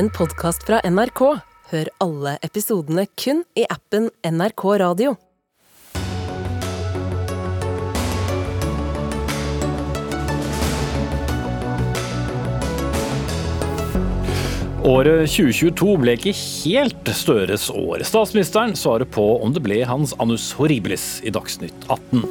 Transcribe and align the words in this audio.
en 0.00 0.08
podkast 0.10 0.62
fra 0.64 0.78
NRK. 0.88 1.20
Hør 1.70 1.88
alle 2.00 2.38
episodene 2.46 3.02
kun 3.20 3.42
i 3.58 3.66
appen 3.68 4.06
NRK 4.24 4.62
Radio. 4.80 5.12
Året 14.80 15.28
2022 15.28 15.92
ble 16.00 16.16
ikke 16.16 16.32
helt 16.32 17.12
Støres 17.12 17.68
år. 17.68 18.00
Statsministeren 18.08 18.72
svarer 18.80 19.04
på 19.04 19.26
om 19.44 19.52
det 19.52 19.60
ble 19.66 19.82
hans 19.84 20.16
anus 20.16 20.48
horribilis 20.56 21.18
i 21.28 21.34
Dagsnytt 21.36 21.84
18. 21.92 22.24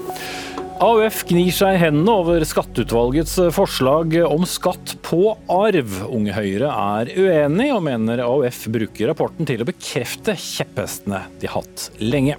AUF 0.80 1.26
gnir 1.28 1.52
seg 1.52 1.76
i 1.76 1.80
hendene 1.82 2.14
over 2.22 2.44
skatteutvalgets 2.48 3.34
forslag 3.52 4.14
om 4.24 4.46
skatt 4.48 4.94
på 5.04 5.34
arv. 5.52 5.96
Unge 6.08 6.32
Høyre 6.32 6.70
er 6.72 7.10
uenig, 7.18 7.66
og 7.76 7.82
mener 7.84 8.22
AUF 8.24 8.62
bruker 8.72 9.12
rapporten 9.12 9.50
til 9.50 9.60
å 9.60 9.68
bekrefte 9.68 10.38
kjepphestene 10.40 11.26
de 11.42 11.50
har 11.52 11.66
hatt 11.66 11.90
lenge. 12.00 12.38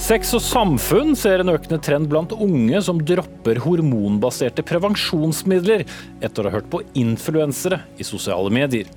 Sex 0.00 0.32
og 0.38 0.40
samfunn 0.40 1.12
ser 1.20 1.42
en 1.42 1.52
økende 1.52 1.76
trend 1.84 2.08
blant 2.08 2.32
unge 2.32 2.80
som 2.86 3.02
dropper 3.04 3.60
hormonbaserte 3.66 4.64
prevensjonsmidler 4.64 5.84
etter 6.24 6.40
å 6.40 6.48
ha 6.48 6.54
hørt 6.56 6.72
på 6.72 6.80
influensere 6.96 7.82
i 8.00 8.08
sosiale 8.08 8.48
medier. 8.56 8.88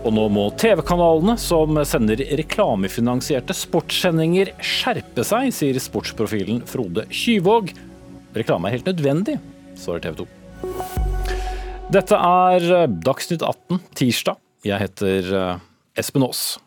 Og 0.00 0.16
nå 0.16 0.24
må 0.32 0.46
TV-kanalene 0.56 1.36
som 1.36 1.76
sender 1.84 2.24
reklamefinansierte 2.40 3.52
sportssendinger 3.52 4.54
skjerpe 4.64 5.28
seg, 5.28 5.52
sier 5.52 5.76
sportsprofilen 5.84 6.64
Frode 6.64 7.04
Kyvåg. 7.12 7.74
Reklame 8.36 8.68
er 8.68 8.76
helt 8.76 8.86
nødvendig, 8.86 9.38
svarer 9.74 10.04
TV 10.04 10.20
2. 10.22 10.26
Dette 11.90 12.14
er 12.14 12.86
Dagsnytt 13.02 13.42
18 13.42 13.80
tirsdag. 13.98 14.38
Jeg 14.62 14.78
heter 14.78 15.30
eh, 15.34 15.62
Espen 15.98 16.22
Aas. 16.22 16.60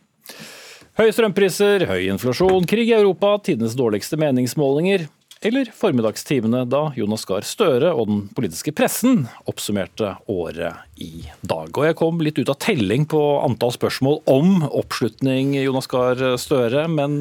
Høye 0.99 1.13
strømpriser, 1.15 1.85
høy 1.87 2.09
inflasjon, 2.11 2.67
krig 2.69 2.91
i 2.91 2.97
Europa, 2.97 3.37
tidenes 3.47 3.77
dårligste 3.79 4.19
meningsmålinger. 4.19 5.07
Eller 5.43 5.67
formiddagstimene 5.75 6.61
da 6.71 6.85
Jonas 6.95 7.25
Gahr 7.27 7.43
Støre 7.43 7.89
og 7.91 8.07
den 8.07 8.19
politiske 8.31 8.71
pressen 8.75 9.25
oppsummerte 9.49 10.13
året 10.31 10.79
i 11.03 11.25
dag. 11.43 11.67
Og 11.67 11.83
jeg 11.83 11.97
kom 11.99 12.21
litt 12.23 12.39
ut 12.39 12.51
av 12.53 12.61
telling 12.63 13.03
på 13.11 13.19
antall 13.43 13.73
spørsmål 13.75 14.21
om 14.31 14.63
oppslutning 14.69 15.51
Jonas 15.57 15.91
Gahr 15.91 16.37
Støre, 16.39 16.85
men 16.87 17.19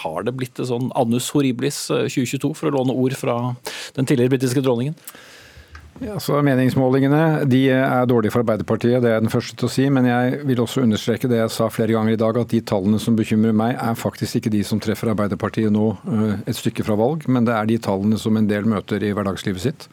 har 0.00 0.24
det 0.24 0.38
blitt 0.38 0.56
et 0.56 0.70
sånn 0.70 0.88
annus 0.96 1.28
horribilis 1.34 1.82
2022, 1.90 2.54
for 2.56 2.70
å 2.70 2.78
låne 2.78 2.96
ord 2.96 3.18
fra 3.20 3.36
den 3.98 4.08
tidligere 4.08 4.38
britiske 4.38 4.64
dronningen? 4.64 4.96
Ja, 5.98 6.20
så 6.22 6.38
Meningsmålingene 6.46 7.42
de 7.50 7.64
er 7.74 8.04
dårlige 8.06 8.30
for 8.30 8.44
Arbeiderpartiet, 8.44 9.00
det 9.02 9.10
er 9.10 9.16
jeg 9.16 9.24
den 9.24 9.32
første 9.32 9.56
til 9.58 9.66
å 9.66 9.72
si. 9.72 9.86
Men 9.90 10.06
jeg 10.06 10.38
vil 10.46 10.62
også 10.62 10.84
understreke 10.84 11.30
det 11.30 11.40
jeg 11.40 11.54
sa 11.54 11.66
flere 11.74 11.96
ganger 11.96 12.14
i 12.14 12.20
dag, 12.20 12.38
at 12.38 12.54
de 12.54 12.60
tallene 12.62 13.00
som 13.02 13.16
bekymrer 13.18 13.56
meg, 13.56 13.74
er 13.74 13.98
faktisk 13.98 14.38
ikke 14.38 14.52
de 14.54 14.62
som 14.66 14.78
treffer 14.82 15.10
Arbeiderpartiet 15.10 15.74
nå 15.74 15.88
eh, 15.98 16.36
et 16.46 16.58
stykke 16.58 16.86
fra 16.86 16.94
valg, 17.00 17.26
men 17.26 17.48
det 17.48 17.56
er 17.56 17.70
de 17.70 17.80
tallene 17.82 18.20
som 18.20 18.38
en 18.38 18.46
del 18.46 18.68
møter 18.70 19.02
i 19.02 19.10
hverdagslivet 19.16 19.64
sitt. 19.64 19.88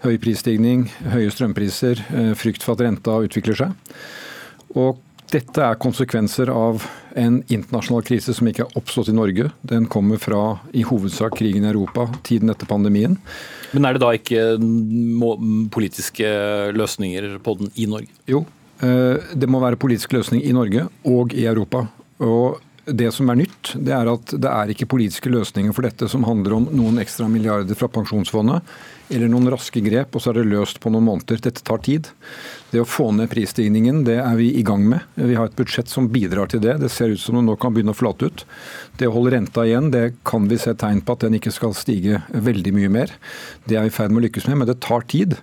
Høy 0.00 0.16
prisstigning, 0.22 0.86
høye 1.12 1.28
strømpriser, 1.34 2.00
eh, 2.16 2.32
frykt 2.40 2.64
for 2.64 2.78
at 2.78 2.86
renta 2.88 3.20
utvikler 3.20 3.60
seg. 3.60 3.94
Og 4.80 4.96
dette 5.30 5.62
er 5.62 5.78
konsekvenser 5.80 6.50
av 6.52 6.84
en 7.18 7.40
internasjonal 7.50 8.04
krise 8.06 8.34
som 8.36 8.48
ikke 8.50 8.64
er 8.66 8.78
oppstått 8.78 9.10
i 9.12 9.16
Norge. 9.16 9.50
Den 9.66 9.86
kommer 9.90 10.20
fra 10.22 10.42
i 10.76 10.84
hovedsak 10.86 11.36
krigen 11.38 11.66
i 11.66 11.70
Europa, 11.70 12.08
tiden 12.26 12.52
etter 12.52 12.68
pandemien. 12.70 13.16
Men 13.74 13.86
er 13.86 13.96
det 13.96 14.02
da 14.02 14.10
ikke 14.16 14.44
politiske 15.74 16.30
løsninger 16.76 17.36
på 17.44 17.56
den 17.60 17.70
i 17.78 17.86
Norge? 17.90 18.10
Jo, 18.30 18.44
eh, 18.82 19.22
det 19.34 19.50
må 19.50 19.62
være 19.62 19.80
politisk 19.80 20.14
løsning 20.18 20.42
i 20.44 20.54
Norge 20.56 20.88
og 21.06 21.34
i 21.34 21.46
Europa. 21.50 21.86
Og 22.20 22.60
det 22.96 23.10
som 23.14 23.30
er 23.30 23.42
nytt, 23.42 23.74
det 23.74 23.92
er 23.96 24.08
at 24.10 24.32
det 24.34 24.50
er 24.50 24.72
ikke 24.72 24.88
politiske 24.90 25.30
løsninger 25.32 25.74
for 25.76 25.86
dette 25.86 26.08
som 26.10 26.24
handler 26.28 26.56
om 26.56 26.70
noen 26.74 27.00
ekstra 27.02 27.28
milliarder 27.30 27.78
fra 27.78 27.90
pensjonsfondet 27.92 28.66
eller 29.10 29.30
noen 29.30 29.50
raske 29.50 29.82
grep, 29.82 30.14
og 30.14 30.22
så 30.22 30.30
er 30.30 30.38
det 30.38 30.50
løst 30.52 30.78
på 30.82 30.90
noen 30.94 31.08
måneder. 31.08 31.40
Dette 31.42 31.64
tar 31.66 31.80
tid. 31.82 32.08
Det 32.70 32.78
å 32.78 32.86
få 32.86 33.08
ned 33.16 33.26
prisstigningen, 33.32 34.04
det 34.06 34.20
er 34.22 34.36
vi 34.38 34.52
i 34.60 34.62
gang 34.66 34.84
med. 34.86 35.02
Vi 35.18 35.34
har 35.34 35.50
et 35.50 35.58
budsjett 35.58 35.90
som 35.90 36.06
bidrar 36.14 36.52
til 36.52 36.62
det. 36.62 36.76
Det 36.78 36.92
ser 36.94 37.10
ut 37.10 37.22
som 37.22 37.38
det 37.38 37.42
nå 37.48 37.56
kan 37.58 37.74
begynne 37.74 37.90
å 37.90 37.98
flate 37.98 38.30
ut. 38.30 38.44
Det 39.00 39.10
å 39.10 39.14
holde 39.16 39.34
renta 39.34 39.66
igjen, 39.66 39.90
det 39.90 40.04
kan 40.28 40.46
vi 40.50 40.60
se 40.62 40.76
tegn 40.78 41.02
på 41.02 41.16
at 41.16 41.26
den 41.26 41.40
ikke 41.40 41.54
skal 41.54 41.74
stige 41.74 42.22
veldig 42.30 42.74
mye 42.76 42.92
mer. 43.00 43.16
Det 43.66 43.80
er 43.80 43.88
vi 43.88 43.90
i 43.90 43.96
ferd 43.98 44.14
med 44.14 44.22
å 44.22 44.26
lykkes 44.28 44.46
med, 44.46 44.62
men 44.62 44.70
det 44.70 44.78
tar 44.86 45.06
tid. 45.10 45.40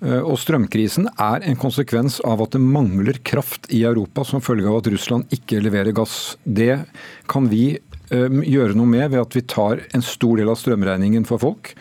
Eh, 0.00 0.20
og 0.20 0.38
Strømkrisen 0.40 1.10
er 1.12 1.44
en 1.44 1.58
konsekvens 1.60 2.20
av 2.26 2.42
at 2.44 2.56
det 2.56 2.62
mangler 2.64 3.20
kraft 3.26 3.68
i 3.74 3.82
Europa 3.84 4.24
som 4.26 4.42
følge 4.44 4.68
av 4.70 4.80
at 4.80 4.90
Russland 4.94 5.36
ikke 5.36 5.60
leverer 5.62 5.96
gass. 5.96 6.36
Det 6.44 6.82
kan 7.30 7.50
vi 7.52 7.64
eh, 7.76 8.40
gjøre 8.54 8.78
noe 8.78 8.88
med 8.88 9.12
ved 9.12 9.22
at 9.22 9.36
vi 9.36 9.44
tar 9.44 9.84
en 9.96 10.04
stor 10.04 10.40
del 10.40 10.50
av 10.52 10.58
strømregningen 10.60 11.28
for 11.28 11.42
folk, 11.42 11.74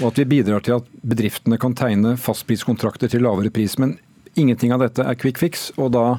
og 0.00 0.08
at 0.12 0.22
vi 0.22 0.30
bidrar 0.36 0.64
til 0.64 0.78
at 0.78 0.90
bedriftene 1.02 1.58
kan 1.60 1.76
tegne 1.78 2.16
fastpriskontrakter 2.20 3.10
til 3.10 3.26
lavere 3.26 3.54
pris. 3.54 3.78
Men 3.82 3.98
Ingenting 4.34 4.72
av 4.74 4.82
dette 4.82 5.04
er 5.06 5.14
quick 5.14 5.38
fix. 5.38 5.68
og 5.78 5.92
da 5.94 6.18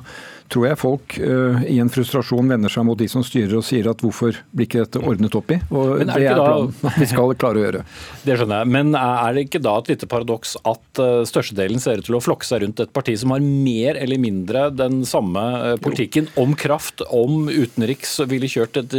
tror 0.51 0.67
jeg 0.69 0.79
folk 0.79 1.17
uh, 1.21 1.63
i 1.69 1.77
en 1.81 1.91
frustrasjon 1.91 2.49
vender 2.51 2.71
seg 2.71 2.85
mot 2.87 2.99
de 2.99 3.07
som 3.11 3.23
styrer 3.25 3.57
og 3.59 3.65
sier 3.65 3.87
at 3.91 4.01
hvorfor 4.03 4.37
blir 4.51 4.69
ikke 4.69 4.83
dette 4.83 5.01
ordnet 5.01 5.35
opp 5.37 5.53
i? 5.55 5.59
Og 5.71 6.01
det, 6.01 6.07
det 6.11 6.27
er 6.29 6.39
planen 6.39 6.99
vi 6.99 7.09
skal 7.09 7.33
klare 7.39 7.61
å 7.61 7.65
gjøre. 7.65 7.83
Det 8.25 8.37
skjønner 8.39 8.63
jeg. 8.63 8.71
Men 8.73 8.95
er 8.97 9.35
det 9.35 9.45
ikke 9.45 9.61
da 9.61 9.75
et 9.77 9.89
lite 9.91 10.09
paradoks 10.09 10.55
at 10.65 11.01
uh, 11.01 11.21
størstedelen 11.27 11.81
ser 11.81 12.01
ut 12.01 12.07
til 12.07 12.17
å 12.17 12.23
flokke 12.23 12.47
seg 12.47 12.63
rundt 12.63 12.81
et 12.83 12.93
parti 12.95 13.15
som 13.19 13.33
har 13.35 13.43
mer 13.43 13.99
eller 14.01 14.21
mindre 14.21 14.67
den 14.73 15.03
samme 15.07 15.75
politikken 15.83 16.29
om 16.41 16.55
kraft, 16.57 17.03
om 17.13 17.49
utenriks, 17.49 18.17
ville 18.29 18.49
kjørt 18.49 18.79
et 18.81 18.95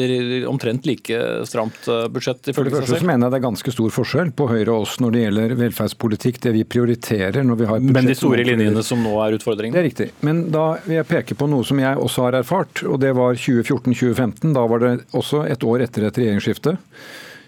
omtrent 0.49 0.87
like 0.89 1.21
stramt 1.49 1.89
budsjett? 2.13 2.53
For 2.55 2.67
det 2.67 2.75
første 2.75 3.01
så 3.01 3.09
mener 3.09 3.27
jeg 3.27 3.35
det 3.35 3.41
er 3.41 3.47
ganske 3.47 3.75
stor 3.75 3.95
forskjell 3.95 4.33
på 4.37 4.49
Høyre 4.51 4.75
og 4.75 4.87
oss 4.87 4.97
når 5.03 5.15
det 5.15 5.25
gjelder 5.25 5.57
velferdspolitikk, 5.61 6.41
det 6.47 6.55
vi 6.57 6.65
prioriterer 6.77 7.47
når 7.47 7.61
vi 7.61 7.69
har 7.71 7.81
budsjett. 7.81 7.97
Men 7.99 8.11
de 8.11 8.17
store 8.19 8.47
linjene 8.47 8.85
som 8.87 9.03
nå 9.05 9.15
er 9.25 9.37
utfordringen? 9.39 9.77
Det 9.77 9.83
er 9.83 9.89
riktig. 9.89 10.09
Men 10.27 10.47
da 10.55 10.67
vil 10.87 11.01
jeg 11.01 11.09
peke 11.11 11.36
på 11.39 11.49
noe 11.51 11.65
som 11.67 11.81
jeg 11.81 12.01
også 12.01 12.27
har 12.27 12.41
erfart, 12.41 12.83
og 12.89 13.01
det 13.03 13.13
var 13.17 13.39
2014-2015. 13.39 14.53
Da 14.57 14.67
var 14.71 14.83
det 14.83 14.93
også 15.17 15.45
et 15.47 15.65
år 15.67 15.85
etter 15.87 16.09
et 16.09 16.21
regjeringsskifte. 16.21 16.77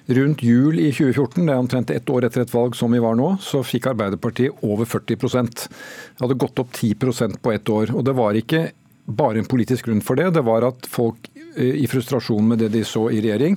Rundt 0.08 0.40
jul 0.40 0.78
i 0.80 0.88
2014, 0.88 1.44
det 1.44 1.52
er 1.52 1.60
omtrent 1.60 1.90
ett 1.92 2.08
år 2.08 2.24
etter 2.24 2.46
et 2.46 2.52
valg 2.54 2.76
som 2.78 2.94
vi 2.94 3.00
var 3.04 3.18
nå, 3.18 3.34
så 3.44 3.60
fikk 3.60 3.90
Arbeiderpartiet 3.90 4.62
over 4.64 4.88
40 4.88 5.18
Det 5.20 6.22
hadde 6.22 6.38
gått 6.40 6.62
opp 6.62 6.72
10% 6.72 7.42
på 7.42 7.52
ett 7.52 7.68
år. 7.68 7.92
Og 7.92 8.04
det 8.04 8.14
var 8.16 8.38
ikke 8.38 8.70
bare 9.04 9.40
en 9.40 9.48
politisk 9.48 9.84
grunn 9.88 10.00
for 10.04 10.16
det, 10.16 10.30
det 10.36 10.44
var 10.44 10.64
at 10.68 10.88
folk 10.88 11.28
eh, 11.56 11.76
i 11.84 11.86
frustrasjon 11.88 12.48
med 12.48 12.60
det 12.60 12.72
de 12.72 12.84
så 12.84 13.08
i 13.12 13.20
regjering, 13.24 13.56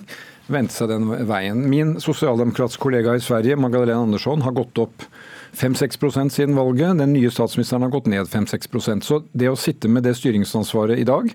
vendte 0.52 0.76
seg 0.76 0.92
den 0.92 1.10
veien. 1.28 1.64
Min 1.72 1.98
sosialdemokratiske 2.04 2.84
kollega 2.84 3.16
i 3.16 3.24
Sverige, 3.24 3.60
Magdalena 3.60 4.04
Andersson, 4.04 4.44
har 4.44 4.56
gått 4.56 4.80
opp 4.84 5.08
5-6 5.58 6.30
siden 6.30 6.56
valget. 6.56 6.98
Den 6.98 7.14
nye 7.14 7.32
statsministeren 7.32 7.82
har 7.82 7.90
gått 7.90 8.06
ned 8.06 8.28
5-6 8.28 9.02
Så 9.04 9.24
det 9.32 9.50
å 9.50 9.56
sitte 9.56 9.88
med 9.88 10.04
det 10.04 10.16
styringsansvaret 10.16 11.00
i 11.00 11.08
dag, 11.08 11.32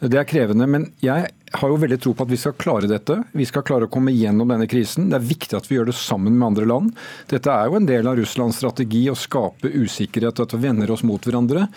det 0.00 0.18
er 0.18 0.28
krevende. 0.28 0.66
Men 0.66 0.92
jeg 1.00 1.28
har 1.52 1.68
jo 1.68 1.78
veldig 1.80 2.00
tro 2.00 2.14
på 2.14 2.26
at 2.26 2.32
vi 2.32 2.40
skal 2.40 2.56
klare 2.60 2.90
dette. 2.90 3.22
Vi 3.32 3.46
skal 3.48 3.64
klare 3.66 3.88
å 3.88 3.92
komme 3.92 4.14
gjennom 4.14 4.48
denne 4.48 4.68
krisen. 4.70 5.08
Det 5.10 5.18
er 5.18 5.30
viktig 5.30 5.56
at 5.58 5.70
vi 5.70 5.78
gjør 5.78 5.90
det 5.90 5.96
sammen 5.98 6.36
med 6.38 6.52
andre 6.52 6.68
land. 6.68 6.92
Dette 7.30 7.52
er 7.52 7.68
jo 7.68 7.78
en 7.78 7.88
del 7.88 8.08
av 8.08 8.18
Russlands 8.18 8.60
strategi 8.60 9.06
å 9.10 9.16
skape 9.18 9.72
usikkerhet, 9.72 10.40
at 10.40 10.54
vi 10.54 10.62
vender 10.66 10.92
oss 10.92 11.06
mot 11.06 11.24
hverandre. 11.24 11.68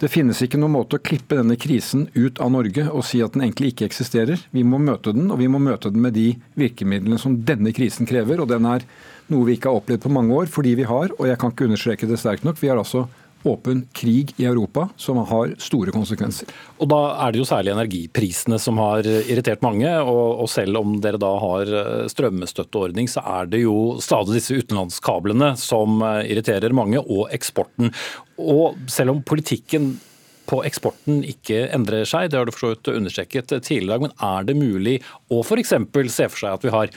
Det 0.00 0.10
finnes 0.10 0.40
ikke 0.42 0.58
noen 0.58 0.74
måte 0.74 0.98
å 0.98 1.02
klippe 1.02 1.38
denne 1.38 1.56
krisen 1.60 2.08
ut 2.16 2.40
av 2.42 2.50
Norge 2.50 2.88
og 2.90 3.04
si 3.06 3.20
at 3.22 3.36
den 3.36 3.44
egentlig 3.46 3.72
ikke 3.72 3.86
eksisterer. 3.86 4.40
Vi 4.50 4.64
må 4.66 4.80
møte 4.82 5.14
den, 5.14 5.30
og 5.30 5.38
vi 5.38 5.48
må 5.50 5.60
møte 5.62 5.92
den 5.94 6.02
med 6.02 6.16
de 6.18 6.32
virkemidlene 6.58 7.18
som 7.20 7.38
denne 7.46 7.72
krisen 7.72 8.08
krever. 8.10 8.42
og 8.42 8.50
den 8.50 8.66
er 8.66 8.82
noe 9.32 9.48
vi 9.48 9.56
ikke 9.56 9.70
har 9.70 9.80
opplevd 9.80 10.04
på 10.04 10.12
mange 10.12 10.34
år, 10.36 10.48
fordi 10.52 10.74
vi 10.78 10.88
har, 10.88 11.12
og 11.18 11.28
jeg 11.28 11.40
kan 11.40 11.52
ikke 11.54 11.68
understreke 11.68 12.08
det 12.10 12.20
sterkt 12.20 12.46
nok, 12.46 12.60
vi 12.60 12.70
har 12.72 12.80
altså 12.80 13.06
åpen 13.44 13.82
krig 13.92 14.32
i 14.36 14.46
Europa 14.48 14.86
som 14.96 15.18
har 15.28 15.52
store 15.60 15.92
konsekvenser. 15.94 16.48
Og 16.80 16.88
Da 16.88 17.00
er 17.26 17.32
det 17.32 17.42
jo 17.42 17.48
særlig 17.48 17.74
energiprisene 17.74 18.58
som 18.60 18.80
har 18.80 19.04
irritert 19.04 19.62
mange. 19.64 19.90
Og, 20.00 20.40
og 20.44 20.48
selv 20.48 20.80
om 20.80 20.96
dere 21.04 21.20
da 21.20 21.32
har 21.42 21.74
eh, 21.80 22.06
strømmestøtteordning, 22.12 23.10
så 23.10 23.20
er 23.40 23.50
det 23.52 23.64
jo 23.64 24.00
stadig 24.04 24.38
disse 24.38 24.56
utenlandskablene 24.56 25.54
som 25.60 26.00
eh, 26.02 26.24
irriterer 26.32 26.76
mange, 26.76 27.00
og 27.04 27.28
eksporten. 27.34 27.92
Og 28.40 28.80
selv 28.90 29.14
om 29.14 29.22
politikken 29.26 29.94
på 30.48 30.60
eksporten 30.66 31.22
ikke 31.24 31.66
endrer 31.72 32.04
seg, 32.08 32.30
det 32.30 32.40
har 32.40 32.48
du 32.48 32.52
forstått 32.52 32.92
understreket 32.92 33.52
tidligere, 33.64 34.06
men 34.06 34.16
er 34.20 34.44
det 34.48 34.58
mulig 34.58 34.98
å 35.32 35.40
f.eks. 35.44 35.72
se 35.72 36.28
for 36.28 36.40
seg 36.40 36.50
at 36.50 36.66
vi 36.66 36.74
har 36.74 36.92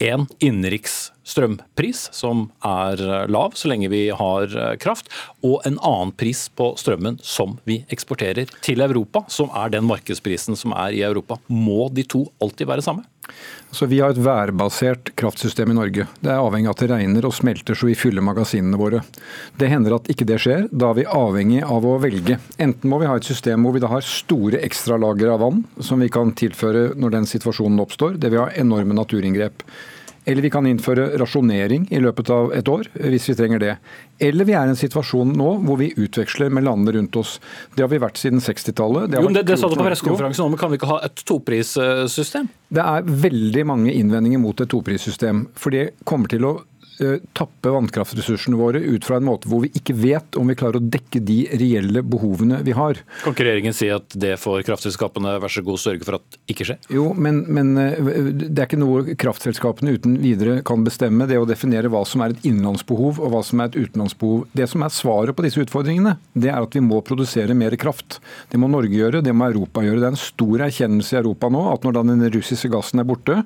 én 0.00 0.26
innenriks 0.40 1.10
strømpris, 1.26 2.08
som 2.16 2.48
er 2.66 3.00
lav 3.30 3.54
så 3.58 3.70
lenge 3.70 3.90
vi 3.92 4.06
har 4.14 4.54
kraft, 4.82 5.10
og 5.46 5.60
en 5.68 5.78
annen 5.78 6.14
pris 6.16 6.46
på 6.56 6.72
strømmen 6.80 7.20
som 7.24 7.58
vi 7.68 7.82
eksporterer 7.92 8.50
til 8.64 8.82
Europa, 8.84 9.24
som 9.28 9.52
er 9.56 9.72
den 9.76 9.86
markedsprisen 9.88 10.58
som 10.58 10.74
er 10.76 10.96
i 10.96 11.04
Europa. 11.06 11.38
Må 11.48 11.88
de 11.94 12.06
to 12.08 12.26
alltid 12.42 12.70
være 12.70 12.86
samme? 12.86 13.06
Så 13.70 13.86
Vi 13.86 14.00
har 14.00 14.10
et 14.10 14.18
værbasert 14.18 15.12
kraftsystem 15.18 15.70
i 15.70 15.76
Norge. 15.76 16.06
Det 16.20 16.30
er 16.32 16.40
avhengig 16.42 16.66
av 16.70 16.74
at 16.74 16.82
det 16.82 16.88
regner 16.90 17.26
og 17.28 17.34
smelter 17.36 17.78
så 17.78 17.86
vi 17.86 17.94
fyller 17.98 18.24
magasinene 18.26 18.78
våre. 18.80 19.02
Det 19.58 19.70
hender 19.70 19.94
at 19.94 20.10
ikke 20.10 20.26
det 20.26 20.40
skjer. 20.42 20.66
Da 20.72 20.90
er 20.90 20.98
vi 20.98 21.06
avhengig 21.06 21.62
av 21.62 21.86
å 21.86 21.94
velge. 22.02 22.40
Enten 22.58 22.90
må 22.90 22.98
vi 23.02 23.08
ha 23.10 23.14
et 23.18 23.28
system 23.28 23.62
hvor 23.62 23.76
vi 23.76 23.84
da 23.84 23.92
har 23.92 24.06
store 24.06 24.62
ekstralagre 24.66 25.30
av 25.36 25.44
vann 25.44 25.62
som 25.78 26.02
vi 26.02 26.10
kan 26.10 26.34
tilføre 26.34 26.90
når 26.98 27.14
den 27.14 27.30
situasjonen 27.30 27.82
oppstår. 27.84 28.18
Det 28.18 28.32
vil 28.32 28.42
ha 28.42 28.50
enorme 28.58 28.96
naturinngrep. 28.98 29.62
Eller 30.28 30.44
vi 30.44 30.50
kan 30.52 30.66
innføre 30.68 31.06
rasjonering 31.20 31.86
i 31.90 32.00
løpet 32.02 32.30
av 32.34 32.52
et 32.56 32.68
år, 32.68 32.90
hvis 33.00 33.28
vi 33.30 33.36
trenger 33.38 33.62
det. 33.62 33.74
Eller 34.20 34.44
vi 34.44 34.52
er 34.52 34.68
i 34.68 34.74
en 34.74 34.78
situasjon 34.78 35.32
nå 35.36 35.52
hvor 35.64 35.80
vi 35.80 35.90
utveksler 35.96 36.52
med 36.52 36.66
landene 36.66 36.98
rundt 36.98 37.16
oss. 37.16 37.38
Det 37.74 37.84
har 37.84 37.92
vi 37.92 38.02
vært 38.02 38.20
siden 38.20 38.42
60-tallet. 38.44 39.08
Det, 39.14 39.22
det, 39.32 39.44
det 39.48 39.58
sa 39.60 39.70
du 39.70 39.78
på 39.80 39.86
pressekonferansen 39.86 40.44
òg, 40.44 40.52
men 40.52 40.60
kan 40.60 40.72
vi 40.72 40.80
ikke 40.80 40.90
ha 40.92 41.00
et 41.08 41.24
toprissystem? 41.24 42.50
Det 42.68 42.84
er 42.84 43.08
veldig 43.24 43.64
mange 43.66 43.94
innvendinger 43.96 44.42
mot 44.42 44.60
et 44.60 44.70
toprissystem. 44.70 45.46
For 45.58 45.72
det 45.74 45.90
kommer 46.08 46.30
til 46.30 46.44
å 46.46 46.58
tappe 47.36 47.72
vannkraftressursene 47.72 48.58
våre 48.58 48.80
ut 48.82 49.04
fra 49.06 49.18
en 49.20 49.26
måte 49.26 49.48
hvor 49.50 49.64
vi 49.64 49.72
ikke 49.76 49.96
vet 49.96 50.36
om 50.38 50.50
vi 50.50 50.56
klarer 50.58 50.80
å 50.80 50.90
dekke 50.92 51.22
de 51.24 51.38
reelle 51.60 52.02
behovene 52.06 52.60
vi 52.66 52.74
har. 52.76 53.00
Kan 53.22 53.34
ikke 53.34 53.46
regjeringen 53.46 53.76
si 53.76 53.90
at 53.92 54.12
det 54.20 54.36
får 54.40 54.64
kraftselskapene 54.68 55.36
vær 55.42 55.52
så 55.52 55.64
god 55.66 55.80
sørge 55.80 56.06
for 56.06 56.18
at 56.20 56.38
ikke 56.50 56.66
skjer? 56.68 56.80
Jo, 56.92 57.10
men, 57.16 57.42
men, 57.48 57.72
eh, 57.80 58.30
det 58.42 58.54
er 58.54 58.68
ikke 58.68 58.80
noe 58.80 59.16
kraftselskapene 59.20 59.96
uten 59.96 60.18
videre 60.22 60.60
kan 60.66 60.84
bestemme. 60.86 61.28
Det 61.30 61.40
å 61.40 61.48
definere 61.48 61.90
hva 61.92 62.02
som 62.08 62.24
er 62.24 62.34
et 62.34 62.46
innenlandsbehov 62.48 63.20
og 63.20 63.34
hva 63.34 63.42
som 63.46 63.62
er 63.62 63.70
et 63.70 63.80
utenlandsbehov. 63.80 64.46
Det 64.56 64.68
som 64.70 64.84
er 64.84 64.94
svaret 64.94 65.36
på 65.36 65.46
disse 65.46 65.62
utfordringene, 65.62 66.16
det 66.34 66.52
er 66.52 66.60
at 66.60 66.76
vi 66.76 66.84
må 66.84 67.00
produsere 67.06 67.56
mer 67.56 67.76
kraft. 67.80 68.20
Det 68.50 68.60
må 68.60 68.70
Norge 68.70 68.94
gjøre, 68.94 69.24
det 69.24 69.34
må 69.36 69.48
Europa 69.50 69.84
gjøre. 69.84 70.02
Det 70.02 70.10
er 70.10 70.16
en 70.16 70.22
stor 70.24 70.66
erkjennelse 70.68 71.16
i 71.16 71.20
Europa 71.22 71.50
nå 71.52 71.64
at 71.72 71.86
når 71.86 72.00
den 72.00 72.26
russiske 72.36 72.70
gassen 72.72 73.02
er 73.02 73.08
borte, 73.08 73.40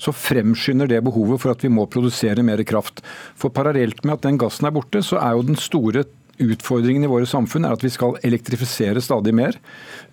så 0.00 0.14
fremskynder 0.14 0.90
det 0.90 1.02
behovet 1.06 1.42
for 1.42 1.54
at 1.54 1.64
vi 1.64 1.72
må 1.72 1.86
produsere 1.90 2.44
mer 2.46 2.62
kraft. 2.68 2.99
For 3.38 3.52
parallelt 3.54 4.04
med 4.04 4.18
at 4.18 4.26
den 4.28 4.40
gassen 4.40 4.68
er 4.68 4.74
borte, 4.74 5.04
så 5.04 5.20
er 5.20 5.36
jo 5.36 5.46
den 5.50 5.60
store 5.60 6.06
utfordringen 6.40 7.04
i 7.04 7.10
våre 7.10 7.28
samfunn 7.28 7.66
er 7.68 7.76
at 7.76 7.84
vi 7.84 7.90
skal 7.92 8.16
elektrifisere 8.26 9.02
stadig 9.04 9.34
mer. 9.36 9.58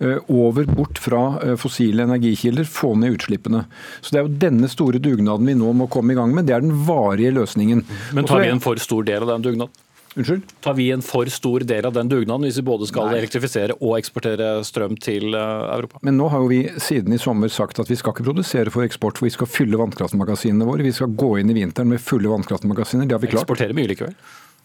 Eh, 0.03 0.19
over, 0.27 0.67
bort 0.67 0.99
fra 1.01 1.23
eh, 1.43 1.55
fossile 1.59 2.03
energikilder, 2.07 2.67
få 2.67 2.93
ned 2.99 3.17
utslippene. 3.17 3.65
Så 4.01 4.11
Det 4.11 4.19
er 4.19 4.27
jo 4.27 4.39
denne 4.45 4.71
store 4.71 5.01
dugnaden 5.03 5.47
vi 5.47 5.57
nå 5.57 5.73
må 5.77 5.89
komme 5.91 6.13
i 6.13 6.19
gang 6.19 6.35
med. 6.35 6.47
Det 6.49 6.57
er 6.57 6.65
den 6.65 6.75
varige 6.87 7.35
løsningen. 7.37 7.85
Men 8.13 8.27
tar 8.27 8.43
vi 8.43 8.51
en 8.51 8.63
for 8.63 8.79
stor 8.81 9.07
del 9.07 9.23
av 9.23 9.35
den 9.35 9.47
dugnaden? 9.51 9.83
Unnskyld? 10.17 10.53
Tar 10.65 10.73
vi 10.73 10.89
en 10.91 11.03
for 11.05 11.29
stor 11.29 11.65
del 11.69 11.85
av 11.85 11.93
den 11.93 12.09
dugnaden 12.09 12.47
hvis 12.47 12.57
vi 12.57 12.65
både 12.65 12.89
skal 12.89 13.11
Nei. 13.11 13.19
elektrifisere 13.21 13.75
og 13.77 13.99
eksportere 13.99 14.49
strøm 14.65 14.97
til 15.01 15.37
eh, 15.37 15.67
Europa? 15.75 16.01
Men 16.07 16.17
nå 16.17 16.31
har 16.33 16.41
jo 16.41 16.49
vi 16.49 16.63
siden 16.81 17.13
i 17.13 17.21
sommer 17.21 17.51
sagt 17.53 17.81
at 17.83 17.91
vi 17.91 17.99
skal 17.99 18.15
ikke 18.15 18.25
produsere 18.25 18.73
for 18.73 18.87
eksport, 18.87 19.21
for 19.21 19.29
vi 19.29 19.35
skal 19.35 19.51
fylle 19.51 19.79
vannkraftmagasinene 19.79 20.67
våre. 20.67 20.85
Vi 20.87 20.95
skal 20.97 21.13
gå 21.13 21.35
inn 21.41 21.53
i 21.53 21.59
vinteren 21.59 21.93
med 21.93 22.01
fulle 22.01 22.31
vannkraftmagasiner. 22.33 23.05
Det 23.05 23.17
har 23.17 23.23
vi 23.23 23.31
klart. 23.31 23.45
Eksportere 23.45 23.77
mye 23.77 23.93
likevel? 23.93 24.17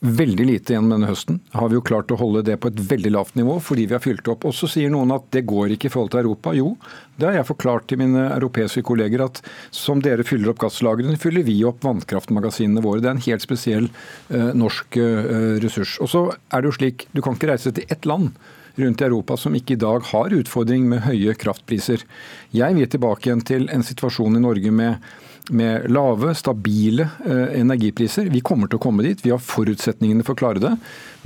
Veldig 0.02 0.44
lite 0.48 0.74
gjennom 0.74 0.96
denne 0.96 1.06
høsten. 1.06 1.36
Har 1.54 1.68
vi 1.70 1.76
jo 1.76 1.84
klart 1.86 2.10
å 2.10 2.16
holde 2.18 2.40
det 2.48 2.56
på 2.58 2.72
et 2.72 2.80
veldig 2.90 3.12
lavt 3.14 3.36
nivå 3.38 3.60
fordi 3.62 3.84
vi 3.86 3.94
har 3.94 4.02
fylt 4.02 4.26
opp. 4.32 4.48
Og 4.48 4.54
så 4.58 4.66
sier 4.66 4.90
noen 4.90 5.14
at 5.14 5.28
det 5.30 5.44
går 5.46 5.76
ikke 5.76 5.86
i 5.86 5.92
forhold 5.94 6.10
til 6.10 6.24
Europa. 6.24 6.54
Jo, 6.58 6.72
det 7.14 7.28
har 7.28 7.36
jeg 7.38 7.48
forklart 7.52 7.86
til 7.86 8.00
mine 8.00 8.24
europeiske 8.32 8.82
kolleger 8.88 9.22
at 9.22 9.38
som 9.70 10.02
dere 10.02 10.26
fyller 10.26 10.50
opp 10.50 10.58
gasslagrene, 10.64 11.14
fyller 11.22 11.46
vi 11.46 11.60
opp 11.70 11.86
vannkraftmagasinene 11.86 12.82
våre. 12.82 12.98
Det 12.98 13.12
er 13.12 13.14
en 13.14 13.26
helt 13.28 13.46
spesiell 13.46 13.86
eh, 13.86 14.50
norsk 14.58 14.98
eh, 14.98 15.30
ressurs. 15.62 15.94
Og 16.02 16.10
så 16.10 16.24
er 16.50 16.64
det 16.64 16.72
jo 16.72 16.76
slik, 16.80 17.06
du 17.14 17.22
kan 17.22 17.38
ikke 17.38 17.52
reise 17.52 17.70
til 17.70 17.86
ett 17.86 18.10
land 18.10 18.34
rundt 18.82 19.04
i 19.04 19.06
Europa 19.06 19.36
som 19.38 19.54
ikke 19.54 19.76
i 19.76 19.82
dag 19.84 20.02
har 20.10 20.34
utfordring 20.34 20.90
med 20.90 21.04
høye 21.06 21.38
kraftpriser. 21.38 22.02
Jeg 22.50 22.74
vil 22.74 22.90
tilbake 22.90 23.28
igjen 23.28 23.46
til 23.46 23.70
en 23.70 23.86
situasjon 23.86 24.34
i 24.34 24.42
Norge 24.42 24.74
med 24.74 25.12
med 25.50 25.90
lave, 25.90 26.34
stabile 26.34 27.08
eh, 27.26 27.60
energipriser. 27.60 28.28
Vi 28.32 28.42
kommer 28.44 28.70
til 28.70 28.78
å 28.78 28.82
komme 28.82 29.04
dit, 29.06 29.20
vi 29.24 29.32
har 29.32 29.42
forutsetningene 29.42 30.24
for 30.26 30.36
å 30.36 30.40
klare 30.42 30.62
det. 30.62 30.72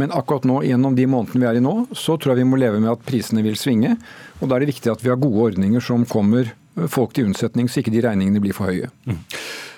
Men 0.00 0.14
akkurat 0.14 0.46
nå, 0.48 0.62
gjennom 0.66 0.96
de 0.96 1.06
månedene 1.10 1.42
vi 1.42 1.50
er 1.50 1.60
i 1.60 1.64
nå, 1.64 1.74
så 1.92 2.16
tror 2.16 2.34
jeg 2.34 2.44
vi 2.44 2.50
må 2.50 2.60
leve 2.60 2.80
med 2.82 2.94
at 2.94 3.04
prisene 3.06 3.44
vil 3.46 3.58
svinge. 3.60 3.96
Og 4.40 4.48
da 4.48 4.56
er 4.56 4.64
det 4.64 4.72
viktig 4.72 4.92
at 4.92 5.04
vi 5.04 5.12
har 5.12 5.20
gode 5.20 5.50
ordninger 5.50 5.84
som 5.84 6.06
kommer 6.08 6.48
eh, 6.48 6.88
folk 6.90 7.16
til 7.16 7.30
unnsetning, 7.30 7.68
så 7.68 7.82
ikke 7.82 7.94
de 7.94 8.04
regningene 8.06 8.42
blir 8.42 8.56
for 8.56 8.72
høye. 8.72 8.90
Mm. 9.08 9.20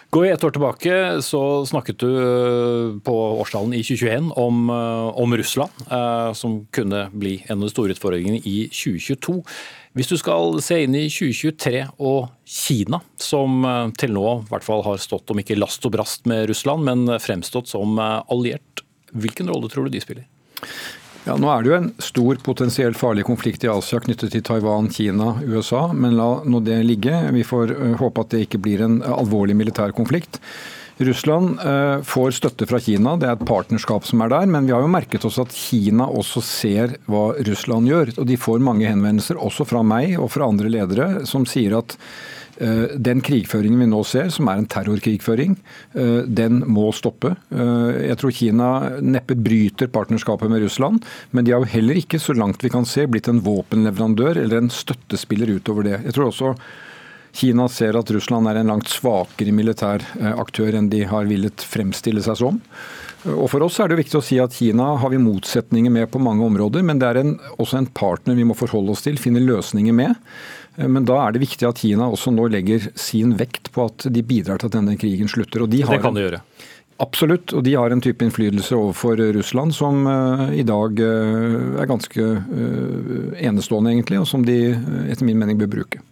Går 0.08 0.24
vi 0.24 0.28
et 0.32 0.44
år 0.46 0.52
tilbake, 0.56 0.92
så 1.20 1.42
snakket 1.68 1.98
du 2.00 2.08
eh, 2.08 2.94
på 3.04 3.16
årstallen 3.42 3.74
i 3.76 3.82
2021 3.84 4.30
om, 4.40 4.70
om 4.70 5.36
Russland, 5.36 5.82
som 6.38 6.62
kunne 6.72 7.08
bli 7.12 7.40
en 7.48 7.58
av 7.58 7.66
de 7.66 7.74
store 7.74 7.96
utfordringene 7.96 8.40
i 8.46 8.56
2022. 8.72 9.42
Hvis 9.96 10.10
du 10.10 10.16
skal 10.20 10.58
se 10.64 10.82
inn 10.84 10.96
i 10.98 11.06
2023 11.10 11.84
og 12.04 12.28
Kina, 12.44 13.00
som 13.20 13.64
eh, 13.64 13.86
til 13.98 14.14
nå 14.16 14.26
i 14.40 14.50
hvert 14.50 14.66
fall 14.66 14.84
har 14.86 15.00
stått 15.02 15.32
om 15.32 15.40
ikke 15.40 15.58
last 15.58 15.84
og 15.88 15.96
brast 15.96 16.28
med 16.28 16.48
Russland, 16.50 16.84
men 16.88 17.18
fremstått 17.22 17.72
som 17.72 17.98
eh, 17.98 18.20
alliert, 18.32 18.84
hvilken 19.16 19.48
rolle 19.48 19.70
tror 19.72 19.88
du 19.88 19.96
de 19.96 20.04
spiller? 20.04 20.28
Ja, 21.28 21.34
Nå 21.36 21.48
er 21.52 21.64
det 21.64 21.68
jo 21.68 21.76
en 21.76 21.90
stor 22.00 22.38
potensielt 22.40 22.96
farlig 22.96 23.26
konflikt 23.28 23.64
i 23.66 23.68
Asia 23.68 24.00
knyttet 24.00 24.32
til 24.32 24.44
Taiwan, 24.46 24.88
Kina, 24.92 25.34
USA. 25.44 25.88
Men 25.92 26.16
la 26.16 26.28
nå 26.48 26.62
det 26.64 26.78
ligge. 26.86 27.12
Vi 27.36 27.44
får 27.44 27.74
eh, 27.74 27.96
håpe 28.00 28.24
at 28.24 28.32
det 28.32 28.46
ikke 28.46 28.60
blir 28.64 28.84
en 28.86 29.00
alvorlig 29.04 29.56
militær 29.58 29.92
konflikt. 29.96 30.40
Russland 30.98 31.60
eh, 31.60 32.00
får 32.02 32.32
støtte 32.40 32.66
fra 32.66 32.80
Kina, 32.82 33.14
det 33.18 33.28
er 33.28 33.36
et 33.36 33.46
partnerskap 33.46 34.06
som 34.08 34.24
er 34.24 34.32
der. 34.32 34.48
Men 34.50 34.66
vi 34.66 34.74
har 34.74 34.82
jo 34.82 34.90
merket 34.90 35.26
oss 35.28 35.38
at 35.38 35.54
Kina 35.54 36.08
også 36.10 36.42
ser 36.44 36.96
hva 37.10 37.30
Russland 37.46 37.90
gjør. 37.90 38.16
Og 38.18 38.26
de 38.26 38.38
får 38.40 38.64
mange 38.64 38.88
henvendelser, 38.88 39.38
også 39.38 39.66
fra 39.68 39.84
meg 39.86 40.16
og 40.18 40.32
fra 40.34 40.48
andre 40.50 40.72
ledere, 40.72 41.08
som 41.30 41.46
sier 41.46 41.76
at 41.78 41.94
eh, 42.58 42.98
den 42.98 43.22
krigføringen 43.22 43.84
vi 43.84 43.88
nå 43.92 44.02
ser, 44.10 44.32
som 44.34 44.50
er 44.50 44.58
en 44.58 44.66
terrorkrigføring, 44.74 45.54
eh, 45.94 46.18
den 46.26 46.64
må 46.66 46.88
stoppe. 46.96 47.36
Jeg 47.54 48.18
tror 48.18 48.34
Kina 48.34 48.72
neppe 48.98 49.38
bryter 49.38 49.92
partnerskapet 49.94 50.50
med 50.50 50.66
Russland, 50.66 51.06
men 51.30 51.46
de 51.46 51.54
har 51.54 51.62
jo 51.62 51.72
heller 51.78 52.02
ikke, 52.02 52.18
så 52.18 52.34
langt 52.34 52.66
vi 52.66 52.74
kan 52.74 52.88
se, 52.88 53.06
blitt 53.06 53.30
en 53.30 53.44
våpenleverandør 53.46 54.42
eller 54.42 54.64
en 54.64 54.74
støttespiller 54.74 55.54
utover 55.60 55.86
det. 55.86 55.98
Jeg 56.08 56.18
tror 56.18 56.32
også 56.32 56.54
Kina 57.32 57.68
ser 57.68 57.96
at 57.98 58.10
Russland 58.10 58.48
er 58.48 58.60
en 58.60 58.72
langt 58.72 58.88
svakere 58.90 59.52
militær 59.54 60.02
eh, 60.20 60.32
aktør 60.32 60.78
enn 60.78 60.90
de 60.92 61.04
har 61.08 61.28
villet 61.28 61.64
fremstille 61.64 62.22
seg 62.24 62.38
som. 62.40 62.60
Og 63.28 63.48
For 63.50 63.64
oss 63.66 63.78
er 63.82 63.90
det 63.90 63.98
viktig 63.98 64.18
å 64.20 64.24
si 64.24 64.38
at 64.40 64.54
Kina 64.54 64.92
har 65.02 65.12
vi 65.12 65.20
motsetninger 65.20 65.92
med 65.92 66.08
på 66.12 66.22
mange 66.22 66.46
områder, 66.46 66.84
men 66.86 67.00
det 67.02 67.10
er 67.10 67.20
en, 67.22 67.34
også 67.58 67.80
en 67.80 67.90
partner 67.90 68.38
vi 68.38 68.46
må 68.48 68.56
forholde 68.58 68.94
oss 68.94 69.04
til, 69.04 69.20
finne 69.20 69.42
løsninger 69.44 69.94
med. 69.94 70.16
Eh, 70.78 70.88
men 70.88 71.06
da 71.08 71.20
er 71.26 71.36
det 71.36 71.44
viktig 71.44 71.68
at 71.68 71.84
Kina 71.84 72.08
også 72.08 72.32
nå 72.34 72.48
legger 72.54 72.90
sin 72.98 73.36
vekt 73.38 73.72
på 73.74 73.86
at 73.90 74.08
de 74.08 74.24
bidrar 74.24 74.62
til 74.62 74.72
at 74.72 74.80
denne 74.80 74.98
krigen 75.00 75.30
slutter. 75.30 75.66
Og 75.66 75.72
de 75.74 75.84
har, 75.84 75.98
det 75.98 76.06
kan 76.06 76.16
de 76.16 76.26
gjøre? 76.26 76.42
Absolutt, 76.98 77.52
og 77.54 77.62
de 77.62 77.76
har 77.78 77.92
en 77.94 78.02
type 78.02 78.24
innflytelse 78.26 78.74
overfor 78.74 79.20
Russland 79.36 79.70
som 79.76 80.00
i 80.50 80.64
dag 80.66 80.98
er 80.98 81.86
ganske 81.86 82.24
enestående, 83.38 83.92
egentlig, 83.92 84.18
og 84.18 84.26
som 84.26 84.42
de 84.42 84.56
etter 85.06 85.22
min 85.22 85.38
mening 85.38 85.60
bør 85.62 85.70
bruke 85.76 86.02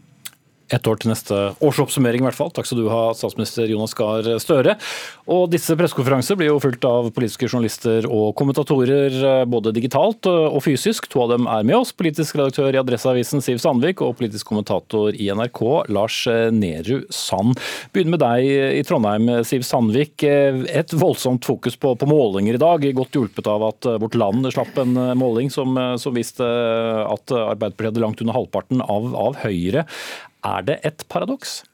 ett 0.74 0.86
år 0.88 0.98
til 0.98 1.12
neste 1.12 1.36
årsoppsummering, 1.62 2.24
i 2.24 2.26
hvert 2.26 2.38
fall. 2.38 2.50
Takk 2.54 2.66
skal 2.68 2.80
du 2.80 2.88
ha, 2.90 3.02
statsminister 3.14 3.70
Jonas 3.70 3.94
Gahr 3.96 4.26
Støre. 4.42 4.76
Og 5.30 5.46
disse 5.52 5.76
pressekonferanser 5.78 6.38
blir 6.38 6.50
jo 6.50 6.60
fulgt 6.62 6.86
av 6.88 7.10
politiske 7.14 7.48
journalister 7.48 8.08
og 8.10 8.32
kommentatorer, 8.38 9.14
eh, 9.14 9.44
både 9.46 9.74
digitalt 9.76 10.26
og 10.26 10.58
fysisk. 10.64 11.08
To 11.12 11.22
av 11.24 11.34
dem 11.36 11.46
er 11.46 11.62
med 11.66 11.78
oss. 11.78 11.92
Politisk 11.94 12.38
redaktør 12.38 12.74
i 12.74 12.80
Adresseavisen 12.82 13.44
Siv 13.44 13.60
Sandvik 13.62 14.02
og 14.02 14.16
politisk 14.18 14.50
kommentator 14.50 15.14
i 15.14 15.30
NRK 15.30 15.62
Lars 15.88 16.18
Nehru 16.26 17.04
Sand. 17.10 17.60
Begynner 17.94 18.16
med 18.16 18.24
deg 18.24 18.50
i 18.80 18.84
Trondheim, 18.86 19.30
Siv 19.46 19.62
Sandvik. 19.66 20.22
Et 20.26 20.96
voldsomt 20.98 21.46
fokus 21.46 21.76
på, 21.78 21.94
på, 21.94 22.10
målinger 22.10 22.58
i 22.58 22.62
dag, 22.62 22.86
godt 22.96 23.14
hjulpet 23.14 23.46
av 23.50 23.68
at 23.70 23.90
Vårt 24.02 24.18
Land 24.18 24.46
slapp 24.52 24.78
en 24.82 24.94
måling 25.18 25.50
som, 25.52 25.76
som 26.00 26.14
viste 26.16 26.42
at 26.42 27.30
Arbeiderpartiet 27.30 27.92
hadde 27.92 28.02
langt 28.02 28.22
under 28.24 28.36
halvparten 28.36 28.82
av, 28.82 29.12
av 29.14 29.38
Høyre. 29.44 29.86
Er 30.46 30.62
det 30.62 30.78
et 30.86 31.04
paradoks? 31.10 31.64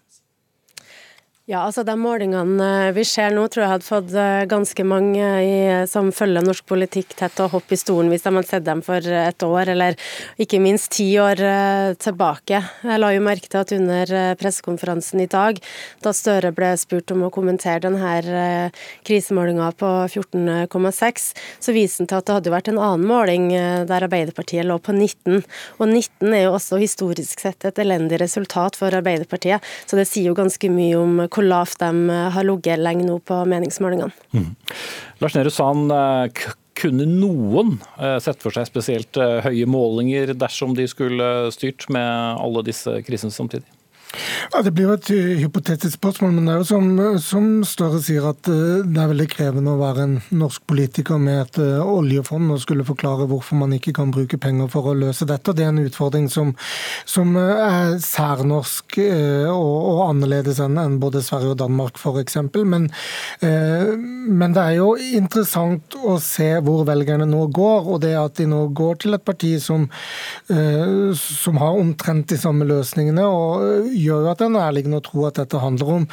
Ja, 1.52 1.66
altså 1.66 1.82
De 1.84 1.92
målingene 2.00 2.64
eh, 2.64 2.94
vi 2.96 3.02
ser 3.04 3.34
nå, 3.36 3.42
tror 3.52 3.66
jeg 3.66 3.70
hadde 3.74 3.84
fått 3.84 4.12
eh, 4.16 4.44
ganske 4.48 4.84
mange 4.88 5.24
i, 5.44 5.56
som 5.90 6.06
følger 6.14 6.46
norsk 6.46 6.64
politikk 6.64 7.10
tett 7.18 7.42
å 7.44 7.50
hoppe 7.52 7.76
i 7.76 7.80
stolen 7.80 8.08
hvis 8.08 8.24
de 8.24 8.30
hadde 8.32 8.48
sett 8.48 8.64
dem 8.64 8.80
for 8.86 9.04
et 9.04 9.44
år, 9.44 9.68
eller 9.74 9.98
ikke 10.40 10.62
minst 10.64 10.94
ti 10.96 11.10
år 11.20 11.42
eh, 11.44 11.88
tilbake. 12.00 12.62
Jeg 12.88 13.02
la 13.02 13.10
jo 13.12 13.24
merke 13.26 13.50
til 13.52 13.60
at 13.60 13.74
under 13.76 14.12
pressekonferansen 14.40 15.20
i 15.20 15.28
dag, 15.28 15.60
da 16.00 16.14
Støre 16.16 16.54
ble 16.56 16.70
spurt 16.80 17.12
om 17.12 17.26
å 17.26 17.30
kommentere 17.34 17.84
denne 17.84 18.70
krisemålinga 19.04 19.68
på 19.76 19.92
14,6, 20.06 21.28
så 21.60 21.76
viste 21.76 22.00
han 22.00 22.10
til 22.14 22.20
at 22.22 22.30
det 22.30 22.38
hadde 22.38 22.54
vært 22.56 22.72
en 22.72 22.80
annen 22.80 23.04
måling 23.08 23.50
der 23.90 24.08
Arbeiderpartiet 24.08 24.64
lå 24.68 24.78
på 24.80 24.94
19. 24.96 25.42
Og 25.82 25.84
19 25.84 26.32
er 26.32 26.46
jo 26.46 26.56
også 26.56 26.80
historisk 26.80 27.44
sett 27.44 27.68
et 27.68 27.84
elendig 27.84 28.22
resultat 28.22 28.78
for 28.80 28.94
Arbeiderpartiet, 29.02 29.60
så 29.84 30.00
det 30.00 30.08
sier 30.08 30.30
jo 30.30 30.38
ganske 30.38 30.72
mye 30.72 30.96
om 30.96 31.24
hvor 31.26 31.41
hvor 31.42 31.50
lavt 31.50 31.82
de 31.82 32.22
har 32.32 32.46
ligget 32.46 32.80
lenge 32.80 33.06
nå 33.08 33.18
på 33.26 33.42
meningsmålingene. 33.50 34.14
Mm. 34.32 34.54
Lars 35.22 35.34
Nehru 35.34 35.50
Sand, 35.50 35.92
kunne 36.78 37.04
noen 37.06 37.76
sett 38.22 38.40
for 38.42 38.54
seg 38.54 38.66
spesielt 38.66 39.18
høye 39.44 39.66
målinger 39.70 40.32
dersom 40.34 40.72
de 40.74 40.88
skulle 40.90 41.28
styrt 41.54 41.84
med 41.92 42.40
alle 42.40 42.64
disse 42.66 42.96
krisene 43.06 43.34
samtidig? 43.34 43.68
Ja, 44.52 44.62
Det 44.62 44.72
blir 44.76 44.90
jo 44.90 44.94
et 44.96 45.08
eh, 45.12 45.40
hypotetisk 45.40 45.96
spørsmål, 45.96 46.34
men 46.36 46.46
det 46.46 46.52
er 46.52 46.60
jo 46.60 46.66
som, 46.68 46.88
som 47.22 47.46
Støre 47.66 48.00
sier 48.04 48.26
at 48.28 48.48
eh, 48.50 48.82
det 48.84 49.00
er 49.00 49.10
veldig 49.12 49.28
krevende 49.32 49.72
å 49.72 49.80
være 49.80 50.04
en 50.04 50.16
norsk 50.36 50.66
politiker 50.68 51.20
med 51.22 51.40
et 51.40 51.60
eh, 51.62 51.80
oljefond 51.80 52.52
og 52.52 52.60
skulle 52.60 52.86
forklare 52.86 53.28
hvorfor 53.30 53.56
man 53.62 53.72
ikke 53.76 53.94
kan 53.96 54.12
bruke 54.12 54.36
penger 54.40 54.68
for 54.72 54.90
å 54.90 54.96
løse 54.98 55.28
dette. 55.28 55.54
Det 55.56 55.64
er 55.64 55.72
en 55.72 55.80
utfordring 55.86 56.28
som, 56.32 56.52
som 57.08 57.32
er 57.40 57.96
særnorsk 58.02 58.98
og, 59.02 59.72
og 59.92 60.02
annerledes 60.10 60.60
enn 60.62 60.98
både 61.00 61.22
Sverige 61.24 61.54
og 61.54 61.60
Danmark 61.62 62.00
f.eks. 62.00 62.36
Men, 62.68 62.88
men 63.40 64.54
det 64.54 64.62
er 64.62 64.76
jo 64.76 64.90
interessant 65.16 65.96
å 65.96 66.18
se 66.22 66.50
hvor 66.64 66.84
velgerne 66.88 67.26
nå 67.28 67.46
går, 67.54 67.88
og 67.94 68.02
det 68.04 68.12
at 68.18 68.36
de 68.40 68.48
nå 68.50 68.64
går 68.76 69.00
til 69.04 69.16
et 69.16 69.24
parti 69.24 69.54
som, 69.62 69.86
som 70.48 71.60
har 71.62 71.80
omtrent 71.80 72.28
de 72.32 72.40
samme 72.40 72.66
løsningene. 72.68 73.24
og 73.26 74.01
gjør 74.02 74.30
at 74.32 74.40
det 74.40 74.48
er 74.48 74.54
nærliggende 74.56 75.00
å 75.00 75.04
tro 75.06 75.26
at 75.28 75.38
dette 75.40 75.60
handler 75.62 75.92
om 75.96 76.06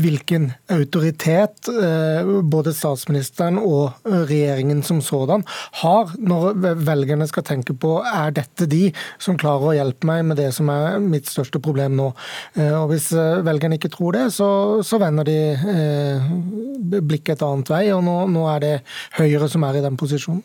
hvilken 0.00 0.50
autoritet 0.72 1.70
eh, 1.70 2.30
både 2.54 2.74
statsministeren 2.76 3.58
og 3.60 4.08
eh, 4.08 4.22
regjeringen 4.28 4.82
som 4.86 5.02
sådan 5.04 5.44
har 5.82 6.14
når 6.18 6.60
velgerne 6.84 7.28
skal 7.30 7.46
tenke 7.46 7.76
på 7.76 7.96
er 8.04 8.34
dette 8.36 8.68
de 8.70 8.88
som 9.22 9.38
klarer 9.40 9.70
å 9.70 9.76
hjelpe 9.78 10.08
meg 10.08 10.24
med 10.30 10.40
det 10.40 10.50
som 10.56 10.70
er 10.72 11.00
mitt 11.02 11.28
største 11.30 11.60
problem 11.62 11.98
nå. 11.98 12.10
Eh, 12.58 12.72
og 12.74 12.88
Hvis 12.92 13.10
velgerne 13.14 13.78
ikke 13.78 13.92
tror 13.92 14.16
det, 14.16 14.26
så, 14.34 14.48
så 14.86 15.00
vender 15.02 15.26
de 15.26 17.00
blikket 17.00 17.38
et 17.38 17.46
annet 17.46 17.70
vei. 17.70 17.84
og 17.94 18.04
nå, 18.06 18.16
nå 18.30 18.48
er 18.54 18.64
det 18.64 18.74
Høyre 19.18 19.48
som 19.50 19.64
er 19.66 19.78
i 19.78 19.84
den 19.84 19.96
posisjonen. 19.98 20.42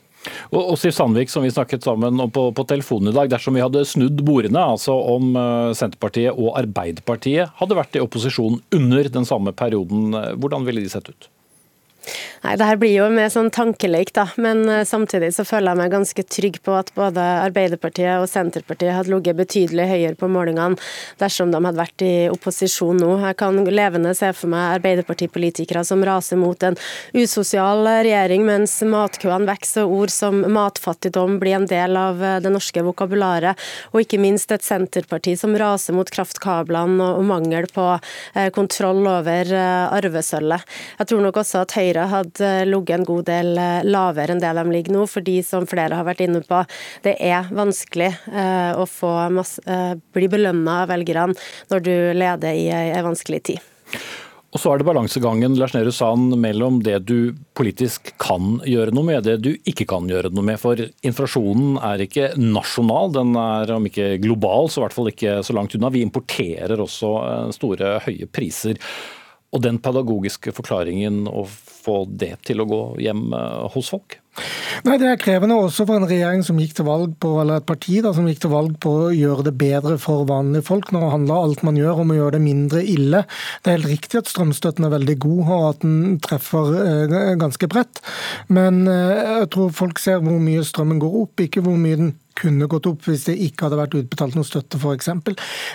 Og, 0.52 0.62
og 0.62 0.76
Siv 0.80 0.94
Sandvik, 0.96 1.32
som 1.32 1.46
vi 1.46 1.54
snakket 1.54 1.86
sammen 1.88 2.20
om 2.20 2.32
på, 2.34 2.50
på 2.56 2.66
telefonen 2.70 3.14
i 3.14 3.16
dag, 3.16 3.32
dersom 3.32 3.56
vi 3.58 3.64
hadde 3.64 3.86
snudd 3.88 4.24
bordene, 4.28 4.62
altså 4.76 4.96
om 5.16 5.34
uh, 5.38 5.72
Senterpartiet 5.78 6.36
og 6.36 6.58
Arbeiderpartiet 6.60 7.56
hadde 7.62 7.78
vært 7.80 7.98
i 7.98 8.04
opposisjon 8.04 8.60
under 8.76 9.12
den 9.14 9.28
samme 9.30 9.56
perioden, 9.56 10.12
uh, 10.16 10.34
hvordan 10.40 10.68
ville 10.68 10.84
de 10.84 10.92
sett 10.92 11.12
ut? 11.12 11.30
Nei, 12.40 12.54
det 12.56 12.68
her 12.70 12.78
blir 12.80 12.94
jo 12.94 13.06
med 13.12 13.32
sånn 13.34 13.50
tankelek, 13.52 14.14
da. 14.16 14.24
Men 14.40 14.64
uh, 14.70 14.86
samtidig 14.88 15.34
så 15.36 15.44
føler 15.48 15.74
jeg 15.74 15.80
meg 15.82 15.92
ganske 15.92 16.24
trygg 16.24 16.60
på 16.64 16.76
at 16.78 16.92
både 16.96 17.24
Arbeiderpartiet 17.44 18.22
og 18.22 18.30
Senterpartiet 18.32 18.96
hadde 18.96 19.12
ligget 19.12 19.40
betydelig 19.40 19.88
høyere 19.90 20.16
på 20.20 20.30
målingene 20.32 20.80
dersom 21.20 21.52
de 21.52 21.60
hadde 21.60 21.82
vært 21.82 22.06
i 22.06 22.14
opposisjon 22.32 23.02
nå. 23.04 23.10
Jeg 23.26 23.38
kan 23.42 23.60
levende 23.68 24.14
se 24.16 24.32
for 24.38 24.52
meg 24.54 24.78
Arbeiderpartipolitikere 24.78 25.84
som 25.88 26.06
raser 26.08 26.40
mot 26.40 26.64
en 26.64 26.80
usosial 27.18 27.84
regjering, 28.08 28.46
mens 28.48 28.78
matkøene 28.88 29.50
vokser 29.50 29.84
og 29.84 30.06
ord 30.06 30.16
som 30.16 30.40
matfattigdom 30.56 31.42
blir 31.44 31.60
en 31.60 31.68
del 31.68 32.00
av 32.00 32.24
uh, 32.24 32.38
det 32.40 32.54
norske 32.56 32.86
vokabularet. 32.88 33.60
Og 33.92 34.06
ikke 34.06 34.22
minst 34.22 34.56
et 34.56 34.64
Senterparti 34.64 35.36
som 35.40 35.58
raser 35.60 35.98
mot 35.98 36.08
kraftkablene 36.08 37.12
og 37.20 37.28
mangel 37.28 37.68
på 37.74 37.86
kontroll 38.56 39.04
over 39.10 39.50
arvesølvet. 39.56 40.64
Jeg 41.00 41.10
tror 41.10 41.24
nok 41.24 41.40
også 41.42 41.64
at 41.64 41.74
Høyre 41.76 41.99
hadde 42.08 42.30
hadde 42.40 42.66
ligget 42.70 43.00
en 43.00 43.08
god 43.08 43.26
del 43.30 43.58
eh, 43.58 43.82
lavere 43.88 44.36
enn 44.36 44.44
det 44.44 44.54
de 44.58 44.66
ligger 44.70 44.96
nå, 44.96 45.06
fordi 45.10 45.40
som 45.46 45.68
flere 45.70 45.98
har 45.98 46.08
vært 46.08 46.24
inne 46.26 46.42
på, 46.46 46.64
det 47.06 47.18
er 47.20 47.50
vanskelig 47.52 48.14
eh, 48.32 48.72
å 48.78 48.88
masse, 49.34 49.62
eh, 49.66 49.94
bli 50.14 50.30
belønna 50.32 50.84
av 50.84 50.90
velgerne 50.94 51.38
når 51.70 51.86
du 51.86 51.94
leder 52.18 52.56
i 52.56 52.68
ei 52.72 53.06
vanskelig 53.06 53.44
tid. 53.52 53.70
Og 54.50 54.58
så 54.58 54.72
er 54.72 54.80
det 54.82 54.88
balansegangen 54.88 55.54
Lars 55.60 55.76
Nehru 55.76 55.92
Sand, 55.94 56.34
mellom 56.42 56.80
det 56.82 57.04
du 57.06 57.36
politisk 57.54 58.16
kan 58.18 58.58
gjøre 58.66 58.96
noe 58.98 59.06
med, 59.06 59.28
det 59.28 59.36
du 59.46 59.52
ikke 59.70 59.86
kan 59.92 60.10
gjøre 60.10 60.32
noe 60.34 60.48
med. 60.48 60.58
For 60.58 60.80
inflasjonen 61.06 61.78
er 61.86 62.02
ikke 62.02 62.32
nasjonal, 62.42 63.14
den 63.14 63.38
er 63.38 63.76
om 63.76 63.86
ikke 63.86 64.16
global, 64.24 64.72
så 64.74 64.82
i 64.82 64.86
hvert 64.88 64.98
fall 64.98 65.12
ikke 65.12 65.38
så 65.46 65.54
langt 65.54 65.78
unna. 65.78 65.94
Vi 65.94 66.02
importerer 66.02 66.82
også 66.82 67.14
store, 67.54 68.00
høye 68.08 68.26
priser. 68.34 68.82
Og 69.50 69.64
den 69.66 69.80
pedagogiske 69.82 70.54
forklaringen 70.54 71.24
å 71.26 71.44
få 71.50 72.04
det 72.06 72.36
til 72.46 72.62
å 72.62 72.68
gå 72.70 72.82
hjem 73.02 73.32
eh, 73.34 73.70
hos 73.74 73.90
folk? 73.94 74.20
Nei, 74.86 74.98
Det 75.02 75.08
er 75.10 75.20
krevende 75.20 75.58
også 75.58 75.88
for 75.90 75.98
en 75.98 76.08
regjering 76.08 76.44
som 76.46 76.60
gikk 76.62 76.76
til 76.78 76.88
valg 76.88 77.16
på, 77.22 77.32
eller 77.42 77.60
et 77.60 77.68
parti 77.68 77.98
da, 78.06 78.14
som 78.16 78.28
gikk 78.30 78.44
til 78.44 78.54
valg 78.54 78.78
på 78.84 78.94
å 79.08 79.10
gjøre 79.16 79.48
det 79.50 79.56
bedre 79.60 79.98
for 80.02 80.28
vanlige 80.30 80.68
folk. 80.70 80.94
Når 80.94 81.04
det 81.04 81.12
handler 81.16 81.48
alt 81.48 81.66
man 81.66 81.80
gjør 81.80 82.04
om 82.04 82.14
å 82.14 82.20
gjøre 82.20 82.38
det 82.38 82.44
mindre 82.46 82.84
ille. 82.86 83.24
Det 83.64 83.72
er 83.72 83.80
helt 83.80 83.92
riktig 83.92 84.22
at 84.22 84.32
strømstøtten 84.32 84.88
er 84.88 84.96
veldig 84.96 85.18
god, 85.26 85.44
og 85.48 85.68
at 85.72 85.84
den 85.84 86.00
treffer 86.24 86.72
eh, 86.86 87.20
ganske 87.42 87.72
bredt. 87.72 88.04
Men 88.54 88.86
eh, 88.88 89.36
jeg 89.42 89.52
tror 89.56 89.76
folk 89.82 90.02
ser 90.02 90.22
hvor 90.24 90.40
mye 90.44 90.66
strømmen 90.68 91.02
går 91.02 91.22
opp, 91.26 91.48
ikke 91.50 91.66
hvor 91.66 91.80
mye 91.80 92.00
den 92.06 92.16
kunne 92.40 92.70
gått 92.72 92.88
opp 92.90 93.06
hvis 93.08 93.28
det 93.30 93.38
ikke 93.48 93.68
hadde 93.68 93.80
vært 93.80 93.98
utbetalt 94.00 94.38
noe 94.38 94.48
støtte, 94.48 94.80
f.eks. 94.80 95.10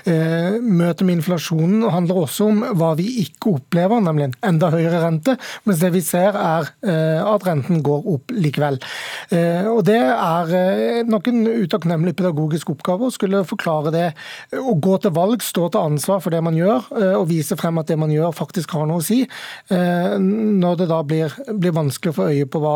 Eh, 0.08 0.56
møtet 0.62 1.04
med 1.06 1.18
inflasjonen 1.18 1.84
handler 1.92 2.22
også 2.24 2.48
om 2.50 2.62
hva 2.78 2.92
vi 2.98 3.06
ikke 3.24 3.56
opplever, 3.58 4.02
nemlig 4.04 4.28
en 4.28 4.36
enda 4.50 4.70
høyere 4.74 5.02
rente, 5.04 5.36
mens 5.64 5.82
det 5.82 5.92
vi 5.94 6.02
ser 6.04 6.36
er 6.38 6.70
eh, 6.86 7.20
at 7.20 7.46
renten 7.46 7.82
går 7.84 8.08
opp 8.14 8.34
likevel. 8.34 8.80
Eh, 9.30 9.68
og 9.70 9.82
Det 9.84 10.00
er 10.00 11.04
nok 11.08 11.28
en 11.30 11.42
utakknemlig 11.64 12.14
pedagogisk 12.18 12.72
oppgave 12.74 13.08
å 13.08 13.14
skulle 13.14 13.44
forklare 13.48 13.92
det. 13.94 14.06
Å 14.56 14.74
gå 14.80 14.96
til 15.02 15.14
valg, 15.16 15.44
stå 15.44 15.68
til 15.72 15.90
ansvar 15.92 16.22
for 16.24 16.34
det 16.34 16.40
man 16.44 16.56
gjør, 16.56 16.88
og 17.18 17.28
vise 17.28 17.56
frem 17.58 17.78
at 17.80 17.90
det 17.90 17.98
man 18.00 18.12
gjør 18.12 18.32
faktisk 18.36 18.72
har 18.76 18.86
noe 18.88 19.02
å 19.02 19.04
si. 19.04 19.20
Når 19.70 20.78
det 20.80 20.88
da 20.90 21.00
blir, 21.06 21.34
blir 21.52 21.74
vanskelig 21.76 22.14
å 22.14 22.16
få 22.16 22.28
øye 22.32 22.48
på 22.50 22.62
hva, 22.62 22.74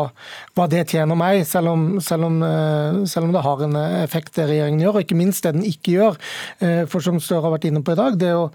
hva 0.57 0.67
det 0.71 0.85
tjener 0.91 1.17
meg, 1.19 1.41
selv 1.49 1.73
om, 1.73 1.85
selv 2.03 2.29
om, 2.29 2.39
selv 3.09 3.29
om 3.29 3.35
det 3.35 3.43
har 3.45 3.65
en 3.65 3.78
effekt 4.03 4.35
det 4.37 4.47
regjeringen 4.49 4.83
gjør, 4.83 4.97
og 4.97 5.05
ikke 5.05 5.17
minst 5.19 5.45
det 5.45 5.53
den 5.55 5.65
ikke 5.67 5.95
gjør. 5.95 6.19
Eh, 6.65 6.81
for 6.89 7.03
som 7.05 7.19
Støre 7.23 7.45
har 7.47 7.55
vært 7.55 7.67
inne 7.69 7.83
på 7.85 7.95
i 7.95 7.99
dag, 7.99 8.17
det 8.19 8.31
å 8.35 8.49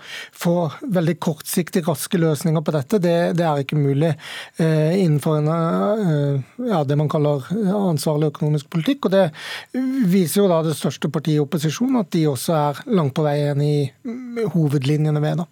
få 0.45 0.57
veldig 0.95 1.16
kortsiktig 1.23 1.85
raske 1.88 2.21
løsninger 2.21 2.64
på 2.64 2.75
dette, 2.76 3.00
det, 3.02 3.16
det 3.38 3.47
er 3.49 3.64
ikke 3.64 3.81
mulig 3.81 4.12
eh, 4.12 4.95
innenfor 5.00 5.40
en, 5.40 5.50
eh, 5.54 6.69
ja, 6.71 6.83
det 6.85 6.99
man 7.00 7.11
kaller 7.12 7.49
ansvarlig 7.75 8.33
økonomisk 8.33 8.71
politikk. 8.73 9.09
og 9.09 9.16
Det 9.16 9.25
viser 10.11 10.43
jo 10.43 10.50
da 10.52 10.62
det 10.66 10.76
største 10.78 11.11
partiet 11.12 11.38
i 11.38 11.45
opposisjon 11.45 12.00
at 12.00 12.12
de 12.14 12.26
også 12.31 12.57
er 12.59 12.85
langt 12.95 13.16
på 13.16 13.25
vei 13.26 13.38
enig 13.49 13.73
i 13.75 14.49
hovedlinjene 14.54 15.23
ved 15.25 15.43
det. 15.43 15.50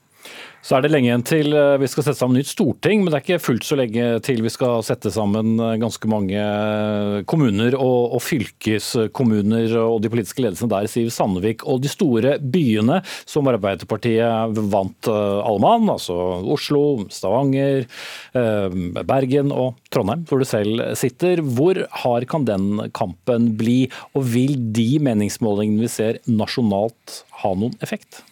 Så 0.63 0.77
er 0.77 0.85
det 0.85 0.93
lenge 0.93 1.09
igjen 1.09 1.25
til 1.27 1.57
eh, 1.59 1.77
vi 1.83 1.89
skal 1.91 2.05
sette 2.07 2.21
sammen 2.21 2.39
nytt 2.39 2.53
storting, 2.53 3.01
men 3.03 3.11
det 3.11 3.19
er 3.19 3.25
ikke 3.25 3.43
fullt 3.43 3.65
så 3.67 3.79
lenge 3.81 4.05
til 4.23 4.45
vi 4.45 4.53
skal 4.53 4.85
sette 4.87 5.11
sammen 5.11 5.57
eh, 5.59 5.75
ganske 5.83 6.11
mange 6.11 6.39
eh, 6.39 7.17
kommuner 7.27 7.75
og, 7.75 8.15
og 8.15 8.23
fylkeskommuner 8.23 9.75
og 9.81 9.99
de 10.05 10.13
politiske 10.13 10.45
ledelsene 10.45 10.71
der, 10.71 10.87
Siv 10.93 11.11
Sandvik. 11.11 11.67
Og 11.67 11.83
de 11.83 11.91
store 11.91 12.37
byene 12.39 13.01
som 13.27 13.51
Arbeiderpartiet 13.51 14.63
vant 14.71 15.11
alle 15.11 15.59
mann, 15.63 15.91
altså 15.91 16.15
Oslo, 16.55 17.09
Stavanger, 17.13 17.85
Bergen 18.33 19.51
og 19.55 19.81
Trondheim, 19.93 20.25
hvor 20.29 20.43
du 20.43 20.47
selv 20.49 20.85
sitter. 20.99 21.43
Hvor 21.43 21.83
hard 22.05 22.29
kan 22.31 22.47
den 22.49 22.87
kampen 22.95 23.53
bli, 23.59 23.81
og 24.15 24.29
vil 24.35 24.55
de 24.77 24.91
meningsmålingene 25.03 25.89
vi 25.89 25.91
ser 25.91 26.21
nasjonalt 26.31 27.25
ha 27.43 27.57
noen 27.59 27.75
effekt? 27.83 28.23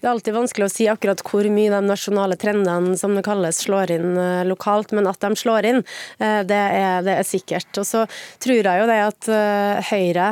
Det 0.00 0.06
er 0.06 0.12
alltid 0.12 0.36
vanskelig 0.36 0.68
å 0.68 0.72
si 0.72 0.88
akkurat 0.90 1.22
hvor 1.26 1.48
mye 1.52 1.72
de 1.72 1.80
nasjonale 1.86 2.38
trendene 2.40 2.96
som 3.00 3.16
det 3.16 3.24
kalles, 3.26 3.62
slår 3.64 3.94
inn 3.96 4.16
eh, 4.20 4.44
lokalt, 4.48 4.92
men 4.96 5.08
at 5.10 5.20
de 5.24 5.32
slår 5.38 5.70
inn, 5.70 5.82
eh, 6.20 6.40
det 6.46 6.62
er, 6.80 7.04
det 7.06 7.18
er 7.20 7.28
sikkert. 7.28 7.70
Og 7.80 7.88
så 7.88 8.04
tror 8.42 8.60
jeg 8.60 8.82
jo 8.82 8.88
det 8.90 9.00
at 9.06 9.30
eh, 9.32 9.92
Høyre 9.92 10.26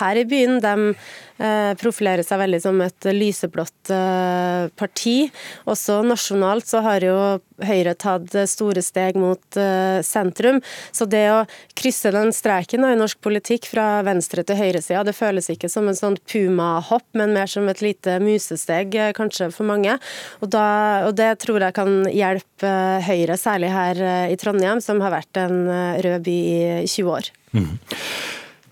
her 0.00 0.18
i 0.18 0.26
byen, 0.28 0.58
de 0.62 0.94
profilerer 1.80 2.22
seg 2.22 2.38
veldig 2.38 2.60
som 2.62 2.78
et 2.84 3.08
lyseblått 3.10 3.90
eh, 3.90 4.68
parti. 4.78 5.16
Også 5.70 6.00
nasjonalt 6.06 6.68
så 6.70 6.84
har 6.84 7.06
jo 7.06 7.18
Høyre 7.54 7.92
tatt 7.94 8.32
store 8.50 8.82
steg 8.82 9.14
mot 9.14 9.56
eh, 9.60 10.00
sentrum. 10.02 10.58
Så 10.90 11.06
det 11.06 11.22
å 11.30 11.44
krysse 11.78 12.10
den 12.10 12.32
streken 12.34 12.82
i 12.88 12.96
norsk 12.98 13.20
politikk 13.22 13.68
fra 13.70 14.02
venstre 14.06 14.42
til 14.42 14.58
høyresida, 14.58 15.04
det 15.06 15.14
føles 15.14 15.46
ikke 15.52 15.70
som 15.70 15.86
en 15.86 15.98
sånn 15.98 16.18
puma-hopp, 16.26 17.06
men 17.14 17.30
mer 17.36 17.50
som 17.50 17.70
et 17.70 17.82
lite 17.84 18.18
musesteg, 18.22 18.98
kanskje 19.14 19.52
for 19.54 19.70
mange. 19.70 19.94
Og, 20.42 20.50
da, 20.50 20.66
og 21.06 21.14
det 21.18 21.30
tror 21.46 21.62
jeg 21.62 21.78
kan 21.78 22.00
hjelpe 22.10 22.74
Høyre, 23.06 23.38
særlig 23.38 23.70
her 23.70 24.02
i 24.26 24.38
Trondheim, 24.40 24.82
som 24.82 25.02
har 25.04 25.14
vært 25.14 25.44
en 25.46 25.60
rød 26.02 26.26
by 26.26 26.38
i 26.82 26.88
20 26.90 27.14
år. 27.14 27.30
Mm. 27.54 27.70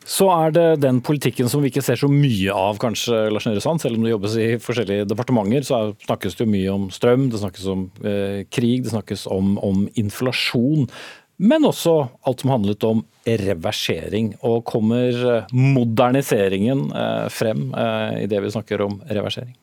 Så 0.08 0.26
er 0.34 0.52
det 0.54 0.66
den 0.82 0.98
politikken 1.04 1.48
som 1.50 1.62
vi 1.62 1.70
ikke 1.70 1.84
ser 1.84 2.00
så 2.00 2.08
mye 2.10 2.54
av, 2.54 2.78
kanskje, 2.82 3.28
Lars 3.32 3.46
Nehru 3.46 3.62
Sand. 3.62 3.82
Selv 3.82 3.98
om 3.98 4.06
det 4.06 4.12
jobbes 4.14 4.36
i 4.40 4.48
forskjellige 4.62 5.06
departementer, 5.10 5.66
så 5.66 5.80
snakkes 6.06 6.36
det 6.38 6.46
jo 6.46 6.52
mye 6.52 6.74
om 6.74 6.86
strøm, 6.94 7.28
det 7.30 7.42
snakkes 7.42 7.68
om 7.70 7.86
eh, 8.02 8.42
krig, 8.50 8.82
det 8.82 8.94
snakkes 8.94 9.28
om, 9.30 9.54
om, 9.62 9.86
inflasjon. 9.98 10.88
Men 11.42 11.66
også 11.66 11.94
alt 12.28 12.42
som 12.42 12.52
handlet 12.52 12.84
om 12.86 13.04
reversering. 13.26 14.34
Og 14.46 14.64
kommer 14.68 15.24
eh, 15.36 15.54
moderniseringen 15.54 16.88
eh, 16.90 17.26
frem 17.32 17.70
eh, 17.70 18.22
i 18.24 18.30
det 18.30 18.42
vi 18.42 18.54
snakker 18.54 18.84
om 18.88 19.00
reversering? 19.06 19.54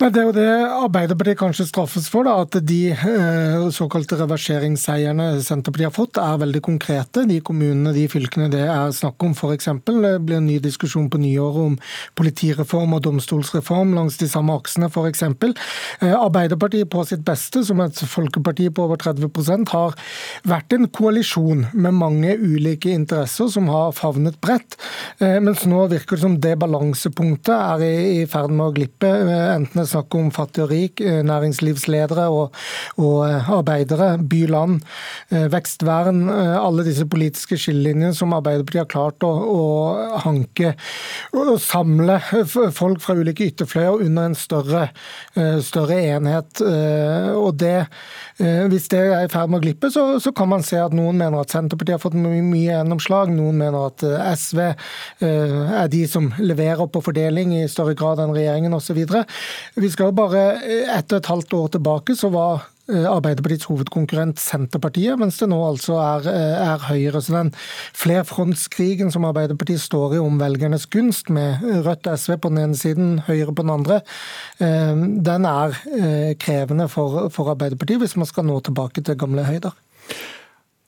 Det 0.00 0.08
er 0.16 0.24
jo 0.24 0.32
det 0.32 0.48
Arbeiderpartiet 0.48 1.38
kanskje 1.40 1.66
straffes 1.68 2.06
for, 2.08 2.24
da, 2.24 2.38
at 2.44 2.56
de 2.64 2.78
eh, 2.94 3.66
såkalte 3.74 4.16
reverseringsseierne 4.20 5.26
Senterpartiet 5.44 5.90
har 5.90 5.96
fått, 5.96 6.20
er 6.20 6.40
veldig 6.40 6.62
konkrete. 6.64 7.26
De 7.28 7.40
kommunene, 7.44 7.92
de 7.92 8.06
fylkene 8.08 8.48
det 8.52 8.62
er 8.64 8.94
snakk 8.96 9.20
om, 9.26 9.34
f.eks. 9.36 9.68
Det 9.84 10.14
blir 10.24 10.38
en 10.38 10.48
ny 10.48 10.56
diskusjon 10.62 11.10
på 11.12 11.20
nyåret 11.20 11.72
om 11.72 11.76
politireform 12.16 12.96
og 12.96 13.04
domstolsreform 13.04 13.92
langs 13.98 14.16
de 14.20 14.28
samme 14.30 14.56
aksene, 14.56 14.88
f.eks. 14.88 15.26
Eh, 15.26 16.14
Arbeiderpartiet 16.14 16.88
på 16.92 17.04
sitt 17.08 17.26
beste, 17.26 17.64
som 17.68 17.82
et 17.84 18.00
folkeparti 18.00 18.70
på 18.72 18.88
over 18.88 19.00
30% 19.00 19.74
har 19.74 19.96
vært 20.48 20.76
en 20.76 20.88
koalisjon 20.88 21.66
med 21.74 21.98
mange 21.98 22.38
ulike 22.40 22.92
interesser 22.94 23.52
som 23.52 23.68
har 23.72 23.92
favnet 23.96 24.40
bredt. 24.40 24.78
Eh, 25.20 25.36
mens 25.44 25.66
nå 25.68 25.84
virker 25.92 26.16
det 26.16 26.24
som 26.24 26.40
det 26.40 26.56
balansepunktet 26.60 27.54
er 27.56 27.84
i 27.84 28.24
ferd 28.30 28.52
med 28.54 28.70
å 28.70 28.74
glippe. 28.80 29.12
Enten 29.30 29.86
snakk 29.86 30.14
om 30.18 30.30
fattig 30.34 30.64
og 30.64 30.70
rik, 30.72 31.00
eh, 31.00 31.20
næringslivsledere 31.26 32.26
og, 32.32 32.56
og 33.00 33.18
eh, 33.26 33.50
arbeidere, 33.52 34.10
by-land, 34.30 34.80
eh, 35.30 35.46
vekstvern. 35.52 36.22
Alle 36.30 36.84
disse 36.86 37.06
politiske 37.10 37.58
skillelinjene 37.60 38.14
som 38.16 38.34
Arbeiderpartiet 38.36 38.84
har 38.84 38.90
klart 38.90 39.26
å, 39.26 39.30
å 39.30 40.18
hanke 40.24 40.74
og 41.36 41.56
samle 41.62 42.18
folk 42.74 43.02
fra 43.02 43.16
ulike 43.18 43.48
ytterfløyer 43.50 44.04
under 44.06 44.30
en 44.30 44.36
større, 44.38 44.82
større 45.64 45.98
enhet. 46.14 46.60
Og 46.60 47.54
det, 47.60 47.86
hvis 48.38 48.88
det 48.92 49.00
er 49.00 49.24
i 49.26 49.30
ferd 49.32 49.52
med 49.52 49.60
å 49.60 49.64
glippe, 49.64 49.90
så, 49.92 50.04
så, 50.22 50.32
kan 50.36 50.50
man 50.50 50.64
se 50.66 50.78
at 50.80 50.94
noen 50.96 51.18
mener 51.20 51.42
at 51.42 51.52
Senterpartiet 51.52 51.96
har 51.96 52.02
fått 52.02 52.18
mye, 52.18 52.42
mye 52.44 52.68
gjennomslag, 52.68 53.32
noen 53.34 53.58
mener 53.60 53.88
at 53.90 54.04
SV 54.40 54.62
er 55.26 55.90
de 55.92 56.02
som 56.10 56.30
leverer 56.38 56.90
på 56.90 57.02
fordeling 57.04 57.54
i 57.60 57.68
større 57.70 57.96
grad 57.98 58.22
enn 58.22 58.34
regjeringen 58.34 58.76
osv. 58.76 59.00
Vi 59.80 59.90
skal 59.92 60.14
bare 60.16 60.44
etter 60.60 60.98
ett 60.98 61.12
og 61.12 61.18
et 61.20 61.30
halvt 61.32 61.56
år 61.58 61.68
tilbake 61.76 62.16
så 62.18 62.30
var 62.32 62.64
eh, 62.90 63.06
Arbeiderpartiets 63.08 63.68
hovedkonkurrent 63.70 64.40
Senterpartiet, 64.42 65.18
mens 65.20 65.38
det 65.40 65.50
nå 65.50 65.58
altså 65.66 65.98
er, 66.02 66.28
eh, 66.30 66.64
er 66.64 66.86
Høyre. 66.88 67.22
Så 67.22 67.36
den 67.36 67.52
flerfrontskrigen 67.96 69.12
som 69.14 69.28
Arbeiderpartiet 69.28 69.82
står 69.82 70.16
i 70.16 70.22
om 70.22 70.40
velgernes 70.40 70.88
gunst, 70.90 71.30
med 71.30 71.62
Rødt 71.86 72.08
og 72.10 72.18
SV 72.18 72.36
på 72.40 72.52
den 72.52 72.64
ene 72.64 72.78
siden, 72.78 73.14
Høyre 73.28 73.54
på 73.54 73.66
den 73.66 73.76
andre, 73.78 74.00
den 74.60 75.46
er 75.48 75.76
krevende 76.40 76.88
for, 76.92 77.28
for 77.32 77.52
Arbeiderpartiet 77.54 78.02
hvis 78.02 78.18
man 78.20 78.28
skal 78.28 78.46
nå 78.48 78.58
tilbake 78.66 79.04
til 79.04 79.18
gamle 79.20 79.46
høyder. 79.46 79.76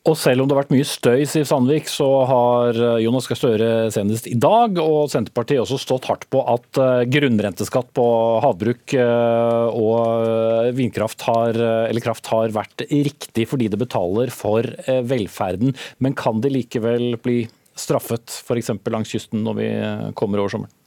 Og 0.02 0.16
selv 0.18 0.42
om 0.42 0.48
det 0.48 0.56
har 0.56 0.64
vært 0.64 0.72
mye 0.74 0.86
støy 0.86 1.20
Siv 1.30 1.44
Sandvik, 1.46 1.86
så 1.86 2.06
har 2.26 2.74
eh, 2.74 3.02
Jonas 3.04 3.28
Gahr 3.30 3.38
Støre 3.38 3.68
senest 3.94 4.26
i 4.26 4.34
dag 4.34 4.80
og 4.82 5.06
Senterpartiet 5.12 5.62
også 5.62 5.78
stått 5.78 6.08
hardt 6.10 6.26
på 6.32 6.42
at 6.50 6.80
eh, 6.82 7.04
grunnrenteskatt 7.06 7.92
på 7.94 8.06
havbruk 8.42 8.96
eh, 8.98 9.78
og 9.78 10.74
vindkraft 10.74 11.22
har, 11.28 11.54
eller 11.86 12.02
kraft 12.02 12.26
har 12.32 12.50
vært 12.54 12.82
riktig 12.90 13.46
fordi 13.52 13.70
det 13.70 13.78
betaler 13.78 14.34
for 14.34 14.66
velferden. 15.06 15.76
Men 16.02 16.18
kan 16.18 16.42
det 16.42 16.50
likevel 16.50 17.12
bli 17.22 17.44
straffet 17.78 18.42
f.eks. 18.42 18.74
langs 18.90 19.14
kysten 19.14 19.46
når 19.46 19.58
vi 19.60 19.72
kommer 20.18 20.42
over 20.42 20.56
sommeren? 20.56 20.81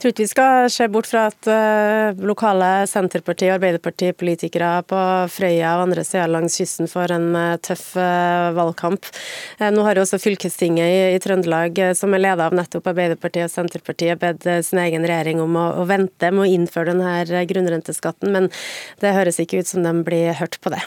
Tror 0.00 0.14
ikke 0.14 0.24
vi 0.24 0.30
skal 0.30 0.70
se 0.72 0.86
bort 0.88 1.08
fra 1.10 1.26
at 1.28 1.48
uh, 1.50 2.20
lokale 2.24 2.86
Senterparti- 2.88 3.50
og 3.50 3.58
Arbeiderpartipolitikere 3.58 4.70
på 4.88 5.00
Frøya 5.28 5.74
og 5.76 5.82
andre 5.84 6.04
steder 6.08 6.30
langs 6.32 6.56
kysten 6.56 6.88
får 6.88 7.12
en 7.18 7.26
uh, 7.36 7.58
tøff 7.60 7.90
uh, 8.00 8.48
valgkamp. 8.56 9.10
nå 9.60 9.84
har 9.84 10.00
jo 10.00 10.06
også 10.06 10.20
fylkestinget 10.22 11.12
i, 11.12 11.18
Trøndelag, 11.20 11.76
som 11.98 12.16
er 12.16 12.22
ledet 12.24 12.46
av 12.46 12.56
nettopp 12.56 12.88
Arbeiderpartiet 12.94 13.50
og 13.50 13.52
Senterpartiet, 13.52 14.16
bedt 14.22 14.48
sin 14.64 14.80
egen 14.80 15.04
regjering 15.04 15.42
om 15.44 15.58
å, 15.60 15.66
å, 15.82 15.84
vente 15.90 16.32
med 16.32 16.46
å 16.46 16.48
innføre 16.48 16.94
denne 16.94 17.44
grunnrenteskatten, 17.50 18.32
men 18.32 18.48
det 19.04 19.12
høres 19.18 19.42
ikke 19.42 19.60
ut 19.60 19.68
som 19.68 19.84
de 19.84 19.92
blir 20.06 20.32
hørt 20.40 20.56
på 20.64 20.72
det. 20.72 20.80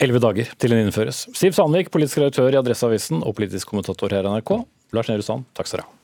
Elleve 0.00 0.24
dager 0.24 0.48
til 0.56 0.72
den 0.72 0.86
innføres. 0.86 1.26
Siv 1.36 1.52
Sandvik, 1.56 1.92
politisk 1.92 2.22
redaktør 2.22 2.56
i 2.56 2.60
Adresseavisen 2.60 3.20
og 3.20 3.36
politisk 3.36 3.72
kommentator 3.72 4.16
her 4.16 4.24
i 4.24 4.32
NRK. 4.32 4.56
Lars 4.96 5.12
Nehru 5.12 5.28
Sand, 5.28 5.48
takk 5.56 5.68
skal 5.68 5.84
du 5.84 5.88
ha. 5.88 5.95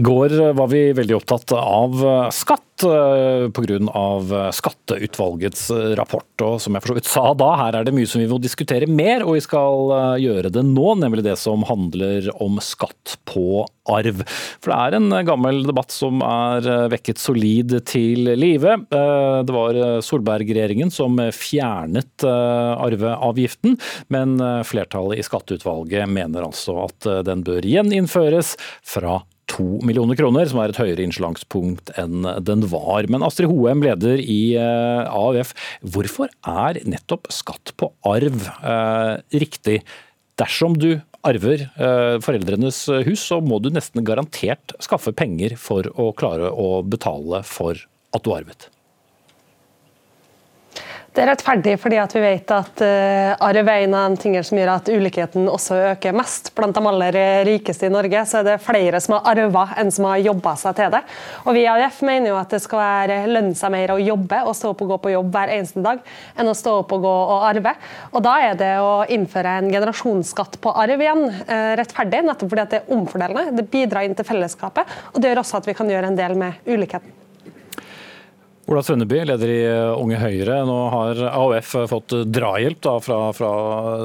I 0.00 0.02
går 0.02 0.32
var 0.56 0.68
vi 0.72 0.78
veldig 0.96 1.12
opptatt 1.18 1.52
av 1.52 1.98
skatt 2.32 2.84
eh, 2.88 3.50
pga. 3.52 4.46
skatteutvalgets 4.56 5.66
rapport. 5.98 6.44
Og 6.46 6.54
som 6.64 6.72
jeg 6.72 6.84
for 6.86 7.00
sa 7.04 7.24
da, 7.36 7.48
her 7.60 7.76
er 7.76 7.84
det 7.84 7.92
mye 7.92 8.08
som 8.08 8.22
vi 8.22 8.28
må 8.30 8.38
diskutere 8.40 8.88
mer, 8.88 9.26
og 9.26 9.34
vi 9.36 9.42
skal 9.44 9.92
eh, 9.92 10.22
gjøre 10.22 10.52
det 10.54 10.62
nå. 10.64 10.94
Nemlig 11.02 11.26
det 11.26 11.34
som 11.36 11.66
handler 11.68 12.30
om 12.40 12.56
skatt 12.64 13.18
på 13.28 13.66
arv. 13.92 14.22
For 14.64 14.72
det 14.72 14.78
er 14.78 14.96
en 14.96 15.16
gammel 15.28 15.60
debatt 15.68 15.92
som 15.92 16.24
er 16.24 16.64
eh, 16.64 16.86
vekket 16.94 17.20
solid 17.20 17.74
til 17.90 18.30
live. 18.40 18.78
Det 18.88 19.52
var 19.52 19.80
Solberg-regjeringen 20.06 20.88
som 20.94 21.18
fjernet 21.36 22.24
arveavgiften, 22.24 23.76
men 24.08 24.40
flertallet 24.64 25.20
i 25.20 25.26
skatteutvalget 25.26 26.08
mener 26.08 26.46
altså 26.48 26.78
at 26.86 27.10
den 27.28 27.44
bør 27.44 27.68
gjeninnføres 27.68 28.54
fra 28.86 29.18
to 29.50 29.66
millioner 29.86 30.18
kroner, 30.18 30.48
som 30.48 30.60
er 30.62 30.72
et 30.72 30.80
høyere 30.80 31.04
innslagspunkt 31.04 31.92
enn 32.00 32.26
den 32.46 32.64
var. 32.70 33.08
Men 33.10 33.24
Astrid 33.26 33.50
Hoem, 33.50 33.84
leder 33.84 34.22
i 34.22 34.54
eh, 34.58 35.10
AUF, 35.10 35.52
hvorfor 35.82 36.30
er 36.46 36.80
nettopp 36.88 37.30
skatt 37.34 37.74
på 37.80 37.90
arv 38.08 38.46
eh, 38.46 39.14
riktig? 39.42 39.80
Dersom 40.40 40.78
du 40.80 40.92
arver 41.26 41.66
eh, 41.68 42.16
foreldrenes 42.24 42.86
hus, 43.06 43.26
så 43.26 43.40
må 43.44 43.60
du 43.60 43.68
nesten 43.74 44.06
garantert 44.06 44.76
skaffe 44.80 45.12
penger 45.16 45.58
for 45.60 45.90
å 46.00 46.12
klare 46.16 46.48
å 46.48 46.80
betale 46.86 47.42
for 47.46 47.76
at 48.14 48.24
du 48.24 48.32
arvet. 48.34 48.70
Det 51.10 51.24
er 51.24 51.26
rettferdig 51.32 51.72
fordi 51.82 51.96
vi 52.12 52.20
vet 52.22 52.52
at 52.54 52.82
uh, 52.86 53.32
arv 53.42 53.66
er 53.72 53.82
en 53.82 53.94
av 53.98 54.12
de 54.12 54.20
tingene 54.22 54.46
som 54.46 54.54
gjør 54.60 54.68
at 54.76 54.90
ulikheten 54.94 55.48
også 55.50 55.78
øker 55.88 56.14
mest. 56.14 56.52
Blant 56.54 56.76
de 56.76 56.84
aller 56.86 57.18
rikeste 57.48 57.88
i 57.88 57.90
Norge 57.90 58.22
så 58.30 58.38
er 58.38 58.46
det 58.46 58.54
flere 58.62 59.00
som 59.02 59.16
har 59.16 59.26
arva 59.32 59.64
enn 59.82 59.90
som 59.90 60.06
har 60.06 60.22
jobba 60.22 60.54
seg 60.60 60.78
til 60.78 60.94
det. 60.94 61.02
Og 61.42 61.58
Vi 61.58 61.64
i 61.64 61.66
AUF 61.72 61.98
mener 62.06 62.30
jo 62.30 62.38
at 62.38 62.54
det 62.54 62.62
skal 62.62 62.82
være 62.84 63.18
lønne 63.26 63.58
seg 63.58 63.74
mer 63.74 63.96
å 63.96 63.98
jobbe 63.98 64.38
og 64.46 64.54
stå 64.54 64.70
opp 64.70 64.86
og 64.86 64.94
gå 64.94 65.02
på 65.02 65.14
jobb 65.16 65.34
hver 65.34 65.50
eneste 65.56 65.82
dag, 65.82 65.98
enn 66.38 66.54
å 66.54 66.54
stå 66.54 66.78
opp 66.84 66.94
og 66.94 67.02
gå 67.02 67.14
og 67.34 67.46
arve. 67.50 67.74
Og 68.14 68.22
Da 68.30 68.38
er 68.46 68.60
det 68.60 68.72
å 68.78 68.92
innføre 69.10 69.56
en 69.64 69.72
generasjonsskatt 69.74 70.60
på 70.62 70.78
arv 70.78 71.02
igjen 71.02 71.26
uh, 71.26 71.72
rettferdig, 71.80 72.22
nettopp 72.28 72.54
fordi 72.54 72.70
det 72.70 72.84
er 72.84 72.94
omfordelende. 72.94 73.58
Det 73.58 73.66
bidrar 73.72 74.06
inn 74.06 74.14
til 74.14 74.30
fellesskapet, 74.30 75.00
og 75.10 75.18
det 75.18 75.34
gjør 75.34 75.42
også 75.42 75.58
at 75.58 75.72
vi 75.72 75.74
kan 75.74 75.90
gjøre 75.90 76.14
en 76.14 76.22
del 76.22 76.38
med 76.38 76.70
ulikheten. 76.70 77.19
Ola 78.70 78.84
Trønneby, 78.86 79.24
leder 79.26 79.50
i 79.50 79.62
Unge 79.98 80.18
Høyre. 80.20 80.60
Nå 80.62 80.74
har 80.92 81.18
AUF 81.26 81.72
fått 81.90 82.12
drahjelp 82.30 82.78
da, 82.86 82.92
fra, 83.02 83.16
fra, 83.34 83.48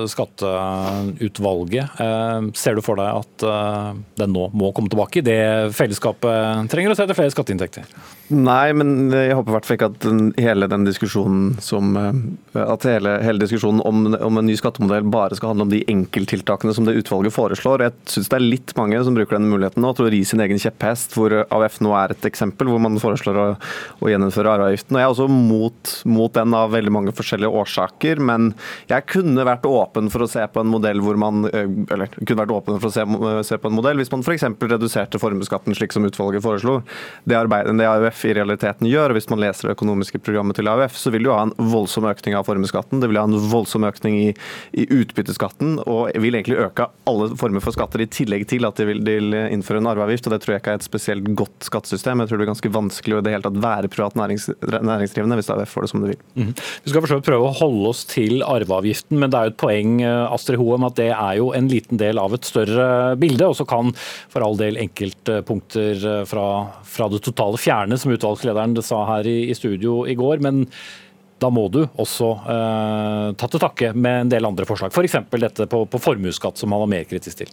skatteutvalget. 0.09 1.99
Eh, 2.01 2.47
ser 2.57 2.73
du 2.73 2.81
for 2.81 2.97
deg 2.97 3.19
at 3.21 3.45
eh, 3.45 3.91
den 4.17 4.33
nå 4.33 4.47
må 4.57 4.71
komme 4.73 4.89
tilbake 4.89 5.21
i 5.21 5.25
det 5.27 5.43
fellesskapet 5.77 6.71
trenger 6.73 6.95
å 6.95 6.97
se 6.97 7.05
etter 7.05 7.17
flere 7.19 7.33
skatteinntekter? 7.35 7.85
Nei, 8.33 8.73
men 8.73 9.13
jeg 9.13 9.35
håper 9.37 9.53
i 9.53 9.55
hvert 9.59 9.67
fall 9.69 9.77
ikke 9.77 9.91
at 9.91 9.99
den, 10.01 10.23
hele 10.41 10.65
den 10.71 10.87
diskusjonen 10.87 11.59
som 11.61 11.93
eh, 12.01 12.17
At 12.63 12.87
hele, 12.89 13.19
hele 13.21 13.43
diskusjonen 13.43 13.83
om, 13.85 14.15
om, 14.17 14.41
en 14.41 14.49
ny 14.49 14.57
skattemodell 14.57 15.05
bare 15.13 15.37
skal 15.37 15.53
handle 15.53 15.67
om 15.67 15.75
de 15.75 15.83
enkelttiltakene 15.93 16.73
som 16.73 16.89
det 16.89 16.97
utvalget 17.03 17.37
foreslår. 17.37 17.85
Jeg 17.85 18.15
syns 18.15 18.33
det 18.33 18.39
er 18.39 18.47
litt 18.47 18.73
mange 18.81 19.03
som 19.05 19.13
bruker 19.13 19.37
denne 19.37 19.53
muligheten 19.53 19.85
nå 19.85 19.93
til 19.93 20.07
å 20.07 20.11
ri 20.15 20.23
sin 20.25 20.41
egen 20.41 20.57
kjepphest, 20.57 21.13
hvor 21.13 21.37
AUF 21.43 21.77
nå 21.85 21.93
er 22.01 22.17
et 22.17 22.25
eksempel, 22.33 22.73
hvor 22.73 22.81
man 22.81 22.97
foreslår 23.03 23.41
å, 23.43 23.47
å 24.01 24.09
gjeninnføre 24.09 24.54
arveavgiften. 24.55 24.97
Jeg 24.99 25.05
er 25.05 25.13
også 25.13 25.27
mot, 25.31 25.91
mot, 26.09 26.31
den 26.35 26.55
av 26.57 26.73
veldig 26.73 26.93
mange 26.93 27.13
forskjellige 27.15 27.51
årsaker, 27.61 28.21
men 28.23 28.51
jeg 28.89 29.05
kunne 29.11 29.45
vært 29.47 29.67
åpen 29.69 30.09
for 30.13 30.25
å 30.25 30.29
se 30.29 30.43
på 30.51 30.63
en 30.63 30.71
modell 30.71 31.01
hvor 31.03 31.19
man 31.19 31.45
eh, 31.51 31.69
Eller 31.93 32.09
kunne 32.17 32.41
vært 32.41 32.53
åpen 32.55 32.79
for 32.81 32.89
å 32.89 32.93
se, 32.93 33.05
se 33.47 33.59
på 33.61 33.69
en 33.69 33.77
modell 33.77 33.99
hvis 34.01 34.11
man 34.13 34.23
f.eks. 34.25 34.47
reduserte 34.65 35.21
formuesskatten 35.21 35.75
slik 35.77 35.95
som 35.95 36.07
utvalget 36.07 36.43
foreslo. 36.45 36.79
Det, 37.23 37.37
arbeidet, 37.37 37.75
det 37.79 37.89
AUF 37.89 38.23
i 38.27 38.33
realiteten 38.37 38.89
gjør, 38.89 39.15
hvis 39.15 39.29
man 39.31 39.43
leser 39.43 39.69
det 39.69 39.75
økonomiske 39.77 40.21
programmet 40.25 40.59
til 40.59 40.69
AUF, 40.71 40.97
så 40.99 41.13
vil 41.13 41.29
jo 41.29 41.35
ha 41.35 41.45
en 41.47 41.55
voldsom 41.59 42.07
økning 42.09 42.37
av 42.37 42.47
formuesskatten. 42.49 43.03
Det 43.03 43.11
vil 43.11 43.21
ha 43.21 43.27
en 43.27 43.37
voldsom 43.51 43.87
økning 43.87 44.17
i, 44.21 44.29
i 44.77 44.87
utbytteskatten, 44.95 45.77
og 45.85 46.09
vil 46.21 46.39
egentlig 46.39 46.61
øke 46.63 46.89
alle 47.09 47.29
former 47.39 47.63
for 47.63 47.75
skatter 47.75 48.03
i 48.03 48.09
tillegg 48.11 48.47
til 48.51 48.67
at 48.67 48.79
de 48.79 48.89
vil, 48.89 49.03
de 49.05 49.17
vil 49.19 49.39
innføre 49.51 49.81
en 49.81 49.91
arveavgift. 49.91 50.27
og 50.27 50.35
Det 50.35 50.41
tror 50.43 50.55
jeg 50.55 50.63
ikke 50.63 50.75
er 50.75 50.81
et 50.81 50.87
spesielt 50.87 51.31
godt 51.37 51.67
skattesystem. 51.67 52.21
Jeg 52.21 52.29
tror 52.29 52.37
det 52.37 52.43
blir 52.43 52.53
ganske 52.53 52.73
vanskelig 52.75 53.17
å 53.17 53.23
i 53.25 53.27
det 53.27 53.35
hele 53.35 53.47
tatt 53.47 53.61
være 53.63 53.91
privat 53.91 54.17
nærings, 54.35 54.85
næringsdrivende 54.85 55.37
hvis 55.39 55.49
AUF 55.53 55.71
får 55.73 55.85
det 55.85 55.91
som 55.91 56.03
det 56.03 56.11
vil. 56.13 56.23
Mm. 56.35 56.51
Vi 56.55 56.91
skal 56.91 57.05
for 57.05 57.25
prøve 57.25 57.49
å 57.49 57.55
holde 57.59 57.91
oss 57.91 58.03
til 58.09 58.43
arveavgiften, 58.45 59.19
men 59.21 59.31
det 59.31 59.39
er 59.39 59.47
jo 59.47 59.53
et 59.53 59.61
poeng 59.61 59.95
eh, 60.03 60.33
Astrid 60.35 60.59
Hoem, 60.61 60.87
at 60.87 60.97
det 60.99 61.11
er 61.13 61.39
jo 61.39 61.51
en 61.55 61.69
liten 61.71 62.01
del 62.01 62.21
av 62.21 62.35
et 62.35 62.47
større 62.47 63.15
bilde. 63.21 63.47
Og 63.47 63.57
så 63.59 63.67
kan 63.69 63.93
for 64.31 64.45
all 64.45 64.59
del 64.59 64.79
enkeltpunkter 64.81 66.05
eh, 66.11 66.21
fra, 66.29 66.45
fra 66.83 67.09
det 67.11 67.23
totale 67.25 67.61
fjerne, 67.61 67.99
som 67.99 68.13
utvalgslederen 68.15 68.77
sa 68.85 69.05
her 69.15 69.29
i, 69.29 69.39
i 69.49 69.57
studio 69.57 70.03
i 70.09 70.17
går. 70.19 70.43
men 70.45 70.65
da 71.39 71.49
må 71.51 71.65
du 71.67 71.81
også 71.99 72.29
eh, 72.47 73.29
ta 73.35 73.47
til 73.51 73.59
takke 73.61 73.91
med 73.91 74.21
en 74.23 74.29
del 74.31 74.47
andre 74.47 74.67
forslag. 74.67 74.93
F.eks. 74.95 75.17
For 75.29 75.43
dette 75.43 75.67
på, 75.71 75.83
på 75.91 75.99
formuesskatt, 76.01 76.57
som 76.57 76.71
han 76.71 76.85
var 76.85 76.93
mer 76.95 77.07
kritisk 77.09 77.43
til. 77.43 77.51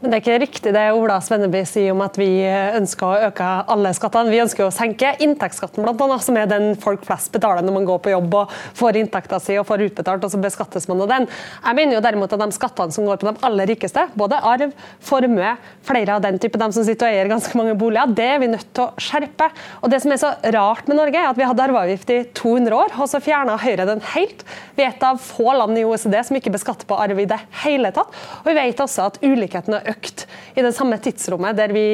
Men 0.00 0.14
det 0.14 0.16
er 0.16 0.22
ikke 0.22 0.36
riktig 0.40 0.70
det 0.72 0.82
Ola 0.96 1.18
Svenneby 1.20 1.60
sier 1.68 1.92
om 1.92 2.00
at 2.00 2.14
vi 2.16 2.40
ønsker 2.48 3.04
å 3.04 3.26
øke 3.26 3.46
alle 3.68 3.90
skattene. 3.92 4.32
Vi 4.32 4.38
ønsker 4.40 4.64
å 4.64 4.72
senke 4.72 5.10
inntektsskatten, 5.20 5.84
annet, 5.84 6.22
som 6.24 6.38
er 6.40 6.46
den 6.48 6.70
folk 6.80 7.02
flest 7.04 7.28
betaler 7.34 7.60
når 7.66 7.74
man 7.76 7.88
går 7.88 8.00
på 8.06 8.14
jobb 8.14 8.36
og 8.38 8.54
får 8.78 8.96
inntekta 8.96 9.36
si 9.44 9.58
og 9.60 9.66
får 9.68 9.84
utbetalt, 9.90 10.24
og 10.24 10.32
så 10.32 10.40
beskattes 10.40 10.88
man 10.88 11.02
av 11.04 11.10
den. 11.10 11.26
Jeg 11.66 11.76
mener 11.76 11.98
jo 11.98 12.00
derimot 12.06 12.32
at 12.32 12.40
de 12.40 12.56
skattene 12.56 12.96
som 12.96 13.04
går 13.04 13.20
på 13.20 13.28
de 13.28 13.44
aller 13.44 13.68
rikeste, 13.68 14.06
både 14.16 14.38
arv, 14.40 14.72
formue, 15.04 15.50
flere 15.84 16.16
av 16.16 16.24
den 16.24 16.40
type, 16.40 16.56
de 16.56 16.70
som 16.72 16.88
sitter 16.88 17.10
og 17.10 17.18
eier 17.18 17.32
ganske 17.34 17.60
mange 17.60 17.76
boliger, 17.84 18.16
det 18.16 18.30
er 18.38 18.40
vi 18.40 18.50
nødt 18.54 18.72
til 18.72 18.86
å 18.86 19.04
skjerpe. 19.04 19.50
Og 19.84 19.92
Det 19.92 20.00
som 20.00 20.16
er 20.16 20.22
så 20.24 20.32
rart 20.56 20.88
med 20.88 20.96
Norge, 20.96 21.20
er 21.20 21.28
at 21.28 21.36
vi 21.36 21.44
hadde 21.44 21.66
arveavgift 21.66 22.14
i 22.16 22.22
200 22.40 22.78
år, 22.78 22.96
og 22.96 23.12
så 23.12 23.20
fjerna 23.20 23.60
Høyre 23.60 23.84
den 23.92 24.00
helt. 24.14 24.48
Vi 24.80 24.86
er 24.86 24.94
et 24.94 25.04
av 25.04 25.20
få 25.20 25.52
land 25.60 25.76
i 25.76 25.84
OECD 25.84 26.16
som 26.24 26.40
ikke 26.40 26.56
beskatter 26.56 26.88
på 26.88 26.96
arv 26.96 27.20
i 27.20 27.28
det 27.28 27.42
hele 27.66 27.92
tatt. 27.92 28.16
Og 28.40 28.48
vi 28.48 28.56
vet 28.56 28.80
også 28.80 29.10
at 29.10 29.20
ulikheten 29.20 29.76
har 29.76 29.89
økt 29.90 30.26
i 30.54 30.64
det 30.64 30.74
samme 30.76 30.98
tidsrommet 31.02 31.58
der 31.58 31.74
vi 31.74 31.86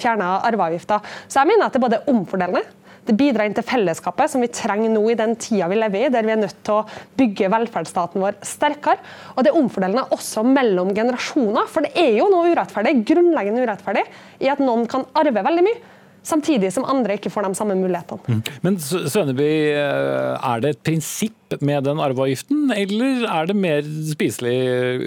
fjerna 0.00 0.38
arveavgifta. 0.48 1.02
Så 1.28 1.40
jeg 1.40 1.52
mener 1.52 1.68
at 1.68 1.74
det 1.76 1.82
er 1.82 1.88
både 1.88 2.04
omfordelende 2.12 2.64
det 3.02 3.16
bidrar 3.18 3.48
inn 3.48 3.54
til 3.56 3.66
fellesskapet, 3.66 4.30
som 4.30 4.42
vi 4.44 4.50
trenger 4.54 4.92
nå 4.92 5.00
i 5.10 5.16
den 5.18 5.34
tida 5.40 5.66
vi 5.70 5.78
lever 5.80 6.04
i, 6.04 6.10
der 6.14 6.26
vi 6.26 6.34
er 6.36 6.38
nødt 6.38 6.60
til 6.62 6.76
å 6.76 7.00
bygge 7.18 7.50
velferdsstaten 7.50 8.22
vår 8.22 8.36
sterkere. 8.46 9.02
Og 9.34 9.42
det 9.42 9.50
er 9.50 9.58
omfordelende 9.58 10.04
også 10.14 10.44
mellom 10.46 10.92
generasjoner, 10.94 11.66
for 11.70 11.82
det 11.82 11.96
er 11.98 12.20
jo 12.20 12.28
noe 12.30 12.52
urettferdig, 12.52 13.00
grunnleggende 13.08 13.64
urettferdig 13.66 14.04
i 14.46 14.52
at 14.52 14.62
noen 14.62 14.86
kan 14.90 15.08
arve 15.18 15.42
veldig 15.42 15.66
mye 15.66 15.80
samtidig 16.26 16.72
som 16.74 16.86
andre 16.88 17.18
ikke 17.18 17.32
får 17.32 17.48
de 17.48 17.58
samme 17.58 17.76
mulighetene. 17.78 18.22
Mm. 18.26 18.42
Men 18.64 18.78
Svenneby, 18.82 19.50
eh, 19.72 20.32
er 20.52 20.62
det 20.62 20.74
et 20.76 20.82
prinsipp 20.86 21.58
med 21.60 21.84
den 21.84 22.00
arveavgiften, 22.00 22.70
eller 22.72 23.26
er 23.28 23.50
det 23.50 23.58
mer 23.58 23.82
spiselig 24.12 24.56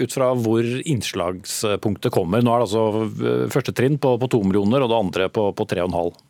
ut 0.02 0.14
fra 0.14 0.32
hvor 0.38 0.62
innslagspunktet 0.62 2.14
kommer? 2.14 2.44
Nå 2.44 2.52
er 2.52 2.62
det 2.62 2.68
altså 2.68 2.86
eh, 3.06 3.48
første 3.52 3.74
trinn 3.76 3.98
på, 3.98 4.16
to 4.30 4.42
millioner, 4.44 4.84
og 4.84 4.92
det 4.92 5.02
andre 5.02 5.28
på 5.32 5.68
tre 5.68 5.84
og 5.84 5.90
en 5.90 6.00
halv. 6.00 6.22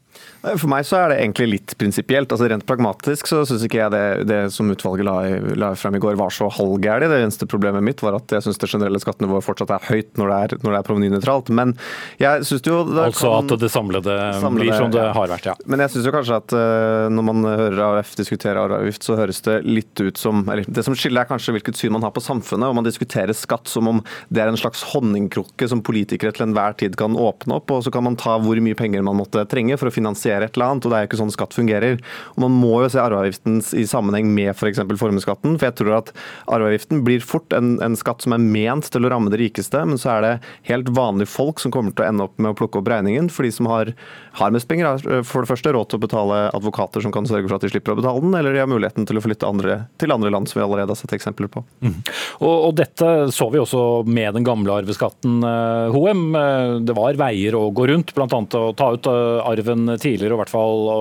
For 0.55 0.71
meg 0.71 0.87
så 0.87 1.01
er 1.01 1.11
det 1.11 1.19
egentlig 1.23 1.47
litt 1.51 1.75
prinsipielt. 1.79 2.31
Altså 2.31 2.49
Rent 2.51 2.67
pragmatisk 2.69 3.27
så 3.31 3.43
syns 3.49 3.65
ikke 3.67 3.81
jeg 3.81 3.93
det, 3.95 4.05
det, 4.31 4.39
som 4.55 4.71
utvalget 4.71 5.07
la, 5.09 5.17
la 5.59 5.73
frem 5.79 5.99
i 5.99 6.03
går 6.03 6.19
var 6.21 6.31
så 6.35 6.49
halvgærlig. 6.53 7.09
Det 7.11 7.19
eneste 7.25 7.49
problemet 7.51 7.85
mitt 7.85 8.03
var 8.05 8.19
at 8.19 8.37
jeg 8.37 8.47
syns 8.47 8.61
det 8.63 8.71
generelle 8.71 9.01
skattenivået 9.03 9.47
fortsatt 9.47 9.73
er 9.75 9.89
høyt 9.89 10.21
når 10.21 10.31
det 10.31 10.39
er, 10.39 10.55
når 10.63 10.77
det 10.77 10.79
er 10.79 10.87
provenynøytralt. 10.87 11.51
Men 11.57 11.75
jeg 12.23 12.47
syns 12.47 12.67
jo 12.69 12.79
Altså 12.87 13.33
kan, 13.33 13.51
at 13.51 13.65
det 13.65 13.71
samlede, 13.73 14.17
samlede, 14.41 14.63
blir 14.63 14.79
som 14.79 14.93
det 14.95 15.09
har 15.19 15.33
vært, 15.35 15.51
ja. 15.51 15.57
Men 15.67 15.83
jeg 15.85 15.95
syns 15.95 16.07
jo 16.09 16.15
kanskje 16.15 16.39
at 16.39 16.55
uh, 16.57 17.09
når 17.13 17.27
man 17.27 17.51
hører 17.51 17.83
AUF 17.89 18.15
diskutere 18.19 18.63
arveavgift, 18.63 19.07
så 19.07 19.19
høres 19.19 19.43
det 19.47 19.59
litt 19.67 20.03
ut 20.03 20.21
som 20.21 20.45
eller 20.47 20.69
Det 20.69 20.85
som 20.87 20.95
skiller 20.97 21.25
er 21.25 21.31
kanskje 21.31 21.57
hvilket 21.57 21.79
syn 21.81 21.95
man 21.97 22.07
har 22.07 22.15
på 22.15 22.23
samfunnet, 22.25 22.69
og 22.69 22.79
man 22.79 22.87
diskuterer 22.87 23.35
skatt 23.37 23.69
som 23.71 23.91
om 23.91 24.03
det 24.31 24.45
er 24.45 24.53
en 24.53 24.61
slags 24.61 24.85
honningkrukke 24.93 25.69
som 25.71 25.83
politikere 25.87 26.35
til 26.37 26.47
enhver 26.47 26.77
tid 26.79 26.97
kan 26.99 27.17
åpne 27.19 27.59
opp, 27.59 27.73
og 27.75 27.85
så 27.85 27.93
kan 27.95 28.07
man 28.07 28.19
ta 28.21 28.37
hvor 28.43 28.61
mye 28.63 28.79
penger 28.79 29.05
man 29.07 29.19
måtte 29.19 29.45
trenge 29.51 29.79
for 29.81 29.91
å 29.91 29.95
finansiere 29.95 30.36
et 30.45 30.57
eller 30.57 30.73
annet, 30.73 30.87
og 30.87 30.93
det 30.93 30.99
er 30.99 31.05
jo 31.05 31.11
ikke 31.11 31.21
sånn 31.23 31.35
skatt 31.35 31.57
fungerer. 31.57 32.01
Og 32.35 32.45
Man 32.47 32.57
må 32.57 32.83
jo 32.85 32.91
se 32.93 33.01
arveavgiften 33.03 33.61
i 33.79 33.87
sammenheng 33.89 34.29
med 34.35 34.53
f.eks. 34.55 34.83
For 34.87 35.01
formuesskatten, 35.01 35.57
for 35.59 35.69
jeg 35.69 35.77
tror 35.81 35.95
at 35.99 36.13
arveavgiften 36.53 37.03
blir 37.07 37.25
fort 37.25 37.53
en, 37.57 37.77
en, 37.85 37.97
skatt 37.97 38.25
som 38.25 38.35
er 38.37 38.43
ment 38.43 38.91
til 38.93 39.07
å 39.07 39.11
ramme 39.13 39.33
de 39.33 39.41
rikeste, 39.41 39.81
men 39.89 40.01
så 40.01 40.17
er 40.17 40.25
det 40.25 40.33
helt 40.69 40.91
vanlige 40.97 41.33
folk 41.33 41.63
som 41.63 41.73
kommer 41.75 41.95
til 41.95 42.05
å 42.05 42.11
ende 42.11 42.27
opp 42.27 42.37
med 42.39 42.53
å 42.53 42.59
plukke 42.59 42.81
opp 42.81 42.91
regningen, 42.93 43.31
for 43.33 43.47
de 43.47 43.53
som 43.55 43.69
har, 43.71 43.93
har 44.41 44.55
mest 44.55 44.69
penger, 44.69 44.89
har 44.89 45.25
for 45.27 45.45
det 45.45 45.51
første 45.51 45.73
råd 45.75 45.91
til 45.91 46.01
å 46.01 46.05
betale 46.05 46.41
advokater 46.57 47.05
som 47.05 47.15
kan 47.15 47.29
sørge 47.29 47.49
for 47.49 47.59
at 47.59 47.67
de 47.67 47.73
slipper 47.73 47.95
å 47.95 47.99
betale 48.01 48.23
den, 48.25 48.35
eller 48.37 48.55
de 48.55 48.63
har 48.63 48.71
muligheten 48.71 49.09
til 49.09 49.21
å 49.21 49.25
flytte 49.25 49.49
andre, 49.49 49.79
til 50.03 50.15
andre 50.15 50.33
land, 50.35 50.51
som 50.51 50.61
vi 50.61 50.67
allerede 50.67 50.93
har 50.93 51.01
sett 51.01 51.15
eksempler 51.17 51.51
på. 51.53 51.65
Mm. 51.85 51.97
Og, 52.41 52.55
og, 52.55 52.73
dette 52.77 53.11
så 53.33 53.49
vi 53.53 53.61
også 53.61 53.83
med 54.09 54.35
den 54.37 54.47
gamle 54.47 54.75
arveskatten. 54.83 55.39
Eh, 55.47 55.97
eh, 55.97 56.77
det 56.87 56.97
var 56.97 57.21
veier 57.21 57.57
å 57.57 57.69
gå 57.75 57.87
rundt, 57.91 58.13
bl.a. 58.17 58.27
å 58.29 58.73
ta 58.77 58.91
ut 58.95 59.09
eh, 59.11 59.47
arven 59.47 59.97
tidligere 59.97 60.26
og 60.33 60.39
i 60.39 60.43
hvert 60.43 60.53
fall 60.53 60.89
å 60.93 61.01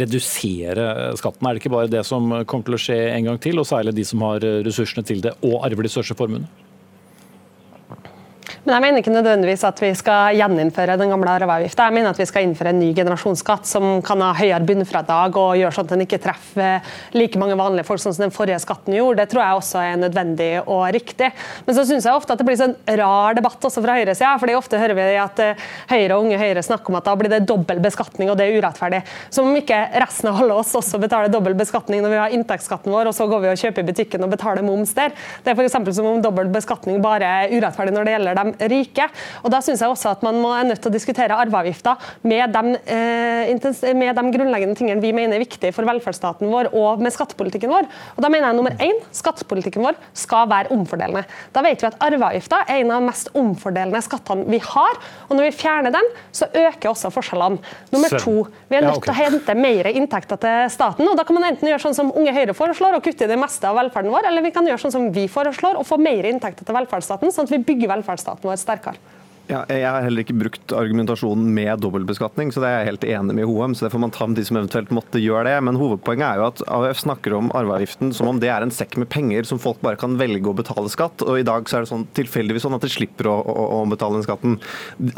redusere 0.00 0.88
skatten. 1.20 1.46
Er 1.46 1.56
det 1.56 1.62
ikke 1.62 1.74
bare 1.74 1.92
det 1.92 2.04
som 2.08 2.32
kommer 2.44 2.68
til 2.68 2.78
å 2.78 2.82
skje 2.86 2.98
en 3.14 3.30
gang 3.30 3.40
til, 3.42 3.60
og 3.60 3.68
særlig 3.68 3.96
de 3.98 4.06
som 4.08 4.26
har 4.28 4.44
ressursene 4.66 5.06
til 5.06 5.22
det 5.24 5.36
og 5.46 5.62
arver 5.66 5.86
de 5.86 5.92
største 5.92 6.18
formuene? 6.18 6.69
Men 8.60 8.74
jeg 8.74 8.84
mener 8.84 9.00
ikke 9.00 9.12
nødvendigvis 9.14 9.62
at 9.64 9.78
vi 9.80 9.88
skal 9.96 10.36
gjeninnføre 10.36 10.98
den 11.00 11.08
gamle 11.08 11.32
arveavgifta. 11.32 11.86
Jeg 11.88 11.96
mener 11.96 12.12
at 12.12 12.18
vi 12.20 12.26
skal 12.28 12.44
innføre 12.44 12.74
en 12.74 12.80
ny 12.82 12.90
generasjonsskatt 12.92 13.64
som 13.64 14.02
kan 14.04 14.20
ha 14.20 14.34
høyere 14.36 14.66
bunnfradrag 14.68 15.38
og 15.40 15.54
gjøre 15.56 15.72
sånn 15.72 15.86
at 15.88 15.94
den 15.94 16.04
ikke 16.04 16.18
treffer 16.20 16.90
like 17.16 17.40
mange 17.40 17.56
vanlige 17.56 17.88
folk 17.88 18.02
sånn 18.02 18.12
som 18.12 18.26
den 18.26 18.34
forrige 18.34 18.58
skatten 18.60 18.98
gjorde. 18.98 19.22
Det 19.22 19.32
tror 19.32 19.42
jeg 19.46 19.60
også 19.62 19.80
er 19.80 20.02
nødvendig 20.02 20.50
og 20.66 20.82
riktig. 20.92 21.30
Men 21.64 21.78
så 21.78 21.86
syns 21.88 22.04
jeg 22.04 22.18
ofte 22.20 22.36
at 22.36 22.42
det 22.42 22.46
blir 22.50 22.58
sånn 22.60 22.76
rar 23.00 23.38
debatt 23.38 23.64
også 23.70 23.80
fra 23.80 23.94
høyresida. 23.96 24.34
fordi 24.42 24.58
ofte 24.58 24.82
hører 24.82 24.98
vi 24.98 25.08
at 25.22 25.42
eh, 25.46 25.64
Høyre 25.94 26.18
og 26.18 26.26
Unge 26.26 26.42
Høyre 26.44 26.66
snakker 26.66 26.92
om 26.92 27.00
at 27.00 27.08
da 27.08 27.16
blir 27.16 27.32
det 27.32 27.40
dobbel 27.48 27.80
beskatning 27.80 28.28
og 28.28 28.36
det 28.36 28.50
er 28.50 28.60
urettferdig. 28.60 29.00
Som 29.32 29.48
om 29.48 29.56
ikke 29.56 29.80
resten 30.04 30.28
av 30.34 30.42
alle 30.44 30.60
oss 30.60 30.74
også 30.76 31.00
betaler 31.00 31.32
dobbel 31.32 31.56
beskatning 31.56 32.04
når 32.04 32.12
vi 32.12 32.20
har 32.26 32.36
inntektsskatten 32.36 32.92
vår, 32.92 33.08
og 33.08 33.16
så 33.16 33.24
går 33.30 33.46
vi 33.46 33.52
og 33.54 33.64
kjøper 33.64 33.86
i 33.86 33.88
butikken 33.88 34.28
og 34.28 34.36
betaler 34.36 34.68
moms 34.68 34.92
der. 35.00 35.16
Det 35.40 35.54
er 35.54 35.56
f.eks. 35.56 35.80
som 35.96 36.12
om 36.12 36.20
dobbel 36.20 36.52
beskatning 36.52 37.00
bare 37.00 37.34
er 37.40 37.56
urettferdig 37.56 37.96
når 37.96 38.04
det 38.04 38.16
gjelder 38.18 38.42
dem 38.42 38.49
rike. 38.70 39.08
Og 39.44 39.50
Da 39.50 39.60
syns 39.64 39.82
jeg 39.82 39.90
også 39.90 40.14
at 40.14 40.22
man 40.26 40.38
må 40.40 40.52
er 40.54 40.68
nødt 40.68 40.82
til 40.82 40.90
å 40.90 40.94
diskutere 40.94 41.36
arveavgifta 41.36 41.96
med, 42.22 42.56
eh, 42.86 43.94
med, 43.94 44.16
de 44.16 44.32
grunnleggende 44.36 44.76
tingene 44.76 45.02
vi 45.02 45.12
mener 45.12 45.36
er 45.36 45.44
viktige 45.44 45.74
for 45.74 45.86
velferdsstaten 45.88 46.50
vår 46.50 46.72
og 46.74 47.02
med 47.02 47.14
skattepolitikken 47.14 47.70
vår. 47.70 47.88
Og 48.16 48.22
da 48.24 48.28
mener 48.28 48.50
jeg 48.50 48.58
nummer 48.58 48.76
én, 48.78 48.98
Skattepolitikken 49.10 49.82
vår 49.84 49.98
skal 50.16 50.48
være 50.50 50.70
omfordelende. 50.74 51.24
Da 51.52 51.62
vet 51.64 51.82
vi 51.82 51.88
at 51.88 51.98
Arveavgifta 52.00 52.64
er 52.66 52.82
en 52.82 52.92
av 52.94 53.00
de 53.00 53.08
mest 53.10 53.30
omfordelende 53.36 54.02
skattene 54.04 54.46
vi 54.50 54.60
har. 54.62 54.98
og 55.28 55.36
Når 55.36 55.48
vi 55.48 55.56
fjerner 55.58 55.94
den, 55.94 56.06
så 56.32 56.46
øker 56.46 56.92
også 56.92 57.10
forskjellene. 57.14 57.60
Nummer 57.92 58.16
to, 58.22 58.46
vi 58.70 58.78
er 58.78 58.86
nødt 58.86 59.02
til 59.04 59.12
å 59.12 59.18
hente 59.18 59.56
mer 59.58 59.90
inntekter 59.90 60.40
til 60.40 60.70
staten. 60.72 61.08
og 61.08 61.16
Da 61.18 61.24
kan 61.26 61.36
man 61.36 61.48
enten 61.50 61.68
gjøre 61.68 61.82
sånn 61.82 61.96
som 61.96 62.12
Unge 62.16 62.32
Høyre 62.34 62.54
foreslår, 62.56 62.96
og 62.96 63.04
kutte 63.04 63.26
i 63.26 63.30
det 63.30 63.38
meste 63.40 63.68
av 63.68 63.78
velferden 63.78 64.12
vår, 64.12 64.28
eller 64.30 64.44
vi 64.46 64.52
kan 64.54 64.66
gjøre 64.66 64.82
sånn 64.82 64.94
som 64.94 65.08
vi 65.14 65.26
foreslår, 65.30 65.78
og 65.80 65.86
få 65.88 65.98
mer 66.00 66.28
inntekter 66.30 66.66
til 66.66 66.76
velferdsstaten, 66.76 67.32
sånn 67.34 67.48
at 67.48 67.54
vi 67.54 67.62
bygger 67.70 67.92
velferdsstaten 67.94 68.39
vår 68.42 68.56
sterkere. 68.56 68.96
Ja, 69.50 69.64
jeg 69.66 69.82
har 69.82 70.04
heller 70.04 70.22
ikke 70.22 70.36
brukt 70.38 70.72
argumentasjonen 70.78 71.48
med 71.50 71.80
dobbeltbeskatning, 71.82 72.52
så 72.54 72.60
det 72.62 72.68
er 72.68 72.76
jeg 72.76 72.88
helt 72.92 73.06
enig 73.16 73.34
med 73.34 73.48
HOM, 73.50 73.72
så 73.74 73.84
Det 73.84 73.90
får 73.90 74.02
man 74.04 74.12
ta 74.14 74.26
med 74.28 74.38
de 74.38 74.44
som 74.46 74.58
eventuelt 74.60 74.92
måtte 74.94 75.18
gjøre 75.18 75.48
det. 75.48 75.56
Men 75.66 75.78
hovedpoenget 75.80 76.26
er 76.26 76.38
jo 76.38 76.44
at 76.46 76.62
AUF 76.70 77.00
snakker 77.02 77.34
om 77.34 77.48
arveavgiften 77.58 78.12
som 78.14 78.30
om 78.30 78.38
det 78.38 78.52
er 78.54 78.62
en 78.62 78.70
sekk 78.70 78.94
med 79.02 79.08
penger 79.10 79.48
som 79.48 79.58
folk 79.58 79.80
bare 79.82 79.98
kan 79.98 80.14
velge 80.20 80.46
å 80.46 80.54
betale 80.54 80.92
skatt. 80.92 81.24
Og 81.26 81.40
i 81.40 81.46
dag 81.46 81.66
så 81.66 81.80
er 81.80 81.82
det 81.82 81.90
sånn, 81.90 82.06
tilfeldigvis 82.14 82.62
sånn 82.62 82.76
at 82.78 82.86
de 82.86 82.92
slipper 82.94 83.26
å, 83.26 83.34
å, 83.42 83.64
å, 83.80 83.80
betale 83.90 84.20
den 84.20 84.26
skatten. 84.28 84.54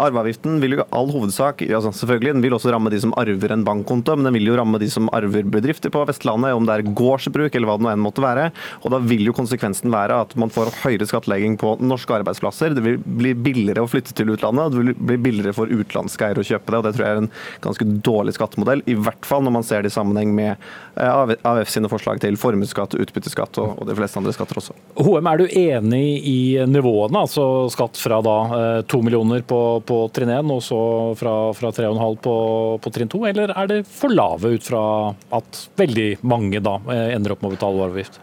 Arveavgiften 0.00 0.56
vil 0.64 0.78
jo 0.78 0.88
all 0.88 1.12
hovedsak 1.12 1.66
altså 1.68 1.92
selvfølgelig, 1.92 2.32
den 2.38 2.46
vil 2.46 2.56
også 2.56 2.72
ramme 2.72 2.94
de 2.94 3.02
som 3.04 3.12
arver 3.20 3.52
en 3.52 3.66
bankkonto, 3.68 4.16
men 4.16 4.30
den 4.30 4.38
vil 4.38 4.48
jo 4.48 4.56
ramme 4.56 4.80
de 4.80 4.88
som 4.88 5.12
arver 5.12 5.44
bedrifter 5.44 5.92
på 5.92 6.06
Vestlandet, 6.08 6.56
om 6.56 6.64
det 6.64 6.78
er 6.78 6.88
gårdsbruk 6.88 7.52
eller 7.52 7.68
hva 7.68 7.76
det 7.76 7.84
nå 7.84 7.92
enn 7.92 8.04
måtte 8.08 8.24
være. 8.24 8.48
Og 8.80 8.96
da 8.96 9.02
vil 9.04 9.28
jo 9.28 9.36
konsekvensen 9.36 9.92
være 9.92 10.22
at 10.24 10.34
man 10.40 10.54
får 10.54 10.72
høyere 10.86 11.10
skattlegging 11.10 11.60
på 11.60 11.76
norske 11.84 12.16
arbeidsplasser. 12.16 12.72
Det 12.72 12.86
vil 12.88 13.00
bli 13.04 13.36
billigere 13.36 13.84
å 13.84 13.92
flytte 13.92 14.16
til 14.16 14.21
til 14.22 14.34
utlandet. 14.34 14.72
Det 14.72 14.80
vil 14.82 14.94
bli 14.96 15.18
billigere 15.28 15.56
for 15.56 15.70
utenlandske 15.70 16.28
eiere 16.28 16.42
å 16.42 16.48
kjøpe 16.48 16.72
det. 16.72 16.78
og 16.78 16.86
Det 16.86 16.94
tror 16.96 17.06
jeg 17.06 17.16
er 17.16 17.22
en 17.22 17.30
ganske 17.66 17.88
dårlig 18.08 18.36
skattemodell. 18.38 18.84
I 18.86 18.96
hvert 18.98 19.28
fall 19.28 19.44
når 19.44 19.56
man 19.58 19.66
ser 19.66 19.84
det 19.84 19.92
i 19.92 19.96
sammenheng 19.96 20.34
med 20.36 20.62
AVF 20.96 21.72
sine 21.72 21.90
forslag 21.92 22.20
til 22.22 22.38
formuesskatt, 22.40 22.96
utbytteskatt 23.02 23.60
og 23.62 23.84
de 23.88 23.96
fleste 23.98 24.20
andre 24.20 24.34
skatter 24.36 24.60
også. 24.62 24.76
HM, 24.98 25.30
er 25.30 25.42
du 25.42 25.46
enig 25.48 26.04
i 26.28 26.40
nivåene? 26.68 27.24
Altså 27.24 27.68
skatt 27.72 28.00
fra 28.00 28.20
da 28.24 28.36
eh, 28.58 28.80
to 28.88 29.02
millioner 29.04 29.44
på, 29.46 29.60
på 29.86 30.02
trinn 30.14 30.32
1 30.32 30.52
og 30.52 30.62
så 30.64 30.80
fra, 31.18 31.36
fra 31.56 31.72
3,5 31.74 32.18
på, 32.24 32.36
på 32.82 32.94
trinn 32.94 33.12
2, 33.12 33.22
eller 33.32 33.54
er 33.56 33.70
det 33.70 33.80
for 33.88 34.12
lave 34.12 34.56
ut 34.56 34.66
fra 34.66 34.84
at 35.34 35.64
veldig 35.80 36.10
mange 36.28 36.62
da 36.64 36.78
eh, 36.92 37.08
ender 37.16 37.34
opp 37.34 37.44
med 37.44 37.52
å 37.52 37.56
betale 37.56 37.82
vareavgift? 37.82 38.20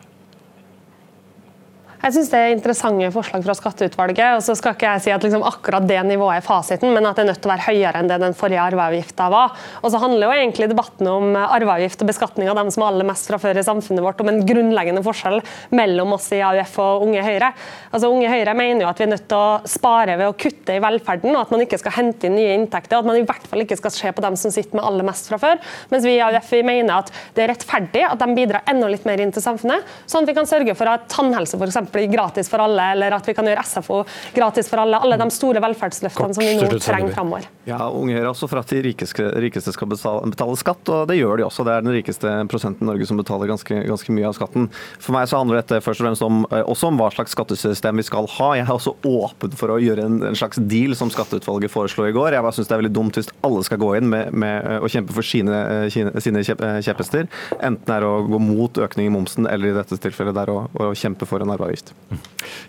Jeg 1.99 2.13
syns 2.15 2.29
det 2.31 2.39
er 2.39 2.53
interessante 2.53 3.07
forslag 3.11 3.41
fra 3.43 3.53
skatteutvalget. 3.57 4.37
og 4.37 4.43
så 4.45 4.53
skal 4.55 4.71
ikke 4.71 4.87
jeg 4.87 5.01
si 5.03 5.11
at 5.11 5.23
liksom 5.25 5.41
akkurat 5.43 5.83
det 5.83 5.97
nivået 6.07 6.37
er 6.37 6.45
fasiten, 6.45 6.93
men 6.95 7.03
at 7.03 7.17
det 7.17 7.25
er 7.25 7.27
nødt 7.27 7.41
til 7.43 7.49
å 7.49 7.51
være 7.51 7.65
høyere 7.65 7.99
enn 7.99 8.07
det 8.07 8.19
den 8.21 8.35
forrige 8.39 8.61
arveavgifta 8.63 9.25
var. 9.27 9.57
Og 9.83 9.91
så 9.91 9.99
handler 9.99 10.29
jo 10.29 10.37
egentlig 10.37 10.69
debatten 10.71 11.09
om 11.11 11.35
arveavgift 11.35 11.99
og 11.99 12.07
beskatning 12.07 12.47
av 12.47 12.55
dem 12.55 12.71
som 12.71 12.85
har 12.85 12.93
aller 12.93 13.07
mest 13.09 13.27
fra 13.27 13.39
før 13.43 13.59
i 13.59 13.65
samfunnet 13.67 14.05
vårt, 14.05 14.23
om 14.23 14.31
en 14.31 14.39
grunnleggende 14.47 15.03
forskjell 15.03 15.41
mellom 15.75 16.15
oss 16.15 16.29
i 16.31 16.39
AUF 16.39 16.77
og 16.85 17.03
Unge 17.09 17.25
Høyre. 17.25 17.49
Altså 17.91 18.13
Unge 18.13 18.31
Høyre 18.31 18.55
mener 18.55 18.85
jo 18.85 18.93
at 18.93 19.03
vi 19.03 19.07
er 19.09 19.11
nødt 19.17 19.27
til 19.27 19.43
å 19.43 19.59
spare 19.67 20.15
ved 20.15 20.31
å 20.31 20.37
kutte 20.39 20.79
i 20.79 20.83
velferden, 20.87 21.35
og 21.35 21.41
at 21.41 21.51
man 21.51 21.65
ikke 21.65 21.81
skal 21.83 21.97
hente 21.97 22.31
inn 22.31 22.39
nye 22.39 22.55
inntekter. 22.61 22.95
og 22.95 23.03
At 23.03 23.11
man 23.11 23.19
i 23.19 23.27
hvert 23.27 23.51
fall 23.51 23.65
ikke 23.65 23.79
skal 23.81 23.95
se 23.97 24.15
på 24.15 24.23
dem 24.23 24.39
som 24.39 24.55
sitter 24.55 24.79
med 24.79 24.87
aller 24.87 25.09
mest 25.11 25.27
fra 25.27 25.41
før. 25.43 25.59
Mens 25.91 26.07
vi 26.07 26.15
i 26.15 26.23
AUF 26.23 26.55
vi 26.55 26.63
mener 26.63 27.01
at 27.01 27.11
det 27.35 27.43
er 27.43 27.51
rettferdig 27.57 28.07
at 28.07 28.23
de 28.23 28.39
bidrar 28.39 28.63
enda 28.71 28.87
litt 28.87 29.03
mer 29.03 29.19
inn 29.19 29.35
til 29.35 29.43
samfunnet, 29.43 29.83
sånn 30.07 30.23
at 30.23 30.31
vi 30.31 30.39
kan 30.39 30.47
sørge 30.47 30.79
for 30.79 30.95
at 30.95 31.11
tannhelse 31.11 31.59
f.eks 31.59 31.88
bli 31.93 32.07
gratis 32.11 32.49
for 32.51 32.63
alle, 32.63 32.91
eller 32.93 33.17
at 33.17 33.27
vi 33.27 33.35
kan 33.37 33.47
gjøre 33.47 33.65
SFO 33.65 34.01
gratis 34.35 34.69
for 34.71 34.83
alle. 34.83 34.99
Alle 34.99 35.19
de 35.19 35.29
store 35.33 35.61
velferdsløftene 35.63 36.37
som 36.37 36.43
vi 36.43 36.55
nå 36.59 36.69
trenger 36.83 37.15
framover. 37.15 37.47
Ja, 37.69 37.89
Unge 37.93 38.15
Høyre 38.15 38.25
er 38.25 38.31
også 38.31 38.49
for 38.49 38.61
at 38.61 38.71
de 38.71 38.81
rikeste, 38.85 39.25
rikeste 39.41 39.73
skal 39.75 39.89
betale, 39.91 40.29
betale, 40.31 40.57
skatt, 40.59 40.89
og 40.89 41.09
det 41.09 41.19
gjør 41.19 41.39
de 41.39 41.45
også. 41.47 41.65
Det 41.67 41.75
er 41.75 41.85
den 41.85 41.95
rikeste 41.95 42.33
prosenten 42.51 42.85
i 42.85 42.89
Norge 42.89 43.07
som 43.09 43.19
betaler 43.19 43.51
ganske, 43.51 43.81
ganske, 43.89 44.15
mye 44.15 44.29
av 44.29 44.35
skatten. 44.37 44.69
For 44.97 45.15
meg 45.15 45.29
så 45.29 45.41
handler 45.41 45.61
dette 45.61 45.81
først 45.85 46.01
og 46.01 46.07
fremst 46.07 46.25
om, 46.25 46.41
eh, 46.49 46.63
også 46.63 46.89
om 46.89 46.99
hva 46.99 47.11
slags 47.13 47.35
skattesystem 47.37 48.01
vi 48.01 48.07
skal 48.07 48.29
ha. 48.37 48.49
Jeg 48.57 48.65
er 48.65 48.73
også 48.73 48.95
åpen 49.05 49.55
for 49.59 49.75
å 49.75 49.79
gjøre 49.81 50.07
en, 50.07 50.19
en 50.31 50.39
slags 50.39 50.61
deal 50.71 50.95
som 50.97 51.11
skatteutvalget 51.13 51.73
foreslo 51.73 52.07
i 52.07 52.15
går. 52.15 52.33
Jeg 52.35 52.45
bare 52.45 52.57
syns 52.57 52.71
det 52.71 52.77
er 52.77 52.83
veldig 52.83 52.95
dumt 52.95 53.19
hvis 53.19 53.29
alle 53.45 53.63
skal 53.67 53.81
gå 53.81 53.93
inn 53.99 54.09
med, 54.11 54.33
med 54.33 54.79
å 54.79 54.89
kjempe 54.91 55.15
for 55.15 55.25
sine, 55.25 55.61
sine 55.89 56.43
kjepphester. 56.45 57.29
Enten 57.59 57.95
er 57.95 58.05
å 58.07 58.15
gå 58.27 58.41
mot 58.41 58.81
økning 58.81 59.09
i 59.09 59.13
momsen, 59.13 59.47
eller 59.49 59.71
i 59.71 59.77
dette 59.77 59.99
tilfellet 60.01 60.37
der 60.37 60.51
å, 60.53 60.59
å 60.73 60.91
kjempe 60.97 61.27
for 61.29 61.43
en 61.43 61.53
arveavgift. 61.53 61.78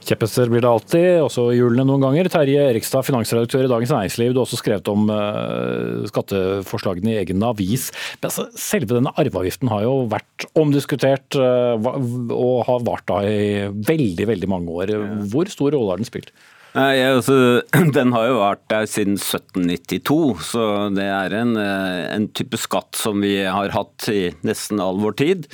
Kjepphester 0.05 0.51
blir 0.51 0.63
det 0.65 0.69
alltid, 0.71 1.07
også 1.23 1.47
i 1.53 1.59
hjulene 1.59 1.85
noen 1.89 2.03
ganger. 2.03 2.29
Terje 2.33 2.63
Erikstad, 2.71 3.05
finansredaktør 3.07 3.67
i 3.67 3.71
Dagens 3.71 3.93
Næringsliv, 3.95 4.35
du 4.35 4.41
har 4.41 4.47
også 4.47 4.61
skrevet 4.61 4.91
om 4.93 5.11
uh, 5.13 6.07
skatteforslagene 6.11 7.15
i 7.15 7.19
egen 7.23 7.45
avis. 7.47 7.89
Men 8.21 8.31
altså, 8.31 8.47
selve 8.59 8.97
denne 8.97 9.15
arveavgiften 9.21 9.71
har 9.73 9.85
jo 9.87 9.97
vært 10.11 10.49
omdiskutert 10.59 11.39
uh, 11.39 11.91
og 12.37 12.65
har 12.69 12.87
vart 12.89 13.07
da 13.11 13.21
i 13.29 13.69
veldig, 13.71 14.31
veldig 14.35 14.51
mange 14.51 14.81
år. 14.81 14.97
Hvor 15.33 15.53
stor 15.53 15.77
rolle 15.77 15.95
har 15.95 16.03
den 16.03 16.11
spilt? 16.11 16.35
Nei, 16.77 17.03
altså, 17.03 17.63
Den 17.97 18.15
har 18.15 18.29
jo 18.29 18.41
vært 18.41 18.65
der 18.71 18.89
siden 18.91 19.19
1792, 19.19 20.51
så 20.53 20.65
det 20.95 21.07
er 21.11 21.35
en, 21.41 21.57
eh, 21.59 22.03
en, 22.15 22.29
type 22.37 22.59
skatt 22.61 22.99
som 22.99 23.23
vi 23.25 23.41
har 23.43 23.75
hatt 23.75 24.07
i 24.13 24.31
nesten 24.47 24.83
all 24.83 25.01
vår 25.03 25.17
tid. 25.19 25.49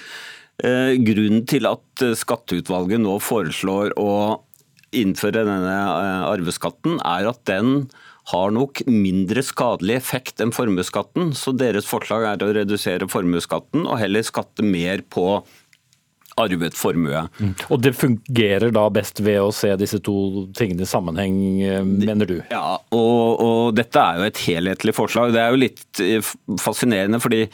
Eh, 0.64 0.97
grunnen 1.05 1.45
til 1.49 1.69
at 1.69 2.05
skatteutvalget 2.16 3.03
nå 3.03 3.19
foreslår 3.21 3.92
å 4.01 4.12
innføre 4.97 5.45
denne 5.45 5.77
eh, 5.77 6.27
arveskatten, 6.31 7.01
er 7.05 7.29
at 7.33 7.42
den 7.49 7.88
har 8.33 8.51
nok 8.51 8.81
mindre 8.90 9.42
skadelig 9.47 10.01
effekt 10.01 10.42
enn 10.42 10.55
formuesskatten. 10.55 11.31
Så 11.38 11.55
deres 11.55 11.87
forslag 11.87 12.27
er 12.27 12.42
å 12.42 12.55
redusere 12.57 13.07
formuesskatten 13.11 13.87
og 13.87 14.01
heller 14.01 14.27
skatte 14.27 14.66
mer 14.66 15.05
på 15.12 15.45
arvet 16.37 16.75
formue. 16.77 17.23
Mm. 17.40 17.53
Og 17.73 17.81
Det 17.81 17.92
fungerer 17.97 18.73
da 18.75 18.85
best 18.92 19.23
ved 19.25 19.38
å 19.40 19.53
se 19.57 19.71
disse 19.81 20.01
to 20.05 20.47
tingene 20.57 20.85
i 20.85 20.90
sammenheng, 20.90 21.38
eh, 21.64 21.85
mener 21.87 22.29
du? 22.29 22.37
Ja, 22.53 22.77
og, 22.92 23.40
og 23.40 23.77
dette 23.79 24.03
er 24.03 24.21
jo 24.21 24.27
et 24.29 24.42
helhetlig 24.45 24.97
forslag. 24.97 25.33
Det 25.33 25.40
er 25.40 25.55
jo 25.55 25.62
litt 25.62 26.03
eh, 26.05 26.35
fascinerende, 26.61 27.23
fordi 27.25 27.47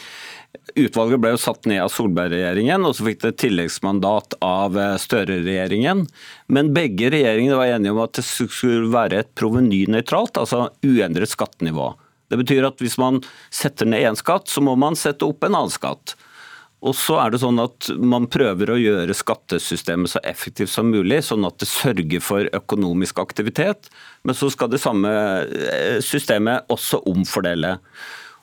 Utvalget 0.76 1.20
ble 1.20 1.32
jo 1.32 1.40
satt 1.40 1.66
ned 1.68 1.80
av 1.82 1.90
Solberg-regjeringen, 1.92 2.84
og 2.84 2.94
så 2.96 3.06
fikk 3.06 3.22
det 3.24 3.34
tilleggsmandat 3.40 4.36
av 4.44 4.76
eh, 4.78 4.96
Støre-regjeringen. 5.00 6.04
Men 6.52 6.72
begge 6.76 7.10
regjeringene 7.12 7.58
var 7.58 7.72
enige 7.72 7.94
om 7.94 8.02
at 8.04 8.16
det 8.18 8.24
skulle 8.28 8.92
være 8.92 9.22
et 9.22 9.32
provenynøytralt, 9.38 10.40
altså 10.40 10.66
uendret 10.84 11.32
skattenivå. 11.32 11.92
Det 12.32 12.40
betyr 12.40 12.68
at 12.68 12.80
hvis 12.80 12.98
man 13.00 13.20
setter 13.52 13.88
ned 13.88 14.06
én 14.08 14.16
skatt, 14.16 14.48
så 14.48 14.62
må 14.64 14.76
man 14.80 14.96
sette 14.96 15.26
opp 15.28 15.44
en 15.44 15.56
annen 15.56 15.72
skatt. 15.72 16.14
Og 16.82 16.96
så 16.98 17.18
er 17.22 17.30
det 17.30 17.38
sånn 17.42 17.60
at 17.62 17.92
Man 17.94 18.26
prøver 18.32 18.72
å 18.72 18.78
gjøre 18.80 19.14
skattesystemet 19.14 20.10
så 20.10 20.22
effektivt 20.26 20.72
som 20.72 20.88
mulig, 20.90 21.20
sånn 21.26 21.46
at 21.46 21.60
det 21.62 21.68
sørger 21.70 22.24
for 22.24 22.48
økonomisk 22.58 23.20
aktivitet. 23.22 23.92
Men 24.26 24.38
så 24.38 24.50
skal 24.50 24.72
det 24.72 24.82
samme 24.82 25.12
eh, 25.12 26.00
systemet 26.02 26.66
også 26.72 27.04
omfordele. 27.12 27.76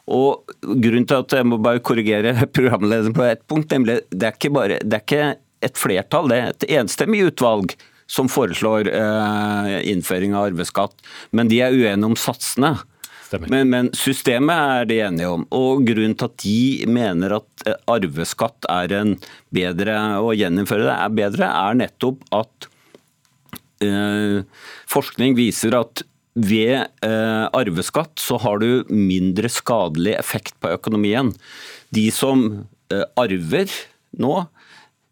Og 0.10 0.56
Grunnen 0.63 1.06
til 1.08 1.22
at 1.22 1.38
jeg 1.38 1.48
må 1.48 1.60
bare 1.62 1.84
korrigere 1.86 2.34
programlederen 2.58 3.15
på 3.15 3.28
ett 3.28 3.45
punkt, 3.50 3.72
nemlig 3.74 4.02
det 4.10 4.34
er 4.34 4.54
bare, 4.56 4.82
det 4.84 5.00
er 5.00 5.06
ikke 5.06 5.30
et 5.65 5.80
flertall, 5.80 6.30
det 6.32 6.39
er 6.39 6.54
et 6.54 6.67
enstemmig 6.80 7.26
utvalg 7.30 7.76
som 8.10 8.30
foreslår 8.32 8.89
eh, 8.89 9.76
innføring 9.91 10.34
av 10.34 10.50
arveskatt. 10.50 10.95
Men 11.36 11.52
de 11.52 11.60
er 11.62 11.76
uenige 11.76 12.10
om 12.10 12.17
satsene. 12.17 12.74
Men, 13.45 13.69
men, 13.69 13.91
systemet 13.93 14.58
er 14.58 14.88
de 14.89 14.98
enige 15.06 15.30
om. 15.30 15.43
Og 15.54 15.84
grunnen 15.86 16.15
til 16.17 16.30
at 16.32 16.39
de 16.41 16.89
mener 16.89 17.38
at 17.38 17.65
eh, 17.69 17.78
arveskatt 17.93 18.65
er 18.74 18.95
en 18.98 19.13
bedre 19.54 20.00
å 20.17 20.34
gjeninnføre 20.34 20.88
det, 20.88 20.95
er 20.95 21.17
bedre, 21.22 21.52
er 21.69 21.78
nettopp 21.84 22.26
at 22.39 22.69
eh, 23.86 24.39
forskning 24.89 25.38
viser 25.38 25.78
at 25.78 26.04
ved 26.39 26.75
eh, 27.06 27.45
arveskatt 27.56 28.19
så 28.21 28.38
har 28.41 28.62
du 28.62 28.86
mindre 28.91 29.49
skadelig 29.52 30.15
effekt 30.19 30.56
på 30.63 30.71
økonomien. 30.75 31.34
De 31.95 32.08
som 32.15 32.45
eh, 32.93 33.06
arver 33.19 33.71
nå, 34.19 34.34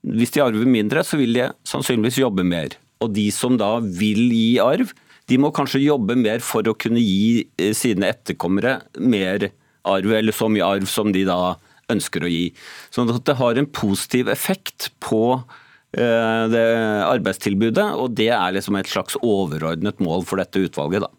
hvis 0.07 0.33
de 0.35 0.43
arver 0.43 0.69
mindre, 0.69 1.03
så 1.03 1.19
vil 1.19 1.35
de 1.35 1.49
sannsynligvis 1.67 2.21
jobbe 2.21 2.45
mer. 2.47 2.77
Og 3.03 3.11
de 3.13 3.27
som 3.33 3.57
da 3.59 3.77
vil 3.81 4.29
gi 4.31 4.57
arv, 4.63 4.93
de 5.27 5.39
må 5.41 5.51
kanskje 5.51 5.83
jobbe 5.83 6.15
mer 6.15 6.39
for 6.45 6.67
å 6.67 6.77
kunne 6.79 7.03
gi 7.03 7.43
eh, 7.59 7.73
sine 7.75 8.13
etterkommere 8.13 8.79
mer 9.03 9.49
arv, 9.87 10.13
eller 10.19 10.35
så 10.35 10.49
mye 10.51 10.65
arv 10.65 10.87
som 10.89 11.11
de 11.15 11.25
da 11.27 11.57
ønsker 11.91 12.23
å 12.23 12.31
gi. 12.31 12.51
Sånn 12.91 13.11
at 13.13 13.25
det 13.27 13.37
har 13.39 13.59
en 13.59 13.69
positiv 13.71 14.31
effekt 14.31 14.91
på 15.03 15.39
det 15.97 16.65
arbeidstilbudet, 17.07 17.87
og 17.97 18.13
det 18.17 18.29
er 18.29 18.53
liksom 18.53 18.77
et 18.77 18.89
slags 18.91 19.17
overordnet 19.25 20.01
mål 20.03 20.25
for 20.29 20.41
dette 20.41 20.61
utvalget. 20.67 21.07
da. 21.07 21.11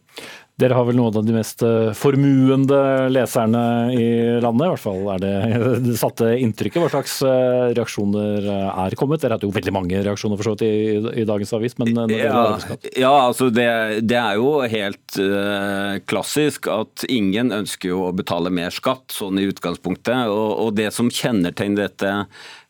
Dere 0.58 0.74
har 0.74 0.88
vel 0.88 0.96
noen 0.98 1.14
av 1.14 1.22
de 1.22 1.34
mest 1.36 1.60
eh, 1.62 1.92
formuende 1.94 2.78
leserne 3.14 3.60
i 3.94 4.06
landet, 4.42 4.64
i 4.66 4.70
hvert 4.72 4.82
fall 4.82 5.04
er 5.14 5.20
det 5.22 5.34
det 5.86 5.94
satte 6.00 6.32
inntrykket. 6.34 6.80
Hva 6.82 6.88
slags 6.90 7.14
eh, 7.22 7.68
reaksjoner 7.78 8.42
eh, 8.42 8.80
er 8.82 8.96
kommet? 8.98 9.22
Dere 9.22 9.36
hadde 9.36 9.46
jo 9.46 9.54
veldig 9.54 9.74
mange 9.76 10.02
reaksjoner 10.02 10.40
for 10.40 10.48
så 10.48 10.56
vidt 10.56 10.66
i, 10.66 11.20
i, 11.22 11.26
dagens 11.28 11.54
avis, 11.54 11.78
men 11.78 11.94
ja, 12.10 12.42
ja, 12.90 13.12
altså 13.12 13.52
det, 13.54 13.68
det, 14.10 14.18
er 14.18 14.40
jo 14.40 14.50
helt 14.66 15.20
uh, 15.22 16.00
klassisk 16.10 16.66
at 16.72 17.06
ingen 17.06 17.54
ønsker 17.54 17.92
jo 17.92 18.08
å 18.08 18.14
betale 18.16 18.50
mer 18.50 18.74
skatt, 18.74 19.06
sånn 19.14 19.38
i 19.38 19.46
utgangspunktet. 19.52 20.26
Og, 20.26 20.48
og 20.64 20.74
det 20.74 20.90
som 20.96 21.06
kjennetegner 21.06 21.86
dette 21.86 22.16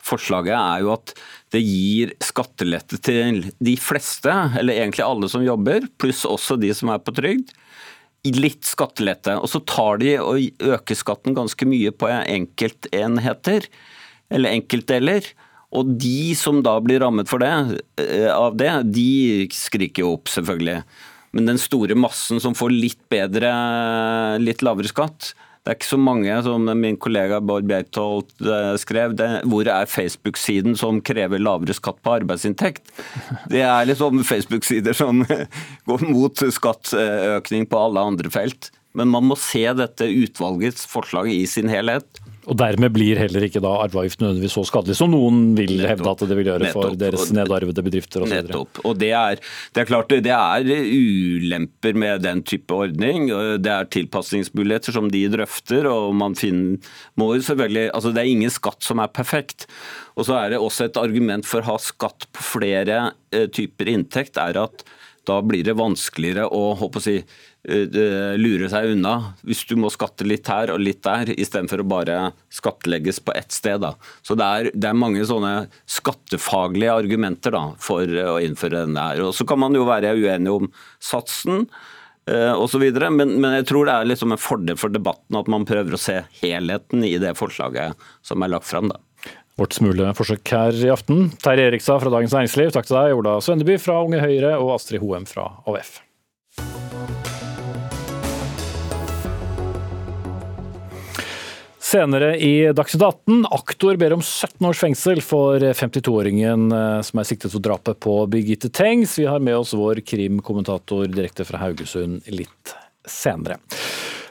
forslaget, 0.04 0.56
er 0.58 0.84
jo 0.84 0.92
at 0.98 1.16
det 1.54 1.62
gir 1.64 2.12
skattelette 2.22 2.98
til 3.00 3.42
de 3.64 3.74
fleste, 3.80 4.32
eller 4.58 4.76
egentlig 4.82 5.06
alle 5.06 5.30
som 5.32 5.44
jobber, 5.44 5.86
pluss 6.00 6.26
også 6.28 6.58
de 6.60 6.74
som 6.76 6.92
er 6.92 7.02
på 7.02 7.14
trygd 7.16 7.54
litt 8.34 8.66
skattelette. 8.66 9.36
Og 9.38 9.48
så 9.50 9.60
tar 9.66 10.00
de 10.02 10.16
og 10.20 10.64
øker 10.74 10.98
skatten 10.98 11.36
ganske 11.36 11.68
mye 11.68 11.92
på 11.94 12.10
enkeltenheter, 12.10 13.68
eller 14.34 14.56
enkeltdeler. 14.56 15.28
Og 15.76 15.94
de 16.00 16.34
som 16.38 16.62
da 16.64 16.78
blir 16.80 17.02
rammet 17.04 17.28
for 17.28 17.42
det, 17.44 17.80
eh, 18.00 18.30
av 18.32 18.56
det, 18.56 18.92
de 18.92 19.48
skriker 19.52 20.04
jo 20.04 20.14
opp, 20.16 20.28
selvfølgelig. 20.28 20.82
Men 21.32 21.46
den 21.46 21.58
store 21.60 21.94
massen 21.94 22.40
som 22.40 22.54
får 22.54 22.72
litt 22.72 23.02
bedre, 23.08 23.52
litt 24.40 24.62
lavere 24.64 24.88
skatt, 24.88 25.34
det 25.68 25.74
er 25.74 25.76
ikke 25.82 25.90
så 25.90 25.96
mange, 26.00 26.34
som 26.46 26.62
min 26.80 26.96
kollega 26.96 27.42
Bård 27.44 27.66
Bjertholt 27.68 28.30
eh, 28.40 28.70
skrev, 28.80 29.12
det, 29.20 29.26
hvor 29.52 29.68
er 29.68 29.90
Facebook-siden 29.92 30.78
som 30.80 31.02
krever 31.04 31.42
lavere 31.42 31.76
skatt 31.76 31.98
på 32.00 32.14
arbeidsinntekt? 32.14 32.88
Det 33.52 33.60
er 33.60 33.90
liksom 33.90 34.22
Facebook-sider 34.24 34.96
som 34.96 35.20
går 35.90 36.06
mot 36.08 36.40
skattøkning 36.40 37.68
på 37.68 37.82
alle 37.84 38.06
andre 38.14 38.32
felt. 38.32 38.70
Men 38.96 39.12
man 39.12 39.28
må 39.28 39.36
se 39.36 39.66
dette 39.76 40.08
utvalgets 40.08 40.88
forslag 40.88 41.28
i 41.34 41.42
sin 41.44 41.68
helhet. 41.68 42.16
Og 42.48 42.56
Dermed 42.56 42.92
blir 42.94 43.18
heller 43.20 43.44
ikke 43.44 43.60
da 43.60 43.74
arveavgift 43.84 44.22
nødvendigvis 44.22 44.54
så 44.56 44.64
skadelig 44.68 44.96
som 44.96 45.10
noen 45.12 45.52
vil 45.58 45.74
nettopp, 45.76 45.90
hevde 45.90 46.12
at 46.14 46.22
det 46.30 46.38
vil 46.38 46.48
gjøre 46.48 46.62
nettopp, 46.64 46.86
for 46.86 47.00
deres 47.02 47.32
nedarvede 47.36 47.84
bedrifter 47.84 48.24
osv. 48.24 48.34
Nettopp. 48.34 48.80
Og 48.88 48.96
det 49.00 49.10
er, 49.18 49.42
det 49.76 49.82
er 49.82 49.88
klart 49.90 50.14
det 50.14 50.32
er 50.32 50.70
ulemper 50.88 51.98
med 52.00 52.24
den 52.24 52.42
type 52.48 52.74
ordning. 52.74 53.28
Det 53.60 53.72
er 53.74 53.90
tilpasningsmuligheter 53.92 54.96
som 54.96 55.10
de 55.12 55.24
drøfter. 55.32 55.90
og 55.92 56.16
man 56.16 56.36
finner, 56.38 56.78
må 57.20 57.34
jo 57.36 57.44
selvfølgelig, 57.44 57.90
altså 57.92 58.14
Det 58.16 58.24
er 58.24 58.32
ingen 58.32 58.54
skatt 58.54 58.86
som 58.86 59.02
er 59.04 59.12
perfekt. 59.12 59.68
Og 60.16 60.26
så 60.28 60.38
er 60.40 60.54
det 60.54 60.62
også 60.62 60.88
et 60.88 61.00
argument 61.00 61.46
for 61.46 61.60
å 61.60 61.74
ha 61.74 61.82
skatt 61.82 62.30
på 62.32 62.46
flere 62.56 63.10
eh, 63.34 63.46
typer 63.52 63.92
inntekt, 63.92 64.40
er 64.40 64.56
at 64.64 64.86
da 65.28 65.38
blir 65.44 65.66
det 65.66 65.76
vanskeligere 65.76 66.48
å 66.54 66.72
håper 66.80 67.00
å 67.00 67.04
si, 67.04 67.18
lure 67.68 68.68
seg 68.70 68.92
unna 68.94 69.34
hvis 69.44 69.64
du 69.68 69.74
må 69.76 69.90
skatte 69.92 70.24
litt 70.24 70.46
her 70.48 70.70
og 70.72 70.80
litt 70.80 71.02
der, 71.04 71.32
istedenfor 71.34 71.82
å 71.82 71.88
bare 71.90 72.18
skattlegges 72.54 73.20
på 73.26 73.34
ett 73.36 73.52
sted. 73.52 73.82
Da. 73.82 73.94
Så 74.22 74.38
det 74.38 74.46
er, 74.46 74.70
det 74.72 74.88
er, 74.88 74.98
mange 74.98 75.24
sånne 75.26 75.68
skattefaglige 75.90 76.94
argumenter 77.02 77.54
da, 77.54 77.64
for 77.82 78.06
å 78.06 78.38
innføre 78.44 78.86
denne 78.86 79.08
her. 79.10 79.24
Og 79.26 79.34
Så 79.36 79.46
kan 79.48 79.60
man 79.60 79.76
jo 79.76 79.86
være 79.88 80.14
uenig 80.16 80.54
om 80.54 80.70
satsen 81.02 81.66
eh, 82.30 82.54
osv., 82.54 82.86
men, 83.10 83.36
men 83.42 83.58
jeg 83.58 83.68
tror 83.72 83.88
det 83.88 83.98
er 83.98 84.08
liksom 84.12 84.32
en 84.34 84.40
fordel 84.40 84.80
for 84.80 84.94
debatten 84.94 85.38
at 85.38 85.50
man 85.50 85.66
prøver 85.68 85.98
å 85.98 86.00
se 86.00 86.22
helheten 86.40 87.04
i 87.04 87.16
det 87.20 87.34
forslaget 87.38 88.08
som 88.24 88.42
er 88.46 88.54
lagt 88.54 88.70
fram. 88.70 88.92
Da. 88.94 89.02
Vårt 89.58 89.74
smule 89.74 90.12
forsøk 90.14 90.54
her 90.54 90.76
i 90.86 90.90
aften. 90.94 91.32
Terje 91.42 91.66
Erikstad 91.72 92.04
fra 92.04 92.12
Dagens 92.14 92.36
Næringsliv, 92.36 92.70
takk 92.76 92.86
til 92.86 93.00
deg. 93.00 93.16
Ola 93.18 93.38
Svendeby 93.42 93.80
fra 93.82 93.98
Unge 94.06 94.22
Høyre 94.22 94.54
og 94.60 94.76
Astrid 94.76 95.02
Hoem 95.02 95.26
fra 95.26 95.50
AUF. 95.66 95.98
Senere 101.88 102.34
i 102.36 102.72
Dagsnytt 102.76 103.02
18, 103.02 103.46
aktor 103.50 103.96
ber 103.96 104.12
om 104.12 104.22
17 104.22 104.66
års 104.68 104.80
fengsel 104.82 105.22
for 105.24 105.62
52-åringen 105.62 106.66
eh, 106.74 106.98
som 107.06 107.22
er 107.22 107.28
siktet 107.30 107.54
for 107.54 107.64
drapet 107.64 107.96
på 108.04 108.18
Birgitte 108.28 108.68
Tengs. 108.68 109.14
Vi 109.16 109.24
har 109.24 109.40
med 109.40 109.56
oss 109.56 109.72
vår 109.72 110.02
krimkommentator 110.04 111.08
direkte 111.08 111.48
fra 111.48 111.62
Haugesund 111.62 112.28
litt 112.28 112.74
senere. 113.08 113.56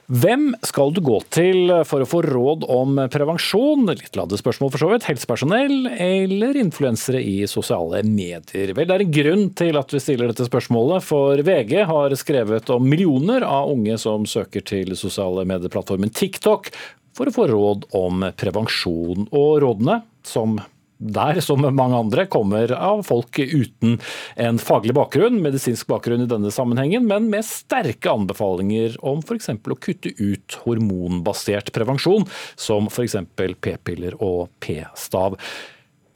Hvem 0.08 0.54
skal 0.64 0.94
du 0.96 1.02
gå 1.04 1.18
til 1.36 1.72
for 1.84 2.00
å 2.00 2.08
få 2.08 2.22
råd 2.24 2.62
om 2.72 2.94
prevensjon? 3.12 3.90
Litt 3.90 4.16
ladde 4.16 4.38
spørsmål 4.40 4.70
for 4.72 4.80
så 4.80 4.88
vidt. 4.94 5.08
Helsepersonell 5.10 5.90
eller 5.92 6.56
influensere 6.62 7.20
i 7.20 7.42
sosiale 7.52 8.00
medier? 8.08 8.72
Vel, 8.72 8.88
det 8.88 8.96
er 8.96 9.04
en 9.04 9.12
grunn 9.18 9.44
til 9.60 9.76
at 9.82 9.92
vi 9.92 10.00
stiller 10.00 10.32
dette 10.32 10.48
spørsmålet, 10.48 11.04
for 11.04 11.44
VG 11.44 11.82
har 11.90 12.16
skrevet 12.22 12.72
om 12.72 12.88
millioner 12.88 13.44
av 13.44 13.74
unge 13.74 13.98
som 14.00 14.24
søker 14.24 14.64
til 14.64 14.96
sosiale 14.96 15.44
medieplattformen 15.50 16.14
TikTok 16.16 16.72
for 17.18 17.30
å 17.30 17.36
få 17.36 17.50
råd 17.52 17.88
om 17.98 18.26
prevensjon. 18.38 19.30
Og 19.34 19.62
rådene, 19.64 20.02
som 20.28 20.60
der, 20.98 21.38
som 21.46 21.62
mange 21.62 21.98
andre, 21.98 22.26
kommer 22.26 22.72
av 22.74 23.04
folk 23.06 23.38
uten 23.38 24.00
en 24.36 24.58
faglig 24.62 24.96
bakgrunn, 24.98 25.40
medisinsk 25.44 25.90
bakgrunn 25.92 26.26
i 26.26 26.30
denne 26.30 26.52
sammenhengen, 26.54 27.06
men 27.10 27.30
med 27.30 27.46
sterke 27.46 28.12
anbefalinger 28.14 28.98
om 29.06 29.22
f.eks. 29.22 29.52
å 29.54 29.78
kutte 29.78 30.14
ut 30.18 30.58
hormonbasert 30.66 31.72
prevensjon, 31.76 32.26
som 32.58 32.90
f.eks. 32.90 33.20
p-piller 33.38 34.18
og 34.24 34.50
p-stav. 34.64 35.38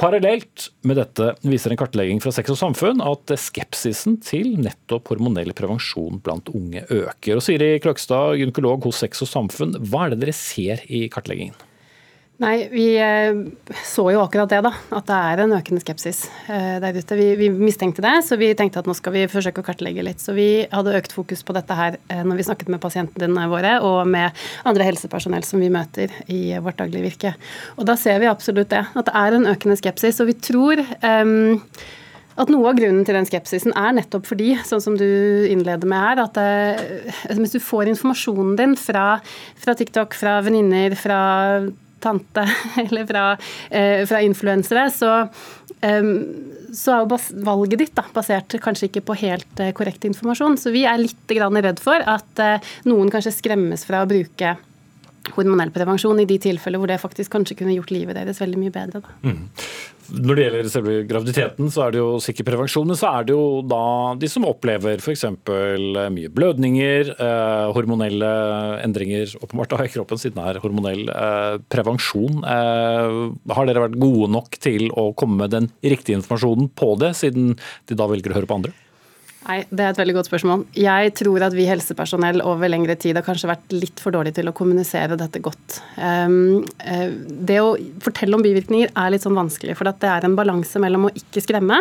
Parallelt 0.02 0.72
med 0.82 0.98
dette 0.98 1.28
viser 1.46 1.76
en 1.76 1.78
kartlegging 1.78 2.18
fra 2.24 2.32
Sex 2.34 2.50
og 2.50 2.58
Samfunn 2.58 3.04
at 3.06 3.30
skepsisen 3.38 4.16
til 4.26 4.56
nettopp 4.58 5.12
hormonell 5.12 5.54
prevensjon 5.54 6.18
blant 6.26 6.50
unge 6.58 6.82
øker. 6.88 7.38
Og 7.38 7.44
Siri 7.46 7.76
Kløgstad, 7.84 8.40
gynekolog 8.42 8.88
hos 8.88 9.04
Sex 9.04 9.22
og 9.22 9.30
Samfunn, 9.30 9.78
hva 9.92 10.08
er 10.08 10.16
det 10.16 10.24
dere 10.24 10.34
ser 10.34 10.82
i 10.90 11.04
kartleggingen? 11.14 11.54
Nei, 12.42 12.68
Vi 12.72 12.86
eh, 12.98 13.36
så 13.86 14.08
jo 14.10 14.22
akkurat 14.24 14.50
det, 14.50 14.64
da. 14.66 14.72
At 14.98 15.06
det 15.06 15.18
er 15.18 15.42
en 15.44 15.54
økende 15.54 15.82
skepsis 15.84 16.24
eh, 16.50 16.80
der 16.82 16.98
ute. 16.98 17.18
Vi, 17.20 17.28
vi, 17.38 17.50
mistenkte 17.54 18.02
det, 18.02 18.16
så 18.26 18.38
vi 18.42 18.50
tenkte 18.58 18.82
at 18.82 18.88
nå 18.90 18.96
skal 18.98 19.14
vi 19.14 19.28
forsøke 19.30 19.62
å 19.62 19.68
kartlegge 19.68 20.02
litt. 20.08 20.24
Så 20.24 20.34
vi 20.34 20.66
hadde 20.72 20.96
økt 20.98 21.14
fokus 21.14 21.46
på 21.46 21.54
dette 21.54 21.78
her 21.78 22.00
eh, 22.10 22.24
når 22.26 22.40
vi 22.40 22.48
snakket 22.48 22.72
med 22.74 22.82
pasientene 22.82 23.46
våre 23.52 23.76
og 23.86 24.10
med 24.10 24.42
andre 24.66 24.88
helsepersonell 24.90 25.46
som 25.46 25.62
vi 25.62 25.70
møter 25.74 26.16
i 26.34 26.42
vårt 26.58 26.82
daglige 26.82 27.12
virke. 27.12 27.34
Og 27.78 27.86
da 27.90 27.98
ser 28.00 28.18
vi 28.24 28.32
absolutt 28.32 28.74
det. 28.74 28.88
At 28.90 29.12
det 29.12 29.16
er 29.22 29.38
en 29.38 29.46
økende 29.54 29.78
skepsis. 29.78 30.24
Og 30.26 30.32
vi 30.32 30.38
tror 30.42 30.82
um, 30.82 31.62
at 32.42 32.50
noe 32.50 32.72
av 32.72 32.82
grunnen 32.82 33.06
til 33.06 33.20
den 33.20 33.30
skepsisen 33.30 33.78
er 33.78 33.94
nettopp 34.00 34.26
fordi, 34.32 34.56
sånn 34.66 34.82
som 34.82 34.98
du 34.98 35.06
innleder 35.52 35.86
med 35.86 36.08
her, 36.08 36.24
at 36.26 36.42
det, 36.42 37.38
hvis 37.38 37.54
du 37.54 37.62
får 37.62 37.94
informasjonen 37.94 38.58
din 38.58 38.76
fra, 38.80 39.06
fra 39.62 39.78
TikTok, 39.78 40.18
fra 40.18 40.40
venninner, 40.48 40.98
fra 40.98 41.22
tante 42.04 42.46
eller 42.86 43.08
fra, 43.10 43.26
eh, 43.70 44.04
fra 44.10 44.22
influensere, 44.26 44.88
så, 44.94 45.14
så 46.74 46.96
er 46.96 47.04
jo 47.04 47.20
valget 47.46 47.82
ditt 47.82 47.96
da, 47.98 48.06
basert 48.14 48.58
kanskje 48.64 48.90
ikke 48.90 49.06
på 49.12 49.20
helt 49.24 49.64
eh, 49.64 49.74
korrekt 49.78 50.06
informasjon. 50.08 50.58
Så 50.62 50.74
vi 50.74 50.86
er 50.90 51.02
litt 51.02 51.36
redd 51.38 51.82
for 51.84 52.04
at 52.06 52.44
eh, 52.44 52.74
noen 52.90 53.12
kanskje 53.14 53.36
skremmes 53.40 53.86
fra 53.88 54.04
å 54.04 54.10
bruke 54.10 54.56
hormonell 55.36 55.72
prevensjon 55.74 56.20
i 56.22 56.28
de 56.30 56.38
tilfeller 56.42 56.82
hvor 56.82 56.90
det 56.90 57.02
faktisk 57.02 57.32
kanskje 57.34 57.60
kunne 57.60 57.76
gjort 57.76 57.94
livet 57.94 58.18
deres 58.18 58.42
veldig 58.42 58.60
mye 58.62 58.74
bedre. 58.74 59.02
Mm. 59.22 59.44
Når 60.12 60.36
det 60.36 60.44
gjelder 60.44 60.70
selve 60.74 60.94
graviditeten, 61.08 61.70
så 61.72 61.86
er 61.86 61.94
det 61.94 62.02
jo 62.02 62.08
sikker 62.20 62.44
prevensjon, 62.48 62.90
men 62.90 62.98
så 63.00 63.14
er 63.14 63.28
det 63.28 63.36
jo 63.36 63.62
da 63.64 63.84
de 64.20 64.28
som 64.32 64.48
opplever 64.50 65.00
f.eks. 65.00 65.24
mye 66.12 66.32
blødninger, 66.36 67.14
eh, 67.16 67.68
hormonelle 67.78 68.32
endringer 68.84 69.38
åpenbart 69.40 69.72
da 69.72 69.86
i 69.86 69.94
kroppen 69.94 70.20
siden 70.20 70.42
det 70.42 70.50
er 70.50 70.62
hormonell 70.66 71.06
eh, 71.14 71.56
prevensjon. 71.72 72.44
Eh, 72.44 73.18
har 73.56 73.70
dere 73.70 73.86
vært 73.88 74.00
gode 74.02 74.32
nok 74.36 74.60
til 74.60 74.90
å 75.00 75.12
komme 75.16 75.46
med 75.46 75.56
den 75.56 75.72
riktige 75.80 76.20
informasjonen 76.20 76.74
på 76.76 76.96
det, 77.00 77.14
siden 77.22 77.56
de 77.88 78.00
da 78.00 78.10
velger 78.12 78.34
å 78.34 78.42
høre 78.42 78.52
på 78.52 78.60
andre? 78.60 78.76
Nei, 79.42 79.64
Det 79.70 79.82
er 79.82 79.90
et 79.90 79.98
veldig 79.98 80.14
godt 80.20 80.28
spørsmål. 80.30 80.64
Jeg 80.78 81.14
tror 81.18 81.42
at 81.48 81.56
vi 81.58 81.66
helsepersonell 81.66 82.44
over 82.46 82.70
lengre 82.70 82.94
tid 83.00 83.18
har 83.18 83.26
kanskje 83.26 83.50
vært 83.50 83.74
litt 83.74 84.02
for 84.04 84.14
dårlige 84.14 84.38
til 84.38 84.52
å 84.52 84.54
kommunisere 84.54 85.18
dette 85.18 85.42
godt. 85.42 85.80
Um, 85.98 86.62
det 87.50 87.58
å 87.58 87.72
fortelle 88.06 88.38
om 88.38 88.46
bivirkninger 88.46 88.92
er 88.94 89.14
litt 89.14 89.26
sånn 89.26 89.38
vanskelig, 89.38 89.74
for 89.80 89.90
det 89.90 90.06
er 90.06 90.28
en 90.28 90.38
balanse 90.38 90.82
mellom 90.82 91.10
å 91.10 91.14
ikke 91.18 91.42
skremme. 91.42 91.80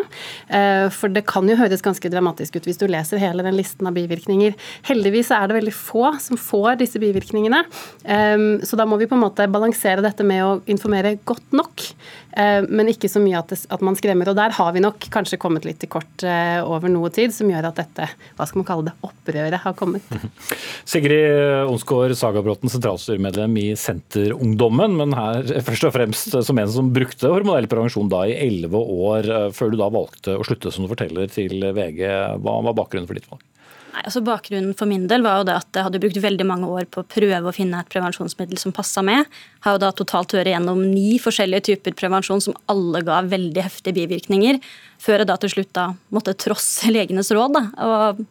Uh, 0.49 0.89
for 0.95 1.13
det 1.13 1.27
kan 1.29 1.49
jo 1.53 1.59
høres 1.61 1.85
ganske 1.85 2.13
dramatisk 2.13 2.57
ut 2.57 2.71
hvis 2.71 2.81
du 2.81 2.87
leser 2.89 3.21
hele 3.21 3.45
den 3.45 3.59
listen 3.59 3.91
av 3.91 3.99
bivirkninger. 3.99 4.57
Heldigvis 4.89 5.33
er 5.37 5.51
det 5.51 5.61
veldig 5.61 5.77
få 5.77 6.15
som 6.23 6.41
får 6.41 6.81
disse 6.81 7.03
bivirkningene, 7.03 7.61
um, 8.09 8.49
så 8.65 8.81
da 8.81 8.89
må 8.89 8.97
vi 9.01 9.11
på 9.11 9.19
en 9.19 9.27
måte 9.27 9.51
balansere 9.53 10.05
dette 10.07 10.25
med 10.25 10.47
å 10.47 10.57
informere 10.73 11.19
godt 11.29 11.53
nok. 11.61 11.91
Uh, 12.37 12.63
men 12.69 12.91
ikke 12.93 13.11
så 13.11 13.23
mye 13.23 13.39
at, 13.41 13.51
det, 13.53 13.65
at, 13.71 13.85
man 13.85 13.99
skremmer. 13.99 14.31
Og 14.31 14.39
der 14.39 14.55
har 14.57 14.75
vi 14.77 14.83
nok 14.85 15.09
kanskje 15.13 15.41
kommet 15.41 15.67
litt 15.67 15.81
til 15.83 15.91
kort 15.93 16.27
uh, 16.27 16.61
over 16.67 16.93
noe 16.93 17.11
tid. 17.15 17.35
som 17.35 17.51
gjør 17.51 17.71
at 17.71 17.81
dette 17.81 18.09
hva 18.39 18.47
skal 18.47 18.63
man 18.63 18.69
kalle 18.69 18.91
det, 18.91 18.97
opprøret 19.07 19.63
har 19.65 19.77
kommet. 19.79 20.07
Sigrid 20.91 21.67
Onsgaard 21.71 22.15
Sagabråten, 22.19 22.71
sentralstyremedlem 22.73 23.57
i 23.61 23.67
Senterungdommen, 23.79 24.97
men 25.01 25.17
her 25.17 25.47
først 25.69 25.89
og 25.89 25.95
fremst 25.97 26.37
som 26.47 26.61
en 26.61 26.73
som 26.73 26.93
brukte 26.95 27.31
hormonell 27.31 27.69
prevensjon 27.71 28.11
da 28.11 28.25
i 28.29 28.37
elleve 28.39 28.81
år, 28.81 29.31
eh, 29.31 29.49
før 29.57 29.73
du 29.73 29.79
da 29.81 29.91
valgte 29.93 30.37
å 30.39 30.47
slutte, 30.47 30.73
som 30.75 30.87
du 30.87 30.93
forteller 30.93 31.31
til 31.33 31.63
VG. 31.77 32.05
Hva 32.43 32.61
var 32.67 32.77
bakgrunnen 32.77 33.09
for 33.11 33.19
ditt 33.19 33.31
valg? 33.31 33.45
Nei, 33.91 34.05
altså 34.07 34.21
Bakgrunnen 34.23 34.75
for 34.79 34.87
min 34.87 35.09
del 35.11 35.25
var 35.27 35.41
jo 35.41 35.47
det 35.49 35.57
at 35.59 35.75
jeg 35.75 35.87
hadde 35.87 36.01
brukt 36.03 36.19
veldig 36.23 36.47
mange 36.47 36.69
år 36.71 36.87
på 36.93 37.03
å 37.03 37.09
prøve 37.11 37.51
å 37.51 37.55
finne 37.55 37.81
et 37.83 37.91
prevensjonsmiddel 37.91 38.61
som 38.61 38.75
passa 38.75 39.03
med. 39.03 39.27
Har 39.65 39.75
jo 39.75 39.83
da 39.83 39.91
totalt 39.97 40.35
hørt 40.37 40.51
gjennom 40.53 40.83
ni 40.85 41.19
forskjellige 41.23 41.67
typer 41.73 41.97
prevensjon 41.99 42.43
som 42.45 42.59
alle 42.71 43.03
ga 43.07 43.19
veldig 43.27 43.65
heftige 43.67 43.99
bivirkninger, 43.99 44.61
før 45.03 45.25
jeg 45.25 45.31
da 45.33 45.39
til 45.43 45.55
slutt 45.57 45.73
da 45.75 45.89
måtte 46.15 46.37
trosse 46.39 46.93
legenes 46.97 47.33
råd 47.35 47.57
da, 47.59 47.65
og 47.83 48.25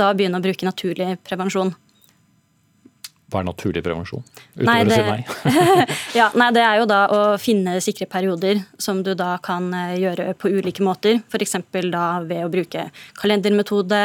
da 0.00 0.12
begynne 0.16 0.40
å 0.40 0.44
bruke 0.44 0.64
naturlig 0.68 1.18
prevensjon. 1.28 1.74
Hva 3.32 3.40
er 3.40 3.48
naturlig 3.48 3.82
prevensjon? 3.84 4.24
Utover 4.52 4.68
nei, 4.68 4.78
det, 4.84 4.92
å 4.92 5.00
si 5.00 5.08
nei. 5.08 5.86
ja, 6.20 6.28
nei, 6.36 6.50
det 6.52 6.64
er 6.66 6.80
jo 6.82 6.88
da 6.90 7.00
å 7.08 7.20
finne 7.40 7.78
sikre 7.84 8.08
perioder 8.12 8.60
som 8.80 9.00
du 9.04 9.14
da 9.16 9.34
kan 9.42 9.70
eh, 9.76 9.94
gjøre 10.02 10.34
på 10.36 10.52
ulike 10.52 10.84
måter. 10.84 11.22
F.eks. 11.32 11.56
da 11.88 12.06
ved 12.28 12.44
å 12.44 12.50
bruke 12.52 12.90
kalendermetode, 13.20 14.02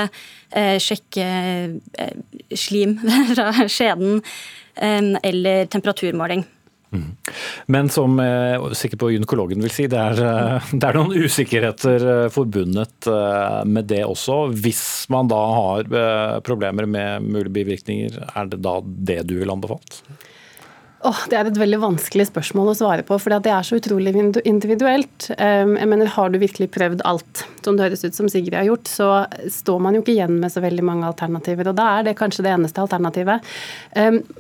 eh, 0.56 0.78
sjekke 0.80 1.28
eh, 1.28 2.14
slim 2.56 2.96
fra 3.34 3.52
skjeden, 3.68 4.22
eh, 4.80 5.12
eller 5.28 5.68
temperaturmåling. 5.76 6.48
Mm. 6.92 7.16
Men 7.66 7.90
som 7.90 8.20
eh, 8.20 8.64
sikkert 8.78 9.02
på 9.02 9.10
gynekologen 9.12 9.64
vil 9.64 9.74
si, 9.74 9.88
det 9.92 10.00
er, 10.00 10.22
eh, 10.24 10.70
det 10.72 10.88
er, 10.88 10.98
noen 10.98 11.26
usikkerheter 11.28 12.08
eh, 12.14 12.30
forbundet 12.34 13.10
med 13.68 13.90
det 13.92 14.04
også. 14.08 14.40
Hvis 14.56 14.84
man 15.14 15.30
da 15.32 15.40
har 15.58 15.92
problemer 16.48 16.88
med 16.90 17.28
mulige 17.28 17.56
bivirkninger, 17.60 18.20
er 18.34 18.52
det 18.52 18.62
da 18.64 18.80
det 18.84 19.22
du 19.30 19.38
vil 19.42 19.54
anbefalt? 19.54 20.02
Oh, 21.06 21.18
det 21.30 21.38
er 21.38 21.46
et 21.46 21.60
veldig 21.60 21.78
vanskelig 21.78 22.26
spørsmål 22.32 22.72
å 22.72 22.78
svare 22.80 23.04
på, 23.06 23.20
for 23.22 23.30
det 23.30 23.52
er 23.54 23.66
så 23.66 23.78
utrolig 23.78 24.16
individuelt. 24.18 25.28
Jeg 25.30 25.86
mener, 25.86 26.08
Har 26.10 26.32
du 26.34 26.40
virkelig 26.42 26.72
prøvd 26.74 27.04
alt, 27.06 27.44
som 27.62 27.78
det 27.78 27.86
høres 27.86 28.04
ut 28.04 28.16
som 28.16 28.30
Sigrid 28.32 28.56
har 28.58 28.66
gjort, 28.66 28.90
så 28.90 29.10
står 29.46 29.78
man 29.84 29.94
jo 29.94 30.02
ikke 30.02 30.16
igjen 30.16 30.40
med 30.42 30.50
så 30.50 30.64
veldig 30.64 30.82
mange 30.82 31.06
alternativer. 31.06 31.70
og 31.70 31.76
Da 31.78 32.00
er 32.00 32.08
det 32.08 32.16
kanskje 32.18 32.42
det 32.48 32.54
eneste 32.56 32.82
alternativet. 32.82 33.46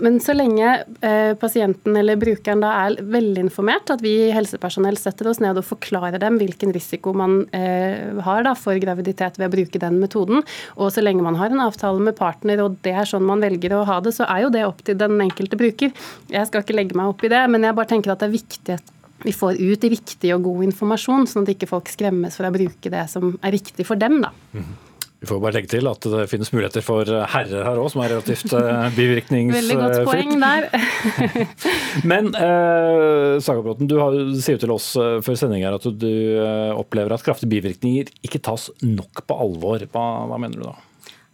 Men 0.01 0.17
så 0.19 0.33
lenge 0.33 0.71
eh, 1.05 1.35
pasienten 1.37 1.95
eller 1.95 2.17
brukeren 2.17 2.63
da 2.65 2.73
er 2.87 2.97
velinformert, 3.05 3.93
at 3.93 4.01
vi 4.01 4.31
helsepersonell 4.33 4.97
setter 4.97 5.29
oss 5.29 5.39
ned 5.43 5.61
og 5.61 5.67
forklarer 5.67 6.17
dem 6.17 6.41
hvilken 6.41 6.73
risiko 6.73 7.13
man 7.13 7.43
eh, 7.53 8.17
har 8.25 8.47
da 8.47 8.55
for 8.57 8.81
graviditet 8.81 9.37
ved 9.37 9.51
å 9.51 9.53
bruke 9.53 9.83
den 9.83 10.01
metoden, 10.01 10.41
og 10.73 10.89
så 10.89 11.05
lenge 11.05 11.21
man 11.21 11.37
har 11.37 11.53
en 11.53 11.61
avtale 11.67 12.01
med 12.01 12.17
partner 12.17 12.65
og 12.65 12.81
det 12.81 12.95
er 12.97 13.05
sånn 13.05 13.27
man 13.27 13.45
velger 13.45 13.77
å 13.77 13.85
ha 13.85 14.01
det, 14.01 14.15
så 14.17 14.25
er 14.25 14.47
jo 14.47 14.53
det 14.57 14.65
opp 14.65 14.81
til 14.87 14.97
den 14.97 15.19
enkelte 15.21 15.59
bruker. 15.59 15.93
Jeg 16.33 16.46
jeg 16.47 16.53
skal 16.53 16.65
ikke 16.65 16.79
legge 16.79 16.97
meg 16.97 17.11
opp 17.11 17.25
i 17.27 17.31
det, 17.33 17.43
men 17.51 17.67
jeg 17.67 17.77
bare 17.77 17.91
tenker 17.91 18.15
at 18.15 18.23
det 18.23 18.29
er 18.29 18.37
viktig 18.37 18.77
at 18.79 18.93
vi 19.25 19.33
får 19.33 19.57
ut 19.59 19.85
riktig 19.91 20.33
og 20.35 20.43
god 20.45 20.67
informasjon, 20.67 21.25
sånn 21.29 21.47
at 21.47 21.55
ikke 21.55 21.69
folk 21.69 21.89
skremmes 21.91 22.37
for 22.37 22.47
å 22.47 22.53
bruke 22.53 22.91
det 22.93 23.07
som 23.11 23.33
er 23.41 23.55
riktig 23.55 23.87
for 23.87 23.99
dem. 23.99 24.21
da. 24.23 24.33
Mm. 24.53 24.75
Vi 25.17 25.25
får 25.25 25.39
bare 25.41 25.55
legge 25.55 25.71
til 25.71 25.87
at 25.89 26.05
det 26.13 26.27
finnes 26.29 26.51
muligheter 26.53 26.83
for 26.85 27.09
herrer 27.09 27.63
her 27.65 27.79
òg, 27.81 27.87
som 27.89 28.03
er 28.03 28.11
relativt 28.13 28.53
uh, 28.57 28.85
bivirkningsfritt. 28.93 29.71
Veldig 29.71 29.77
godt 29.81 30.05
poeng 30.05 30.35
der. 30.43 30.67
Men 32.11 32.29
eh, 32.37 33.39
Sagabråten, 33.41 33.89
du 33.89 33.97
har, 33.97 34.13
sier 34.37 34.61
til 34.61 34.75
oss 34.75 34.91
uh, 34.99 35.17
før 35.25 35.39
sending 35.41 35.65
her 35.65 35.79
at 35.79 35.87
du 35.89 36.11
uh, 36.37 36.77
opplever 36.77 37.17
at 37.17 37.25
kraftige 37.25 37.49
bivirkninger 37.55 38.13
ikke 38.29 38.43
tas 38.45 38.69
nok 38.85 39.25
på 39.25 39.39
alvor. 39.47 39.87
Hva, 39.89 40.05
hva 40.29 40.37
mener 40.43 40.61
du 40.61 40.67
da? 40.69 40.75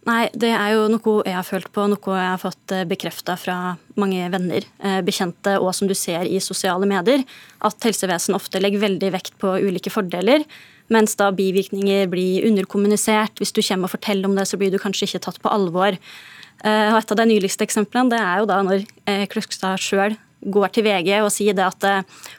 Nei, 0.04 0.26
det 0.36 0.50
er 0.52 0.74
jo 0.74 0.84
noe 0.92 1.22
jeg 1.24 1.32
har 1.32 1.46
følt 1.48 1.70
på, 1.72 1.86
noe 1.88 2.16
jeg 2.18 2.28
har 2.28 2.40
fått 2.42 2.72
eh, 2.76 2.84
bekrefta 2.88 3.38
fra 3.40 3.56
mange 4.00 4.26
venner, 4.32 4.66
eh, 4.84 4.98
bekjente 5.04 5.54
og 5.56 5.70
som 5.76 5.88
du 5.88 5.94
ser 5.96 6.28
i 6.28 6.40
sosiale 6.44 6.84
medier, 6.88 7.22
at 7.64 7.86
helsevesen 7.88 8.36
ofte 8.36 8.60
legger 8.60 8.82
veldig 8.82 9.10
vekt 9.14 9.38
på 9.40 9.54
ulike 9.64 9.92
fordeler, 9.92 10.44
mens 10.92 11.16
da 11.16 11.30
bivirkninger 11.32 12.10
blir 12.12 12.44
underkommunisert. 12.50 13.40
Hvis 13.40 13.54
du 13.56 13.62
kommer 13.64 13.88
og 13.88 13.94
forteller 13.94 14.28
om 14.28 14.36
det, 14.36 14.44
så 14.50 14.60
blir 14.60 14.74
du 14.74 14.76
kanskje 14.82 15.08
ikke 15.08 15.22
tatt 15.24 15.40
på 15.40 15.52
alvor. 15.54 15.96
Eh, 15.96 16.90
og 16.90 16.98
et 17.00 17.14
av 17.14 17.20
de 17.22 17.26
nyligste 17.30 17.64
eksemplene 17.64 18.12
det 18.12 18.20
er 18.20 18.42
jo 18.42 18.50
da 18.50 18.60
når 18.66 18.84
Kløkstad 19.32 19.80
sjøl 19.80 20.18
går 20.52 20.74
til 20.76 20.84
VG 20.84 21.08
og 21.22 21.32
sier 21.32 21.56
det 21.56 21.64
at 21.64 21.86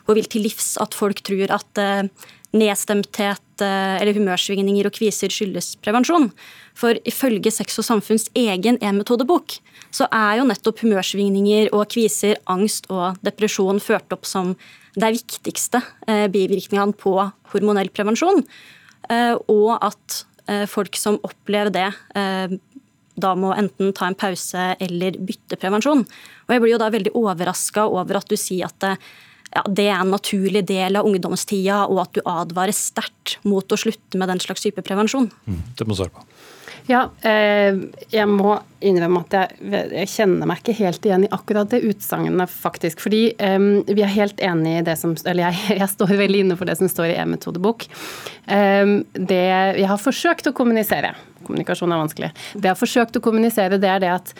hun 0.05 0.13
vil 0.13 0.29
til 0.29 0.45
livs 0.45 0.75
at 0.77 0.93
folk 0.93 1.23
tror 1.25 1.55
at 1.55 1.81
nedstemthet 2.53 3.63
eller 3.65 4.13
humørsvingninger 4.13 4.85
og 4.85 4.93
kviser 4.93 5.33
skyldes 5.33 5.71
prevensjon. 5.81 6.29
For 6.75 6.99
ifølge 7.07 7.53
Sex 7.55 7.79
og 7.79 7.87
samfunns 7.87 8.27
egen 8.35 8.77
e-metodebok 8.83 9.57
så 9.95 10.09
er 10.11 10.41
jo 10.41 10.47
nettopp 10.49 10.83
humørsvingninger 10.83 11.71
og 11.71 11.87
kviser, 11.93 12.35
angst 12.51 12.89
og 12.91 13.19
depresjon 13.23 13.79
ført 13.83 14.11
opp 14.15 14.27
som 14.27 14.53
de 14.95 15.11
viktigste 15.15 15.79
bivirkningene 16.05 16.95
på 16.99 17.15
hormonell 17.53 17.91
prevensjon. 17.95 18.43
Og 19.51 19.71
at 19.79 20.21
folk 20.71 20.99
som 20.99 21.19
opplever 21.23 21.71
det, 21.75 21.89
da 23.15 23.31
må 23.39 23.53
enten 23.55 23.93
ta 23.95 24.09
en 24.09 24.17
pause 24.19 24.73
eller 24.83 25.15
bytte 25.23 25.59
prevensjon. 25.59 26.03
Og 26.03 26.51
Jeg 26.51 26.63
blir 26.63 26.75
jo 26.75 26.81
da 26.81 26.91
veldig 26.91 27.15
overraska 27.15 27.87
over 27.87 28.19
at 28.19 28.27
du 28.27 28.35
sier 28.39 28.67
at 28.67 28.77
det, 28.83 28.93
ja, 29.55 29.63
det 29.71 29.87
er 29.87 30.01
en 30.01 30.11
naturlig 30.11 30.65
del 30.67 30.99
av 30.99 31.07
ungdomstida, 31.07 31.85
og 31.87 32.01
at 32.03 32.17
du 32.17 32.23
advarer 32.27 32.75
sterkt 32.75 33.37
mot 33.47 33.63
å 33.71 33.79
slutte 33.79 34.19
med 34.19 34.27
den 34.27 34.41
slags 34.43 34.65
type 34.65 34.83
prevensjon. 34.83 35.29
Mm, 35.47 35.61
det 35.79 35.87
må 35.87 35.95
svare 35.95 36.11
på. 36.11 36.25
Ja, 36.85 37.07
eh, 37.25 37.77
jeg 38.13 38.29
må 38.29 38.59
innrømme 38.85 39.23
at 39.23 39.33
jeg, 39.33 39.85
jeg, 39.89 40.09
kjenner 40.11 40.49
meg 40.49 40.61
ikke 40.61 40.75
helt 40.77 41.05
igjen 41.07 41.25
i 41.25 41.31
akkurat 41.33 41.71
det 41.71 41.81
utsagnet, 41.87 42.51
faktisk. 42.51 43.01
Fordi 43.01 43.21
eh, 43.33 43.67
vi 43.89 44.05
er 44.05 44.13
helt 44.13 44.41
enig 44.45 44.77
i 44.79 44.83
det 44.85 44.97
som 45.01 45.15
Eller 45.25 45.47
jeg, 45.47 45.77
jeg, 45.81 45.91
står 45.95 46.13
veldig 46.21 46.43
inne 46.45 46.59
for 46.59 46.69
det 46.69 46.77
som 46.79 46.91
står 46.91 47.13
i 47.13 47.19
e-metodebok. 47.23 47.87
Eh, 48.45 48.97
det 49.17 49.45
jeg 49.45 49.89
har 49.89 50.01
forsøkt 50.01 50.51
å 50.51 50.55
kommunisere 50.55 51.15
Kommunikasjon 51.45 51.91
er 51.93 51.99
vanskelig. 52.01 52.27
Det 52.55 52.65
jeg 52.65 52.73
har 52.73 52.79
forsøkt 52.79 53.17
å 53.19 53.21
kommunisere, 53.21 53.77
det 53.77 53.89
er 53.91 53.99
det 54.01 54.09
at 54.09 54.31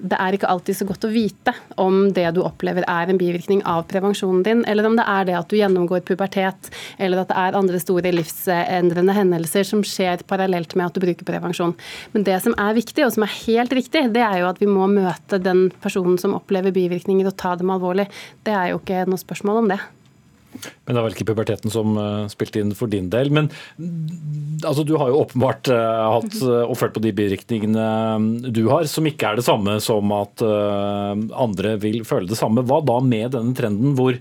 det 0.00 0.16
er 0.16 0.36
ikke 0.36 0.48
alltid 0.48 0.78
så 0.78 0.86
godt 0.88 1.04
å 1.04 1.10
vite 1.12 1.52
om 1.80 2.06
det 2.16 2.24
du 2.36 2.40
opplever 2.44 2.86
er 2.88 3.10
en 3.10 3.20
bivirkning 3.20 3.60
av 3.68 3.84
prevensjonen 3.90 4.42
din, 4.46 4.64
eller 4.68 4.88
om 4.88 4.96
det 4.96 5.04
er 5.08 5.28
det 5.28 5.36
at 5.36 5.50
du 5.50 5.58
gjennomgår 5.58 6.04
pubertet, 6.08 6.70
eller 6.96 7.22
at 7.22 7.32
det 7.32 7.38
er 7.42 7.58
andre 7.58 7.80
store 7.82 8.14
livsendrende 8.14 9.16
hendelser 9.16 9.68
som 9.68 9.84
skjer 9.86 10.24
parallelt 10.28 10.76
med 10.78 10.88
at 10.88 10.96
du 10.96 11.04
bruker 11.04 11.28
prevensjon. 11.28 11.76
Men 12.16 12.26
det 12.28 12.40
som 12.44 12.56
er 12.56 12.76
viktig, 12.78 13.04
og 13.06 13.14
som 13.16 13.26
er 13.26 13.38
helt 13.42 13.76
riktig, 13.76 14.06
det 14.16 14.24
er 14.24 14.40
jo 14.42 14.50
at 14.50 14.62
vi 14.62 14.70
må 14.70 14.88
møte 14.90 15.40
den 15.42 15.66
personen 15.84 16.16
som 16.20 16.36
opplever 16.38 16.74
bivirkninger 16.74 17.28
og 17.28 17.36
ta 17.40 17.56
dem 17.60 17.72
alvorlig. 17.74 18.08
Det 18.46 18.56
er 18.56 18.72
jo 18.72 18.80
ikke 18.80 19.04
noe 19.10 19.20
spørsmål 19.20 19.64
om 19.64 19.74
det. 19.74 19.82
Men 20.52 20.94
det 20.94 21.00
er 21.00 21.04
vel 21.06 21.14
ikke 21.16 21.28
puberteten 21.30 21.72
som 21.72 21.96
uh, 21.96 22.28
spilte 22.30 22.60
inn 22.62 22.72
for 22.76 22.90
din 22.92 23.08
del. 23.12 23.30
Men 23.34 23.48
mm, 23.78 24.62
altså, 24.68 24.84
du 24.86 24.94
har 25.00 25.10
jo 25.10 25.22
åpenbart 25.22 25.70
uh, 25.72 26.18
hatt 26.18 26.38
uh, 26.42 26.64
og 26.66 26.76
følt 26.80 26.96
på 26.96 27.04
de 27.04 27.14
bivirkningene 27.16 28.50
du 28.52 28.64
har, 28.70 28.86
som 28.90 29.06
ikke 29.08 29.30
er 29.30 29.40
det 29.40 29.46
samme 29.46 29.78
som 29.82 30.10
at 30.14 30.42
andre 30.42 31.76
vil 31.80 32.02
føle 32.06 32.28
det 32.30 32.38
samme. 32.38 32.64
Hva 32.66 32.80
da 32.84 32.98
med 33.04 33.32
denne 33.34 33.54
trenden 33.56 33.94
hvor 33.98 34.16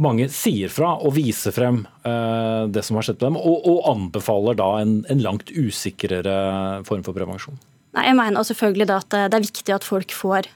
mange 0.00 0.28
sier 0.32 0.72
fra 0.72 0.94
og 1.04 1.12
viser 1.16 1.52
frem 1.52 1.82
det 2.72 2.82
som 2.86 2.96
har 2.96 3.04
skjedd 3.04 3.18
på 3.20 3.28
dem, 3.28 3.36
og, 3.36 3.66
og 3.68 3.90
anbefaler 3.90 4.56
da 4.56 4.68
en, 4.80 4.94
en, 5.12 5.22
langt 5.24 5.52
usikrere 5.52 6.80
form 6.88 7.04
for 7.04 7.16
prevensjon? 7.16 7.58
Nei, 7.96 8.06
jeg 8.08 8.16
mener 8.16 8.46
selvfølgelig 8.48 8.88
at 8.96 9.10
det 9.12 9.38
er 9.38 9.46
viktig 9.46 9.76
at 9.76 9.86
folk 9.86 10.14
får 10.16 10.48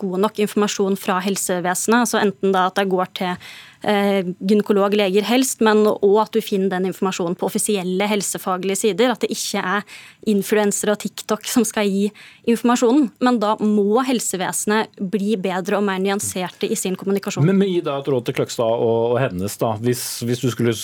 god 0.00 0.24
nok 0.26 0.42
informasjon 0.42 0.98
fra 0.98 1.20
helsevesenet. 1.22 2.02
altså 2.02 2.22
Enten 2.24 2.56
da 2.56 2.66
at 2.70 2.80
det 2.80 2.88
går 2.90 3.12
til 3.20 3.36
Eh, 3.36 3.69
gynekolog, 3.80 4.94
leger 4.96 5.24
helst, 5.24 5.62
men 5.64 5.82
òg 5.88 6.16
at 6.24 6.34
du 6.36 6.40
finner 6.44 6.74
den 6.74 6.90
informasjonen 6.90 7.36
på 7.38 7.48
offisielle 7.48 8.08
helsefaglige 8.10 8.76
sider. 8.82 9.12
At 9.14 9.24
det 9.24 9.30
ikke 9.32 9.62
er 9.62 9.86
influensere 10.28 10.94
og 10.94 11.00
TikTok 11.00 11.46
som 11.48 11.64
skal 11.68 11.88
gi 11.88 12.10
informasjonen. 12.50 13.08
Men 13.24 13.40
da 13.40 13.54
må 13.60 14.02
helsevesenet 14.06 15.00
bli 15.00 15.36
bedre 15.40 15.78
og 15.78 15.86
mer 15.86 16.00
nyanserte 16.02 16.68
i 16.68 16.78
sin 16.78 16.98
kommunikasjon. 17.00 17.46
Men 17.46 17.64
gi 17.70 17.80
da 17.84 17.98
et 18.00 18.10
råd 18.10 18.28
til 18.28 18.36
Kløgstad 18.40 18.84
og, 18.84 19.16
Hennes, 19.20 19.56
da. 19.60 19.72
Hvis, 19.80 20.04
hvis, 20.26 20.42
du 20.44 20.52
skulle 20.52 20.74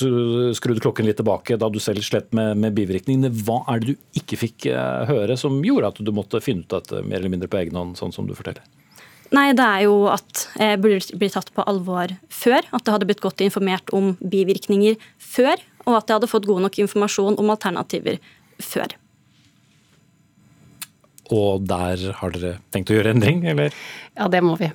skrudd 0.57 0.83
klokken 0.85 1.09
litt 1.09 1.21
tilbake 1.21 1.59
da 1.61 1.71
du 1.73 1.79
selv 1.83 2.05
slett 2.07 2.33
med, 2.37 2.57
med, 2.61 2.75
bivirkningene, 2.77 3.33
hva 3.45 3.63
er 3.73 3.83
det 3.83 3.95
du 3.95 4.21
ikke 4.21 4.41
fikk 4.41 4.71
eh, 4.73 5.05
høre 5.09 5.37
som 5.41 5.59
gjorde 5.65 5.93
at 5.93 6.03
du 6.05 6.13
måtte 6.15 6.43
finne 6.45 6.67
ut 6.67 6.73
dette 6.73 7.05
mer 7.05 7.21
eller 7.21 7.33
mindre 7.33 7.51
på 7.51 7.61
egen 7.63 7.79
hånd, 7.79 7.97
sånn 8.01 8.15
som 8.15 8.29
du 8.29 8.35
forteller? 8.37 8.65
Nei, 9.35 9.51
det 9.59 9.65
er 9.65 9.87
jo 9.87 9.95
at 10.13 10.45
jeg 10.55 10.79
burde 10.83 11.19
bli 11.19 11.29
tatt 11.33 11.49
på 11.55 11.65
alvor 11.67 12.13
før. 12.31 12.67
At 12.77 12.87
det 12.87 12.95
hadde 12.95 13.09
blitt 13.09 13.25
godt 13.25 13.43
informert 13.45 13.91
om 13.97 14.15
bivirkninger 14.21 15.01
før. 15.19 15.59
Og 15.87 15.99
at 15.99 16.07
jeg 16.07 16.19
hadde 16.19 16.31
fått 16.31 16.47
god 16.47 16.63
nok 16.67 16.79
informasjon 16.85 17.39
om 17.43 17.51
alternativer 17.55 18.21
før. 18.63 18.95
Og 21.35 21.65
der 21.67 22.03
har 22.21 22.35
dere 22.35 22.53
tenkt 22.71 22.93
å 22.93 22.99
gjøre 22.99 23.17
endring, 23.17 23.43
eller? 23.51 23.75
Ja, 24.17 24.29
det 24.33 24.41
må 24.45 24.57
vi. 24.57 24.71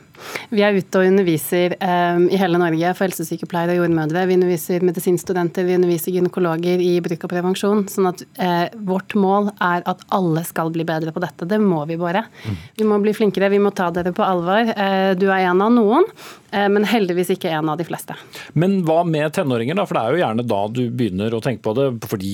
Vi 0.52 0.64
er 0.66 0.76
ute 0.76 1.00
og 1.00 1.08
underviser 1.08 1.76
um, 1.80 2.28
i 2.32 2.40
hele 2.40 2.60
Norge 2.62 2.92
for 2.98 3.08
helsesykepleiere 3.08 3.76
og 3.76 3.82
jordmødre. 3.82 4.26
Vi 4.30 4.38
underviser 4.38 4.84
medisinstudenter, 4.86 5.66
vi 5.68 5.78
underviser 5.80 6.14
gynekologer 6.16 6.84
i 6.84 6.92
bruk 7.04 7.26
av 7.26 7.32
prevensjon. 7.32 7.86
Sånn 7.92 8.10
at 8.12 8.22
uh, 8.42 8.68
vårt 8.88 9.16
mål 9.18 9.52
er 9.58 9.86
at 9.90 10.04
alle 10.14 10.44
skal 10.48 10.70
bli 10.76 10.86
bedre 10.88 11.14
på 11.16 11.24
dette. 11.24 11.48
Det 11.50 11.58
må 11.62 11.84
vi 11.90 11.98
bare. 12.02 12.26
Mm. 12.46 12.60
Vi 12.78 12.90
må 12.92 13.00
bli 13.04 13.16
flinkere, 13.18 13.52
vi 13.54 13.62
må 13.64 13.74
ta 13.76 13.90
dere 13.96 14.14
på 14.16 14.26
alvor. 14.26 14.74
Uh, 14.76 15.14
du 15.18 15.28
er 15.32 15.48
en 15.48 15.64
av 15.66 15.74
noen, 15.74 16.06
uh, 16.54 16.68
men 16.70 16.86
heldigvis 16.92 17.34
ikke 17.38 17.54
en 17.58 17.72
av 17.74 17.80
de 17.82 17.88
fleste. 17.88 18.18
Men 18.54 18.82
hva 18.86 19.02
med 19.08 19.34
tenåringer, 19.38 19.80
da? 19.80 19.88
For 19.90 19.98
det 19.98 20.04
er 20.04 20.14
jo 20.14 20.24
gjerne 20.26 20.48
da 20.52 20.62
du 20.70 20.84
begynner 20.90 21.34
å 21.34 21.42
tenke 21.44 21.66
på 21.66 21.76
det. 21.80 21.88
Fordi 22.12 22.32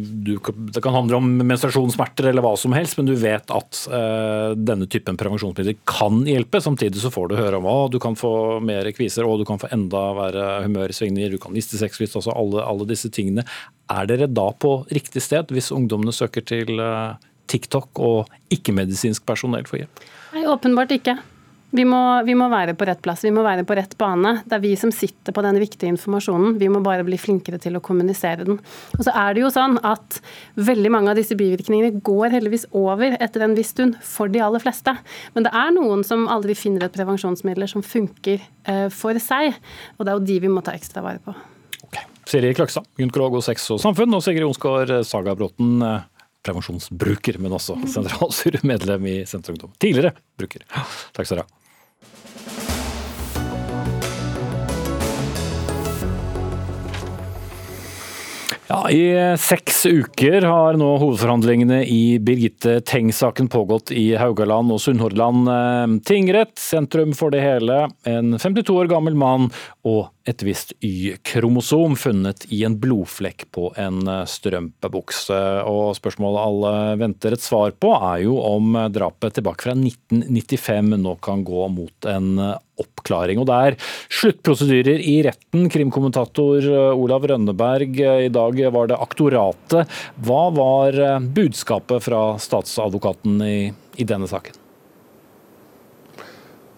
du, 0.00 0.34
det 0.74 0.82
kan 0.82 0.96
handle 0.96 1.20
om 1.20 1.30
menstruasjonssmerter 1.44 2.32
eller 2.32 2.44
hva 2.44 2.56
som 2.58 2.74
helst, 2.74 2.98
men 2.98 3.10
du 3.10 3.14
vet 3.20 3.52
at 3.54 3.84
denne 4.56 4.86
typen 4.90 5.18
prevensjonsmidler 5.20 5.76
kan 5.88 6.22
hjelpe 6.24 6.39
hjelpe. 6.40 6.60
Samtidig 6.60 7.02
så 7.02 7.12
får 7.12 7.30
du 7.30 7.38
høre 7.38 7.60
om 7.60 7.68
at 7.70 7.94
du 7.94 7.98
kan 8.02 8.16
få 8.18 8.60
mer 8.64 8.88
kviser 8.96 9.28
og 9.28 9.40
du 9.40 9.46
kan 9.48 9.60
få 9.60 9.70
enda 9.74 10.02
verre 10.18 10.46
humørsvingninger, 10.66 11.30
du 11.30 11.42
kan 11.42 11.54
miste 11.54 11.78
sexlyst, 11.80 12.16
altså 12.18 12.34
alle, 12.34 12.64
alle 12.64 12.88
disse 12.88 13.10
tingene. 13.12 13.46
Er 13.90 14.08
dere 14.10 14.30
da 14.30 14.50
på 14.52 14.80
riktig 14.90 15.22
sted 15.24 15.50
hvis 15.54 15.72
ungdommene 15.74 16.14
søker 16.14 16.44
til 16.46 16.80
eh, 16.80 17.18
TikTok 17.50 18.00
og 18.00 18.30
ikke-medisinsk 18.54 19.26
personell 19.26 19.66
for 19.68 19.82
hjelp? 19.82 20.02
Nei, 20.34 20.46
åpenbart 20.46 20.94
ikke. 20.94 21.16
Vi 21.70 21.84
må, 21.86 21.98
vi 22.26 22.34
må, 22.34 22.48
være 22.50 22.74
på 22.74 22.86
rett 22.88 22.98
plass, 23.02 23.22
vi 23.22 23.30
må 23.34 23.44
være 23.46 23.62
på 23.66 23.76
rett 23.78 23.92
bane. 23.98 24.40
Det 24.42 24.56
er 24.56 24.62
vi 24.64 24.72
som 24.78 24.90
sitter 24.94 25.34
på 25.34 25.42
den 25.44 25.58
viktige 25.62 25.92
informasjonen. 25.92 26.56
Vi 26.58 26.66
må 26.72 26.80
bare 26.82 27.04
bli 27.06 27.18
flinkere 27.20 27.60
til 27.62 27.78
å 27.78 27.82
kommunisere 27.84 28.46
den. 28.48 28.58
Og 28.98 29.04
så 29.06 29.14
er 29.14 29.36
det 29.36 29.44
jo 29.44 29.52
sånn 29.54 29.78
at 29.86 30.18
veldig 30.58 30.90
mange 30.90 31.12
av 31.12 31.20
disse 31.20 31.38
bivirkningene 31.38 32.02
går 32.06 32.34
heldigvis 32.34 32.66
over 32.74 33.14
etter 33.22 33.46
en 33.46 33.54
viss 33.54 33.70
stund 33.70 34.00
for 34.02 34.32
de 34.32 34.42
aller 34.42 34.62
fleste. 34.62 34.96
Men 35.36 35.46
det 35.46 35.54
er 35.62 35.70
noen 35.76 36.02
som 36.06 36.26
aldri 36.32 36.58
finner 36.58 36.88
et 36.88 36.96
prevensjonsmiddel 36.96 37.70
som 37.70 37.86
funker 37.86 38.42
eh, 38.42 38.88
for 38.90 39.22
seg. 39.22 39.54
Og 39.98 40.02
det 40.02 40.10
er 40.10 40.18
jo 40.18 40.26
de 40.32 40.40
vi 40.42 40.50
må 40.50 40.64
ta 40.66 40.74
ekstra 40.74 41.06
vare 41.06 41.22
på. 41.22 41.36
Okay. 41.86 42.10
Siri 42.26 42.50
Kløkstad, 42.58 42.90
gynekolog 42.98 43.38
og 43.38 43.46
sex 43.46 43.68
og 43.70 43.78
samfunn, 43.82 44.18
og 44.18 44.26
Sigrid 44.26 44.42
Jonsgaard 44.42 44.96
Sagabråten, 45.06 45.78
eh, 45.86 46.26
prevensjonsbruker, 46.42 47.38
men 47.38 47.54
også 47.54 47.78
sentralstyremedlem 47.94 49.06
i 49.06 49.16
Senterungdom. 49.28 49.70
Tidligere 49.78 50.16
bruker. 50.40 50.66
Takk 51.14 51.30
skal 51.30 51.44
du 51.44 51.46
ha. 51.46 51.59
Ja, 58.70 58.84
I 58.90 59.34
seks 59.42 59.80
uker 59.86 60.44
har 60.46 60.76
nå 60.78 60.92
hovedforhandlingene 61.02 61.80
i 61.90 62.20
Birgitte 62.22 62.76
Tengs-saken 62.86 63.48
pågått 63.50 63.90
i 63.90 64.12
Haugaland 64.14 64.70
og 64.70 64.78
Sunnhordland 64.78 65.50
eh, 65.50 65.96
tingrett. 66.06 66.54
Sentrum 66.54 67.10
for 67.18 67.34
det 67.34 67.40
hele 67.42 67.80
en 68.06 68.36
52 68.38 68.76
år 68.78 68.92
gammel 68.92 69.18
mann 69.18 69.48
og 69.82 70.12
et 70.28 70.42
visst 70.44 70.74
Y-kromosom 70.84 71.96
funnet 71.96 72.46
i 72.52 72.62
en 72.66 72.76
blodflekk 72.80 73.46
på 73.54 73.70
en 73.80 74.02
eh, 74.08 74.24
strømpebukse. 74.28 75.40
Og 75.70 75.94
spørsmålet 75.98 76.46
alle 76.46 76.74
venter 77.04 77.36
et 77.36 77.44
svar 77.44 77.72
på, 77.76 77.94
er 77.96 78.26
jo 78.26 78.40
om 78.44 78.76
drapet 78.92 79.38
tilbake 79.38 79.68
fra 79.68 79.76
1995 79.76 80.98
nå 81.00 81.16
kan 81.24 81.44
gå 81.46 81.68
mot 81.72 82.10
en 82.10 82.34
oppklaring. 82.80 83.40
Og 83.40 83.48
det 83.48 83.58
er 83.66 83.76
sluttprosedyrer 84.20 85.02
i 85.04 85.18
retten. 85.26 85.68
Krimkommentator 85.72 86.64
eh, 86.64 87.02
Olav 87.04 87.26
Rønneberg, 87.28 88.00
eh, 88.00 88.26
i 88.28 88.32
dag 88.32 88.62
var 88.74 88.90
det 88.90 89.00
aktoratet. 89.00 90.00
Hva 90.26 90.42
var 90.56 90.96
eh, 90.96 91.20
budskapet 91.40 92.08
fra 92.08 92.24
statsadvokaten 92.40 93.40
i, 93.46 93.60
i 94.00 94.08
denne 94.08 94.30
saken? 94.30 94.69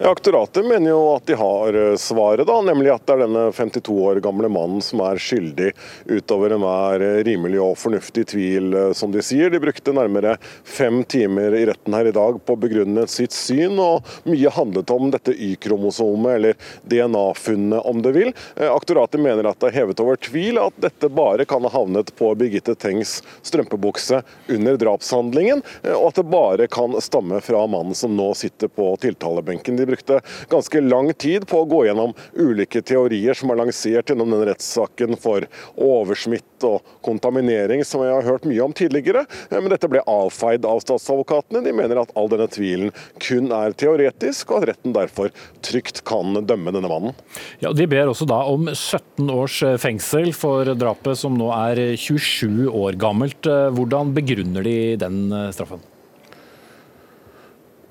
Aktoratet 0.04 0.66
mener 0.66 0.90
jo 0.90 1.14
at 1.14 1.26
de 1.26 1.34
har 1.38 1.74
eh, 1.74 1.96
svaret, 1.96 2.46
da, 2.46 2.56
nemlig 2.62 2.90
at 2.90 3.04
det 3.06 3.14
er 3.14 3.20
denne 3.22 3.42
52 3.54 3.92
år 4.02 4.18
gamle 4.24 4.48
mannen 4.50 4.80
som 4.82 4.98
er 5.06 5.20
skyldig 5.22 5.68
utover 6.10 6.56
enhver 6.56 7.04
eh, 7.06 7.18
rimelig 7.28 7.60
og 7.62 7.76
fornuftig 7.78 8.24
tvil, 8.32 8.72
eh, 8.74 8.88
som 8.98 9.12
de 9.14 9.22
sier. 9.22 9.52
De 9.52 9.60
brukte 9.62 9.94
nærmere 9.94 10.32
fem 10.66 11.04
timer 11.06 11.54
i 11.54 11.60
retten 11.70 11.94
her 11.94 12.10
i 12.10 12.14
dag 12.16 12.40
på 12.42 12.56
å 12.56 12.60
begrunne 12.64 13.04
sitt 13.06 13.36
syn, 13.36 13.78
og 13.78 14.08
mye 14.26 14.50
handlet 14.56 14.90
om 14.90 15.12
dette 15.14 15.36
Y-kromosomet, 15.36 16.34
eller 16.34 16.58
DNA-funnet 16.90 17.86
om 17.86 18.02
det 18.02 18.14
vil. 18.18 18.34
Aktoratet 18.72 19.22
mener 19.22 19.46
at 19.52 19.62
det 19.62 19.70
er 19.70 19.78
hevet 19.84 20.02
over 20.02 20.18
tvil 20.18 20.58
at 20.64 20.82
dette 20.82 21.12
bare 21.14 21.46
kan 21.46 21.62
ha 21.62 21.70
havnet 21.76 22.10
på 22.18 22.32
Birgitte 22.40 22.74
Tengs 22.74 23.20
strømpebukse 23.46 24.24
under 24.50 24.82
drapshandlingen, 24.82 25.62
og 25.94 26.10
at 26.10 26.18
det 26.18 26.26
bare 26.34 26.68
kan 26.72 26.98
stamme 27.04 27.38
fra 27.44 27.62
mannen 27.70 27.94
som 27.94 28.18
nå 28.18 28.32
sitter 28.38 28.72
på 28.72 28.90
tiltalebenken. 29.06 29.78
De 29.78 29.91
brukte 29.92 30.20
ganske 30.52 30.80
lang 30.80 31.12
tid 31.14 31.46
på 31.48 31.62
å 31.62 31.68
gå 31.68 31.84
gjennom 31.86 32.14
ulike 32.34 32.82
teorier 32.82 33.36
som 33.38 33.52
er 33.52 33.60
lansert 33.60 34.10
gjennom 34.10 34.32
den 34.32 34.46
rettssaken 34.48 35.18
for 35.20 35.46
oversmitt 35.76 36.66
og 36.66 36.82
kontaminering, 37.04 37.82
som 37.84 38.04
jeg 38.04 38.14
har 38.14 38.26
hørt 38.26 38.46
mye 38.48 38.62
om 38.64 38.74
tidligere. 38.76 39.24
Men 39.50 39.70
dette 39.72 39.90
ble 39.90 40.02
avfeid 40.08 40.66
av 40.68 40.82
statsadvokatene. 40.84 41.62
De 41.64 41.74
mener 41.76 42.00
at 42.02 42.12
all 42.18 42.30
denne 42.32 42.48
tvilen 42.52 42.92
kun 43.22 43.50
er 43.54 43.76
teoretisk, 43.78 44.52
og 44.52 44.62
at 44.62 44.72
retten 44.72 44.96
derfor 44.96 45.32
trygt 45.64 46.02
kan 46.08 46.38
dømme 46.46 46.74
denne 46.74 46.90
mannen. 46.90 47.16
Ja, 47.62 47.72
De 47.74 47.88
ber 47.90 48.10
også 48.12 48.28
da 48.30 48.42
om 48.50 48.68
17 48.70 49.30
års 49.32 49.60
fengsel 49.82 50.32
for 50.36 50.72
drapet, 50.78 51.18
som 51.18 51.36
nå 51.38 51.50
er 51.54 51.82
27 51.98 52.68
år 52.70 52.98
gammelt. 53.00 53.48
Hvordan 53.76 54.14
begrunner 54.16 54.66
de 54.66 54.76
den 55.00 55.24
straffen? 55.54 55.82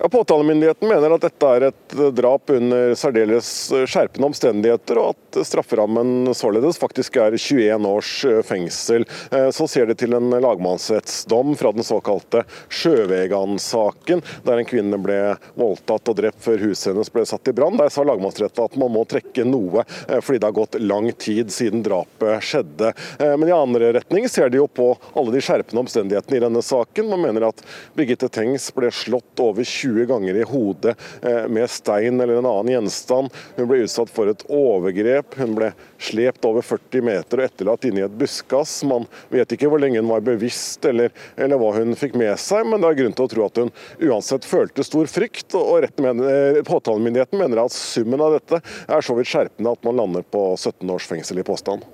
Ja, 0.04 0.10
Påtalemyndigheten 0.10 0.88
mener 0.88 1.14
at 1.14 1.22
dette 1.22 1.46
er 1.46 1.64
et 1.68 1.94
drap 2.18 2.50
under 2.50 2.96
særdeles 2.98 3.48
skjerpende 3.70 4.32
omstendigheter, 4.32 4.98
og 4.98 5.12
at 5.14 5.38
strafferammen 5.46 6.32
således 6.34 6.80
faktisk 6.82 7.20
er 7.22 7.36
21 7.38 7.86
års 7.86 8.14
fengsel. 8.48 9.06
Så 9.54 9.68
ser 9.70 9.86
det 9.86 10.00
til 10.02 10.16
en 10.18 10.34
lagmannsrettsdom 10.42 11.54
fra 11.60 11.70
den 11.76 11.86
såkalte 11.86 12.42
Sjøvegan-saken, 12.74 14.24
der 14.48 14.64
en 14.64 14.70
kvinne 14.72 14.98
ble 15.04 15.20
voldtatt 15.62 16.10
og 16.10 16.18
drept 16.18 16.42
før 16.48 16.66
huset 16.66 16.96
hennes 16.96 17.14
ble 17.14 17.28
satt 17.30 17.54
i 17.54 17.56
brann. 17.62 17.78
Der 17.78 17.94
sa 17.94 18.02
lagmannsretten 18.02 18.66
at 18.66 18.80
man 18.82 18.96
må 18.98 19.06
trekke 19.06 19.46
noe, 19.46 19.86
fordi 20.10 20.42
det 20.42 20.50
har 20.50 20.58
gått 20.58 20.80
lang 20.82 21.12
tid 21.14 21.54
siden 21.54 21.86
drapet 21.86 22.42
skjedde. 22.50 22.96
Men 23.22 23.46
i 23.46 23.54
andre 23.54 23.94
retning 24.00 24.26
ser 24.34 24.50
de 24.50 24.64
jo 24.64 24.66
på 24.66 24.96
alle 25.14 25.38
de 25.38 25.46
skjerpende 25.46 25.86
omstendighetene 25.86 26.42
i 26.42 26.44
denne 26.48 26.66
saken. 26.66 27.14
Man 27.14 27.22
mener 27.30 27.52
at 27.52 27.62
Birgitte 27.94 28.34
Tengs 28.34 28.72
ble 28.74 28.90
slått 28.90 29.46
over 29.46 29.62
20 29.62 29.91
20 29.92 30.06
ganger 30.06 30.36
i 30.36 30.44
hodet 30.48 30.96
eh, 31.22 31.48
med 31.48 31.70
stein 31.70 32.20
eller 32.22 32.40
en 32.40 32.46
annen 32.46 32.72
gjenstand. 32.76 33.32
Hun 33.56 33.70
ble 33.70 33.84
utsatt 33.86 34.12
for 34.14 34.32
et 34.32 34.44
overgrep. 34.48 35.36
Hun 35.40 35.56
ble 35.58 35.72
slept 36.02 36.46
over 36.48 36.66
40 36.66 37.06
meter 37.06 37.42
og 37.42 37.48
etterlatt 37.48 37.88
inni 37.88 38.04
et 38.06 38.18
buskas. 38.18 38.80
Man 38.88 39.08
vet 39.34 39.56
ikke 39.56 39.70
hvor 39.72 39.82
lenge 39.82 40.02
hun 40.02 40.12
var 40.12 40.24
bevisst 40.26 40.86
eller, 40.88 41.14
eller, 41.36 41.60
hva 41.62 41.74
hun 41.78 41.96
fikk 41.98 42.18
med 42.20 42.34
seg, 42.42 42.66
men 42.68 42.82
det 42.82 42.92
er 42.92 43.00
grunn 43.02 43.18
til 43.18 43.28
å 43.28 43.34
tro 43.36 43.48
at 43.48 43.62
hun 43.62 43.74
uansett 44.10 44.48
følte 44.48 44.86
stor 44.88 45.10
frykt. 45.12 45.56
og 45.58 45.88
mener, 46.02 46.58
eh, 46.58 46.64
Påtalemyndigheten 46.68 47.40
mener 47.40 47.66
at 47.66 47.76
summen 47.76 48.22
av 48.22 48.38
dette 48.38 48.62
er 48.88 49.06
så 49.06 49.16
vidt 49.18 49.30
skjerpende 49.32 49.76
at 49.76 49.84
man 49.88 50.00
lander 50.00 50.24
på 50.24 50.56
17 50.58 50.90
års 50.90 51.08
fengsel 51.10 51.40
i 51.40 51.48
påstand. 51.48 51.86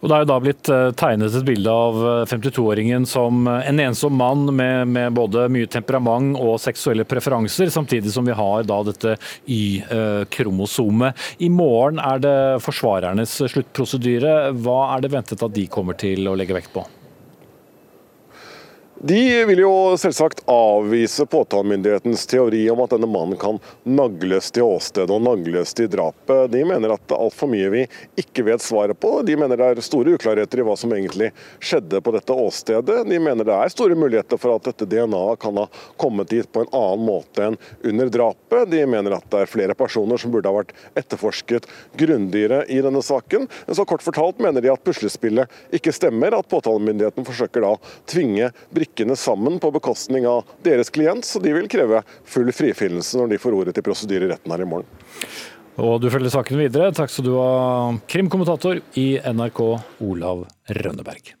Og 0.00 0.08
Det 0.08 0.16
er 0.16 0.22
jo 0.22 0.28
da 0.30 0.38
blitt 0.42 0.70
eh, 0.72 0.86
tegnet 0.96 1.34
et 1.36 1.46
bilde 1.46 1.72
av 1.72 1.98
52-åringen 2.30 3.04
som 3.08 3.48
en 3.50 3.82
ensom 3.84 4.16
mann 4.16 4.46
med, 4.56 4.88
med 4.88 5.16
både 5.16 5.48
mye 5.52 5.68
temperament 5.70 6.38
og 6.40 6.60
seksuelle 6.62 7.04
preferanser, 7.08 7.72
samtidig 7.72 8.12
som 8.14 8.26
vi 8.26 8.36
har 8.36 8.64
da 8.68 8.80
dette 8.86 9.16
Y-kromosomet. 9.50 11.28
I 11.44 11.50
morgen 11.52 12.00
er 12.02 12.24
det 12.24 12.38
forsvarernes 12.64 13.36
sluttprosedyre. 13.52 14.54
Hva 14.62 14.80
er 14.94 15.04
det 15.04 15.12
ventet 15.12 15.44
at 15.44 15.56
de 15.56 15.68
kommer 15.70 15.98
til 16.00 16.30
å 16.30 16.36
legge 16.38 16.56
vekt 16.56 16.72
på? 16.74 16.86
De 19.02 19.44
vil 19.44 19.58
jo 19.58 19.96
selvsagt 19.96 20.42
avvise 20.44 21.24
påtalemyndighetens 21.26 22.26
teori 22.28 22.66
om 22.70 22.82
at 22.84 22.92
denne 22.92 23.08
mannen 23.08 23.38
kan 23.40 23.56
nagles 23.88 24.50
til 24.52 24.66
åstedet 24.68 25.14
og 25.14 25.22
nagles 25.24 25.72
til 25.72 25.86
drapet. 25.88 26.50
De 26.52 26.60
mener 26.68 26.92
at 26.92 27.06
det 27.08 27.16
er 27.16 27.22
altfor 27.24 27.48
mye 27.48 27.70
vi 27.72 27.86
ikke 28.20 28.44
vet 28.44 28.60
svaret 28.60 29.00
på. 29.00 29.14
De 29.24 29.38
mener 29.40 29.56
det 29.56 29.68
er 29.70 29.80
store 29.80 30.18
uklarheter 30.18 30.60
i 30.60 30.66
hva 30.68 30.74
som 30.76 30.92
egentlig 30.92 31.30
skjedde 31.64 32.02
på 32.04 32.12
dette 32.12 32.36
åstedet. 32.44 32.98
De 33.08 33.22
mener 33.24 33.48
det 33.48 33.54
er 33.56 33.72
store 33.72 33.96
muligheter 33.96 34.36
for 34.42 34.58
at 34.58 34.68
dette 34.68 34.84
DNA-et 34.92 35.40
kan 35.40 35.62
ha 35.62 35.64
kommet 35.96 36.28
dit 36.34 36.52
på 36.52 36.66
en 36.66 36.70
annen 36.82 37.08
måte 37.08 37.48
enn 37.48 37.58
under 37.80 38.12
drapet. 38.12 38.68
De 38.68 38.84
mener 38.84 39.16
at 39.16 39.32
det 39.32 39.46
er 39.46 39.54
flere 39.54 39.78
personer 39.80 40.20
som 40.20 40.36
burde 40.36 40.52
ha 40.52 40.58
vært 40.58 40.76
etterforsket 41.00 41.70
grundigere 41.96 42.66
i 42.68 42.84
denne 42.84 43.00
saken. 43.00 43.48
Men 43.64 43.80
Så 43.80 43.88
kort 43.88 44.04
fortalt 44.04 44.44
mener 44.44 44.60
de 44.60 44.74
at 44.76 44.84
puslespillet 44.84 45.48
ikke 45.72 45.96
stemmer, 45.96 46.36
at 46.36 46.52
påtalemyndigheten 46.52 47.24
forsøker 47.24 47.64
da 47.64 47.74
tvinge 48.04 48.52
brikker 48.68 48.89
brikkene 48.90 49.16
sammen 49.16 49.58
på 49.60 49.70
bekostning 49.70 50.26
av 50.26 50.44
deres 50.62 50.90
klient, 50.90 51.24
så 51.24 51.40
de 51.40 51.52
vil 51.52 51.68
kreve 51.68 52.02
full 52.24 52.52
frifinnelse 52.52 53.16
når 53.18 53.30
de 53.30 53.38
får 53.38 53.54
ordet 53.54 53.74
til 53.74 53.82
prosedyre 53.82 54.26
i 54.26 54.30
retten 54.32 54.52
her 54.52 54.60
i 54.60 54.68
morgen. 54.68 54.86
Og 55.80 56.00
du 56.02 56.10
følger 56.10 56.30
saken 56.30 56.58
videre. 56.58 56.92
Takk 56.92 57.10
skal 57.10 57.24
du 57.24 57.34
ha, 57.38 57.96
krimkommentator 58.10 58.82
i 58.98 59.18
NRK, 59.24 59.60
Olav 60.04 60.44
Rønneberg. 60.68 61.39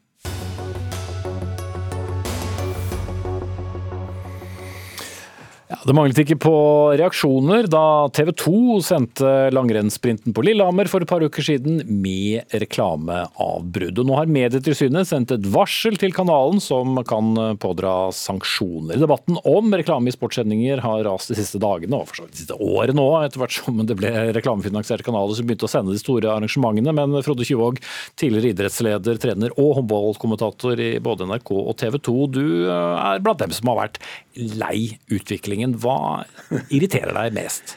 Det 5.88 5.94
manglet 5.96 6.18
ikke 6.20 6.36
på 6.42 6.54
reaksjoner 7.00 7.64
da 7.72 8.10
TV 8.12 8.30
2 8.36 8.80
sendte 8.84 9.28
langrennssprinten 9.54 10.34
på 10.36 10.42
Lillehammer 10.44 10.90
for 10.92 11.00
et 11.00 11.08
par 11.08 11.24
uker 11.24 11.44
siden 11.44 11.78
med 11.88 12.52
reklameavbrudd. 12.52 14.02
Og 14.02 14.08
nå 14.10 14.18
har 14.18 14.28
Medietilsynet 14.28 15.08
sendt 15.08 15.32
et 15.32 15.46
varsel 15.48 15.96
til 16.00 16.12
kanalen 16.12 16.60
som 16.60 17.00
kan 17.08 17.32
pådra 17.62 18.10
sanksjoner. 18.12 19.00
Debatten 19.00 19.40
om 19.48 19.72
reklame 19.72 20.12
i 20.12 20.14
sportssendinger 20.14 20.82
har 20.84 21.06
rast 21.08 21.32
de 21.32 21.38
siste 21.38 21.60
dagene, 21.62 21.96
og 21.96 22.10
for 22.10 22.20
så 22.20 22.26
vidt 22.26 22.36
de 22.36 22.42
siste 22.42 22.60
årene 22.60 23.06
òg, 23.06 23.16
etter 23.24 23.44
hvert 23.44 23.56
som 23.56 23.80
det 23.88 23.96
ble 23.96 24.12
reklamefinansierte 24.36 25.06
kanaler 25.06 25.38
som 25.38 25.48
begynte 25.48 25.64
å 25.64 25.72
sende 25.72 25.96
de 25.96 26.02
store 26.02 26.28
arrangementene. 26.34 26.92
Men 27.00 27.16
Frode 27.24 27.48
Tjuvåg, 27.48 27.80
tidligere 28.20 28.52
idrettsleder, 28.52 29.22
trener 29.22 29.56
og 29.56 29.78
håndballkommentator 29.80 30.84
i 30.84 30.92
både 31.00 31.30
NRK 31.30 31.54
og 31.56 31.72
TV 31.80 31.96
2, 32.10 32.18
du 32.36 32.44
er 32.68 33.24
blant 33.24 33.40
dem 33.40 33.56
som 33.56 33.72
har 33.72 33.86
vært 33.86 34.02
lei 34.34 34.98
utviklingen. 35.10 35.76
Hva 35.82 36.26
irriterer 36.68 37.14
deg 37.16 37.36
mest? 37.38 37.76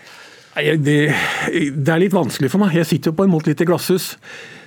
Det, 0.54 0.76
det, 0.86 1.90
er 1.90 2.02
litt 2.02 2.14
vanskelig 2.14 2.52
for 2.54 2.62
meg. 2.62 2.76
Jeg 2.78 2.90
sitter 2.90 3.12
jo 3.12 3.18
på 3.18 3.26
en 3.26 3.34
måte 3.34 3.50
litt 3.50 3.64
i 3.64 3.68
glasshus. 3.68 4.14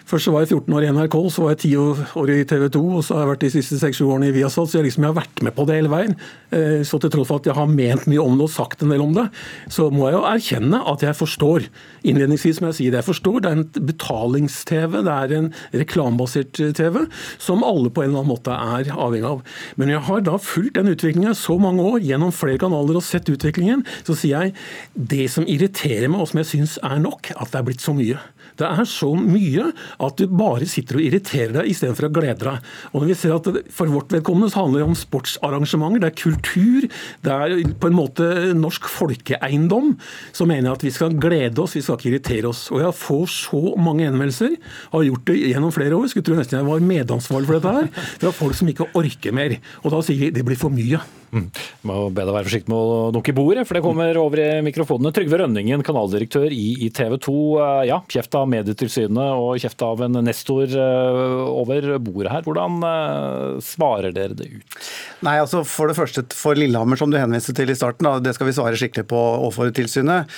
Først 0.07 0.29
så 0.29 0.31
var 0.31 0.45
jeg 0.45 0.53
14 0.55 0.75
år 0.77 0.85
i 0.87 0.91
NRK, 0.95 1.15
så 1.35 1.43
var 1.43 1.55
jeg 1.57 1.61
10 1.67 2.21
år 2.21 2.31
i 2.31 2.45
TV 2.47 2.69
2, 2.77 2.81
og 2.95 3.01
så 3.03 3.17
har 3.17 3.25
jeg 3.25 3.31
vært 3.33 3.41
de 3.43 3.49
siste 3.57 3.79
6-7 3.81 4.05
årene 4.07 4.29
i 4.29 4.35
Viasat. 4.37 4.71
Så 4.71 4.79
jeg, 4.79 4.87
liksom, 4.87 5.03
jeg 5.03 5.11
har 5.11 5.17
vært 5.17 5.43
med 5.43 5.55
på 5.57 5.65
det 5.67 5.79
hele 5.81 5.91
veien. 5.91 6.15
Eh, 6.55 6.85
så 6.87 7.01
til 7.03 7.11
tross 7.11 7.27
for 7.27 7.43
at 7.43 7.49
jeg 7.51 7.57
har 7.59 7.67
ment 7.67 8.07
mye 8.07 8.23
om 8.23 8.37
det 8.39 8.47
og 8.47 8.53
sagt 8.55 8.85
en 8.87 8.95
del 8.95 9.03
om 9.03 9.17
det, 9.17 9.25
så 9.73 9.89
må 9.91 10.07
jeg 10.07 10.15
jo 10.15 10.23
erkjenne 10.31 10.81
at 10.93 11.03
jeg 11.03 11.19
forstår. 11.19 11.67
Innledningsvis 12.07 12.63
må 12.63 12.71
jeg 12.71 12.79
si 12.79 12.87
det. 12.87 13.01
Jeg 13.01 13.09
forstår. 13.09 13.41
Det 13.43 13.51
er 13.51 13.59
en 13.59 13.89
betalings-TV, 13.91 14.95
det 15.09 15.17
er 15.17 15.37
en 15.41 15.51
reklamebasert 15.75 16.63
TV, 16.79 17.01
som 17.43 17.67
alle 17.67 17.91
på 17.91 18.07
en 18.07 18.13
eller 18.13 18.23
annen 18.23 18.35
måte 18.37 18.55
er 18.55 18.95
avhengig 18.95 19.27
av. 19.33 19.43
Men 19.75 19.91
jeg 19.91 20.07
har 20.07 20.23
da 20.31 20.39
fulgt 20.39 20.79
den 20.79 20.95
utviklingen 20.95 21.35
så 21.35 21.59
mange 21.59 21.83
år, 21.83 21.99
gjennom 22.07 22.31
flere 22.31 22.63
kanaler 22.63 23.03
og 23.03 23.07
sett 23.09 23.27
utviklingen, 23.33 23.83
så 24.07 24.15
sier 24.15 24.47
jeg 24.47 24.55
det 24.95 25.27
som 25.35 25.51
irriterer 25.51 26.07
meg, 26.07 26.23
og 26.23 26.31
som 26.31 26.45
jeg 26.45 26.53
syns 26.55 26.79
er 26.87 27.03
nok, 27.03 27.35
at 27.35 27.51
det 27.51 27.59
er 27.59 27.71
blitt 27.73 27.83
så 27.83 27.97
mye. 27.97 28.23
Det 28.57 28.69
er 28.69 28.89
så 28.89 29.11
mye 29.19 29.71
at 30.03 30.21
du 30.21 30.27
bare 30.31 30.69
sitter 30.69 30.99
og 30.99 31.07
irriterer 31.07 31.55
deg 31.59 31.71
istedenfor 31.73 32.09
å 32.09 32.13
glede 32.15 32.47
deg. 32.47 32.71
Og 32.93 33.03
når 33.03 33.11
vi 33.11 33.19
ser 33.19 33.35
at 33.37 33.51
For 33.77 33.91
vårt 33.91 34.13
vedkommende 34.15 34.51
så 34.53 34.65
handler 34.65 34.83
det 34.83 34.89
om 34.91 34.97
sportsarrangementer, 34.99 36.03
det 36.03 36.11
er 36.11 36.17
kultur, 36.19 36.87
det 37.25 37.35
er 37.35 37.75
på 37.81 37.91
en 37.91 37.97
måte 37.97 38.29
norsk 38.57 38.89
folkeeiendom. 38.91 39.95
Så 40.37 40.47
mener 40.49 40.71
jeg 40.71 40.79
at 40.79 40.87
vi 40.87 40.95
skal 40.95 41.19
glede 41.21 41.63
oss, 41.63 41.77
vi 41.77 41.85
skal 41.85 42.01
ikke 42.01 42.13
irritere 42.13 42.51
oss. 42.51 42.67
Og 42.73 42.83
jeg 42.85 42.99
får 43.01 43.27
så 43.35 43.63
mange 43.81 44.07
henvendelser, 44.09 44.57
har 44.93 45.07
gjort 45.11 45.29
det 45.31 45.39
gjennom 45.43 45.75
flere 45.75 45.99
år, 45.99 46.09
skulle 46.11 46.27
tro 46.27 46.39
nesten 46.39 46.61
jeg 46.61 46.69
var 46.69 46.89
medansvarlig 46.93 47.51
for 47.51 47.59
dette 47.59 47.77
her, 47.77 48.11
fra 48.23 48.35
folk 48.35 48.59
som 48.59 48.73
ikke 48.73 48.91
orker 48.97 49.37
mer. 49.37 49.59
Og 49.85 49.93
da 49.95 50.03
sier 50.05 50.27
vi 50.27 50.35
det 50.35 50.47
blir 50.47 50.61
for 50.61 50.73
mye. 50.73 51.01
Mm. 51.35 51.49
Må 51.87 51.97
be 52.15 52.25
deg 52.25 52.35
være 52.35 52.47
forsiktig 52.47 52.71
med 52.71 52.79
å 52.79 53.11
dunke 53.15 53.33
i 53.33 53.37
bordet, 53.37 53.65
for 53.67 53.77
det 53.77 53.83
kommer 53.85 54.19
over 54.21 54.41
i 54.43 54.49
mikrofonene. 54.65 55.13
Trygve 55.15 55.41
Rønningen, 55.43 55.83
kanaldirektør 55.87 56.53
i, 56.55 56.89
TV 56.95 57.17
2. 57.23 57.35
Eh, 57.63 57.83
ja, 57.91 57.99
kjeft 58.13 58.37
av 58.39 58.47
Medietilsynet 58.51 59.41
og 59.41 59.61
kjeft 59.63 59.83
av 59.85 60.05
en 60.07 60.21
nestor 60.27 60.71
uh, 60.71 61.47
over 61.51 61.97
bordet 62.03 62.33
her. 62.33 62.45
Hvordan 62.47 62.79
uh, 62.85 63.59
svarer 63.65 64.15
dere 64.17 64.37
det 64.39 64.49
ut? 64.55 64.79
Nei, 65.27 65.37
altså 65.43 65.63
For 65.67 65.91
det 65.91 65.97
første 65.99 66.25
for 66.37 66.59
Lillehammer, 66.59 66.99
som 67.01 67.11
du 67.11 67.19
henviste 67.19 67.55
til 67.57 67.73
i 67.73 67.79
starten, 67.79 68.09
det 68.23 68.35
skal 68.37 68.51
vi 68.51 68.55
svare 68.57 68.79
skikkelig 68.79 69.07
på 69.11 69.19
overfor 69.19 69.73
tilsynet. 69.75 70.31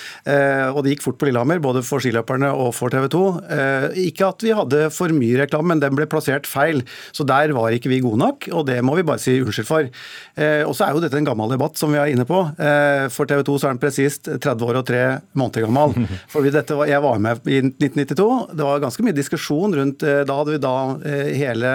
Og 0.73 0.79
det 0.83 0.93
gikk 0.93 1.03
fort 1.03 1.19
på 1.19 1.27
Lillehammer, 1.27 1.59
både 1.61 1.83
for 1.85 2.01
skiløperne 2.01 2.49
og 2.55 2.71
for 2.77 2.93
TV 2.93 3.09
2. 3.11 3.21
ikke 4.07 4.29
at 4.31 4.45
vi 4.45 4.55
hadde 4.55 4.81
for 4.95 5.13
mye 5.13 5.41
reklame, 5.41 5.73
men 5.73 5.83
den 5.83 5.97
ble 5.97 6.07
plassert 6.09 6.47
feil. 6.49 6.81
Så 7.11 7.27
der 7.27 7.53
var 7.57 7.75
ikke 7.75 7.91
vi 7.91 7.99
gode 8.05 8.21
nok, 8.21 8.47
og 8.55 8.65
det 8.71 8.79
må 8.85 8.95
vi 8.97 9.05
bare 9.05 9.21
si 9.21 9.35
unnskyld 9.43 9.67
for. 9.67 9.91
og 10.39 10.78
så 10.79 10.87
er 10.87 10.95
jo 10.95 11.01
dette 11.03 11.17
en 11.19 11.27
gammel 11.27 11.51
debatt, 11.51 11.75
som 11.79 11.91
vi 11.91 11.99
er 11.99 12.13
inne 12.13 12.25
på. 12.27 12.39
Eh, 12.55 13.05
for 13.11 13.27
TV 13.27 13.43
2 13.47 13.57
så 13.59 13.67
er 13.67 13.75
den 13.75 13.81
presist 13.81 14.29
30 14.29 14.63
år 14.69 14.79
og 14.79 14.85
3 14.87 15.01
måneder 15.39 15.65
gammel. 15.67 16.07
For 16.31 16.45
var, 16.45 16.87
Jeg 16.87 17.03
var 17.03 17.19
med 17.21 17.49
i 17.49 17.59
1992. 17.65 18.27
Det 18.55 18.67
var 18.67 18.83
ganske 18.83 19.05
mye 19.05 19.17
diskusjon 19.17 19.75
rundt 19.75 20.05
eh, 20.07 20.21
Da 20.27 20.37
hadde 20.37 20.55
vi 20.55 20.61
da 20.63 20.75
eh, 21.09 21.31
hele 21.39 21.73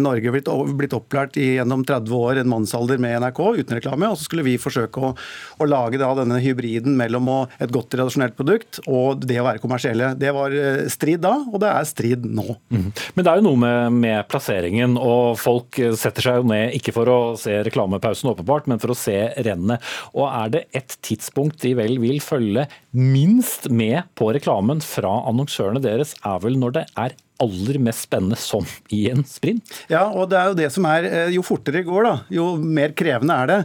Norge 0.00 0.32
blitt, 0.32 0.48
blitt 0.78 0.94
opplært 0.96 1.36
i 1.38 1.56
gjennom 1.58 1.82
30 1.86 2.14
år, 2.16 2.40
en 2.40 2.50
mannsalder 2.50 3.00
med 3.02 3.18
NRK 3.22 3.40
uten 3.60 3.76
reklame. 3.76 4.08
Og 4.10 4.18
så 4.18 4.26
skulle 4.26 4.46
vi 4.46 4.56
forsøke 4.60 5.02
å, 5.02 5.12
å 5.60 5.68
lage 5.68 6.00
da 6.00 6.10
denne 6.16 6.40
hybriden 6.42 6.96
mellom 6.98 7.28
et 7.60 7.72
godt 7.74 7.90
tradisjonelt 7.92 8.36
produkt 8.38 8.80
og 8.86 9.24
det 9.26 9.38
å 9.40 9.46
være 9.46 9.60
kommersielle. 9.62 10.12
Det 10.18 10.32
var 10.34 10.54
strid 10.92 11.22
da, 11.24 11.34
og 11.50 11.60
det 11.62 11.70
er 11.72 11.88
strid 11.88 12.26
nå. 12.26 12.56
Mm. 12.72 12.88
Men 13.16 13.26
det 13.26 13.32
er 13.32 13.40
jo 13.40 13.46
noe 13.48 13.60
med, 13.60 13.98
med 14.06 14.28
plasseringen, 14.30 14.96
og 15.00 15.36
folk 15.40 15.78
setter 15.98 16.28
seg 16.28 16.40
jo 16.40 16.48
ned 16.50 16.76
ikke 16.78 16.94
for 16.96 17.12
å 17.12 17.18
se 17.40 17.58
reklamepause 17.66 18.15
pausen, 18.16 18.32
åpenbart, 18.32 18.66
men 18.66 18.80
for 18.80 18.92
å 18.92 18.98
se 18.98 19.16
rennet. 19.44 19.82
Og 20.14 20.26
er 20.28 20.52
det 20.54 20.64
et 20.76 20.96
tidspunkt 21.04 21.60
de 21.62 21.74
vel 21.76 21.98
vil 22.00 22.20
følge 22.20 22.66
minst 22.92 23.68
med 23.70 24.08
på 24.16 24.32
reklamen 24.32 24.80
fra 24.80 25.22
annonsørene 25.28 25.82
deres, 25.82 26.14
er 26.24 26.40
vel 26.42 26.58
når 26.58 26.76
det 26.78 26.86
er 26.96 27.16
aller 27.42 27.78
mest 27.82 28.06
spennende 28.06 28.36
som 28.40 28.64
i 28.94 29.06
en 29.10 29.24
sprint. 29.28 29.72
Ja, 29.92 30.06
og 30.08 30.30
det 30.30 30.38
er 30.38 30.50
jo 30.50 30.56
det 30.58 30.68
som 30.74 30.86
er 30.88 31.06
eh, 31.08 31.32
Jo 31.34 31.44
fortere 31.46 31.80
det 31.80 31.86
går, 31.88 32.06
da, 32.06 32.14
jo 32.32 32.46
mer 32.60 32.94
krevende 32.96 33.36
er 33.42 33.50
det. 33.50 33.58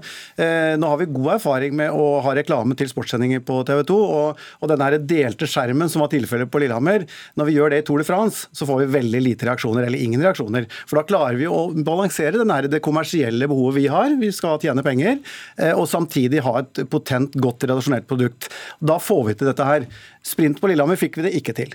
Eh, 0.44 0.74
nå 0.80 0.90
har 0.92 1.00
vi 1.00 1.10
god 1.12 1.36
erfaring 1.38 1.76
med 1.78 1.96
å 1.96 2.08
ha 2.26 2.34
reklame 2.36 2.76
til 2.78 2.90
sportssendinger 2.92 3.44
på 3.48 3.62
TV 3.68 3.84
2, 3.88 4.00
og, 4.18 4.42
og 4.60 4.72
den 4.72 4.84
delte 5.08 5.48
skjermen 5.50 5.92
som 5.92 6.04
var 6.04 6.12
tilfellet 6.12 6.52
på 6.52 6.62
Lillehammer, 6.64 7.06
når 7.40 7.50
vi 7.50 7.56
gjør 7.58 7.74
det 7.74 7.82
i 7.82 7.86
Tour 7.88 8.02
de 8.02 8.08
France, 8.08 8.50
så 8.56 8.68
får 8.68 8.84
vi 8.84 8.90
veldig 8.98 9.22
lite 9.24 9.48
reaksjoner, 9.48 9.86
eller 9.88 10.02
ingen 10.02 10.24
reaksjoner. 10.24 10.68
For 10.90 11.00
da 11.00 11.06
klarer 11.08 11.40
vi 11.40 11.50
å 11.50 11.70
balansere 11.72 12.42
den 12.42 12.52
det 12.72 12.82
kommersielle 12.84 13.48
behovet 13.48 13.78
vi 13.78 13.86
har, 13.92 14.18
vi 14.20 14.32
skal 14.36 14.60
tjene 14.62 14.84
penger, 14.86 15.22
eh, 15.58 15.72
og 15.72 15.88
samtidig 15.90 16.44
ha 16.46 16.58
et 16.62 16.84
potent, 16.92 17.38
godt 17.40 17.64
redaksjonelt 17.68 18.10
produkt. 18.10 18.52
Da 18.84 19.00
får 19.02 19.24
vi 19.30 19.38
til 19.40 19.52
dette 19.52 19.70
her. 19.70 19.88
Sprint 20.28 20.60
på 20.62 20.70
Lillehammer 20.70 21.00
fikk 21.00 21.22
vi 21.22 21.30
det 21.30 21.38
ikke 21.40 21.56
til 21.58 21.74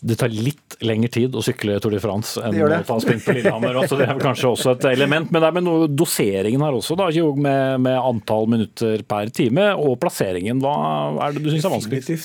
det 0.00 0.18
tar 0.20 0.28
litt 0.28 0.76
lengre 0.84 1.08
tid 1.08 1.36
å 1.36 1.42
sykle 1.44 1.78
Tour 1.80 1.94
de 1.94 2.00
France 2.02 2.40
enn 2.44 2.56
å 2.60 2.68
ta 2.84 2.98
sprint 3.00 3.24
på 3.24 3.32
Lillehammer. 3.38 3.78
Altså, 3.80 3.96
det 3.96 4.08
er 4.10 4.18
kanskje 4.20 4.50
også 4.50 4.74
et 4.74 4.84
element. 4.90 5.30
Men 5.32 5.46
er 5.46 5.54
med 5.56 5.64
noe, 5.64 5.88
doseringen 5.88 6.64
her 6.66 6.76
også, 6.76 6.98
da, 7.00 7.08
med, 7.40 7.80
med, 7.86 7.96
antall 7.96 8.48
minutter 8.52 9.00
per 9.08 9.32
time. 9.34 9.70
Og 9.80 9.96
plasseringen, 10.02 10.60
hva 10.60 10.74
er 11.26 11.36
det 11.36 11.44
du 11.46 11.50
syns 11.52 11.68
er 11.68 11.74
vanskelig? 11.78 12.18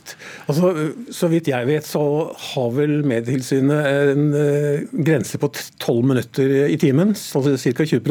Altså, 0.51 0.73
så 1.15 1.31
vidt 1.31 1.51
jeg 1.53 1.69
vet, 1.69 1.87
så 1.87 2.03
har 2.51 2.73
vel 2.75 2.99
Medtilsynet 3.07 3.87
en 4.11 4.27
uh, 4.35 4.99
grense 5.07 5.39
på 5.39 5.51
12 5.55 6.01
minutter 6.11 6.57
i 6.67 6.79
timen, 6.81 7.15
altså 7.15 7.55
ca. 7.55 7.87
20 7.87 8.03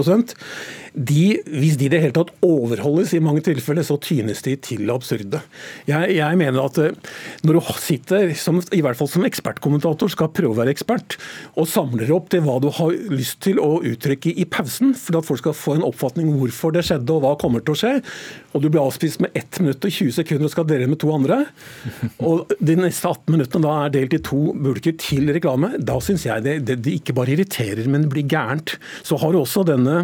de, 0.95 1.39
hvis 1.47 1.77
de 1.79 1.87
i 1.87 1.91
det 1.93 2.01
hele 2.03 2.15
tatt 2.17 2.33
overholdes 2.45 3.13
i 3.15 3.23
mange 3.23 3.43
tilfeller, 3.47 3.85
så 3.87 3.99
tynes 4.03 4.43
de 4.47 4.57
til 4.59 4.83
det 4.87 4.95
absurde. 4.95 5.43
Jeg, 5.89 6.15
jeg, 6.17 6.39
mener 6.41 6.65
at 6.65 6.81
eh, 6.83 7.13
når 7.47 7.59
du 7.59 7.71
sitter, 7.81 8.33
som, 8.39 8.59
i 8.75 8.83
hvert 8.85 8.99
fall 8.99 9.11
som 9.11 9.27
ekspertkommentator, 9.27 10.11
skal 10.11 10.33
prøve 10.35 10.55
å 10.55 10.59
være 10.59 10.75
ekspert, 10.75 11.17
og 11.55 11.69
samler 11.71 12.11
opp 12.15 12.31
til 12.33 12.43
hva 12.47 12.59
du 12.63 12.69
har 12.75 12.97
lyst 13.13 13.41
til 13.47 13.61
å 13.63 13.79
uttrykke 13.87 14.33
i 14.35 14.47
pausen, 14.51 14.95
for 14.99 15.21
at 15.21 15.29
folk 15.29 15.43
skal 15.45 15.57
få 15.57 15.77
en 15.79 15.87
oppfatning 15.87 16.33
hvorfor 16.41 16.75
det 16.75 16.85
skjedde 16.89 17.15
og 17.15 17.25
hva 17.25 17.37
kommer 17.41 17.65
til 17.65 17.77
å 17.77 17.81
skje, 17.81 17.95
og 18.51 18.65
du 18.65 18.71
blir 18.71 18.83
avspist 18.83 19.23
med 19.23 19.37
1 19.39 19.63
minutt 19.63 19.87
og 19.87 19.95
20 19.95 20.17
sekunder 20.19 20.49
og 20.49 20.55
skal 20.55 20.69
dele 20.69 20.91
med 20.91 21.01
to 21.03 21.13
andre, 21.15 21.45
og 22.27 22.51
de 22.59 22.79
neste 22.81 23.07
18 23.07 23.37
minuttene 23.37 23.67
da 23.67 23.77
er 23.85 23.95
delt 23.95 24.19
i 24.19 24.23
to 24.27 24.41
bulker 24.59 24.97
til 25.01 25.31
reklame, 25.31 25.77
da 25.79 26.01
syns 26.03 26.27
jeg 26.27 26.47
det, 26.47 26.59
det, 26.67 26.81
det, 26.83 26.99
ikke 26.99 27.15
bare 27.17 27.37
irriterer, 27.37 27.87
men 27.91 28.05
det 28.05 28.13
blir 28.13 28.29
gærent. 28.31 28.75
Så 29.07 29.19
har 29.21 29.33
du 29.33 29.41
også 29.41 29.63
denne 29.69 30.03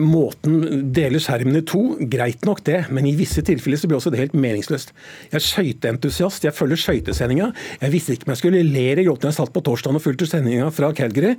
måten 0.00 0.21
måten 0.22 0.88
deler 0.94 1.22
skjermen 1.22 1.58
i 1.58 1.64
to, 1.66 1.82
greit 2.10 2.46
nok 2.48 2.62
det, 2.66 2.84
men 2.94 3.06
i 3.08 3.14
visse 3.18 3.42
tilfeller 3.44 3.80
så 3.80 3.90
blir 3.90 3.98
også 3.98 4.12
det 4.14 4.22
helt 4.22 4.36
meningsløst. 4.38 4.92
Jeg 5.32 5.38
er 5.38 5.44
skøyteentusiast, 5.46 6.46
jeg 6.46 6.56
følger 6.56 6.80
skøytesendinga. 6.80 7.50
Jeg 7.82 7.94
visste 7.94 8.16
ikke 8.16 8.28
om 8.28 8.34
jeg 8.34 8.42
skulle 8.42 8.64
le 8.66 8.86
i 8.92 9.06
gråten 9.06 9.30
jeg 9.30 9.38
satt 9.38 9.52
på 9.54 9.62
torsdagen 9.64 9.98
og 9.98 10.04
fulgte 10.04 10.28
sendinga 10.28 10.68
fra 10.74 10.92
Calgary. 10.96 11.34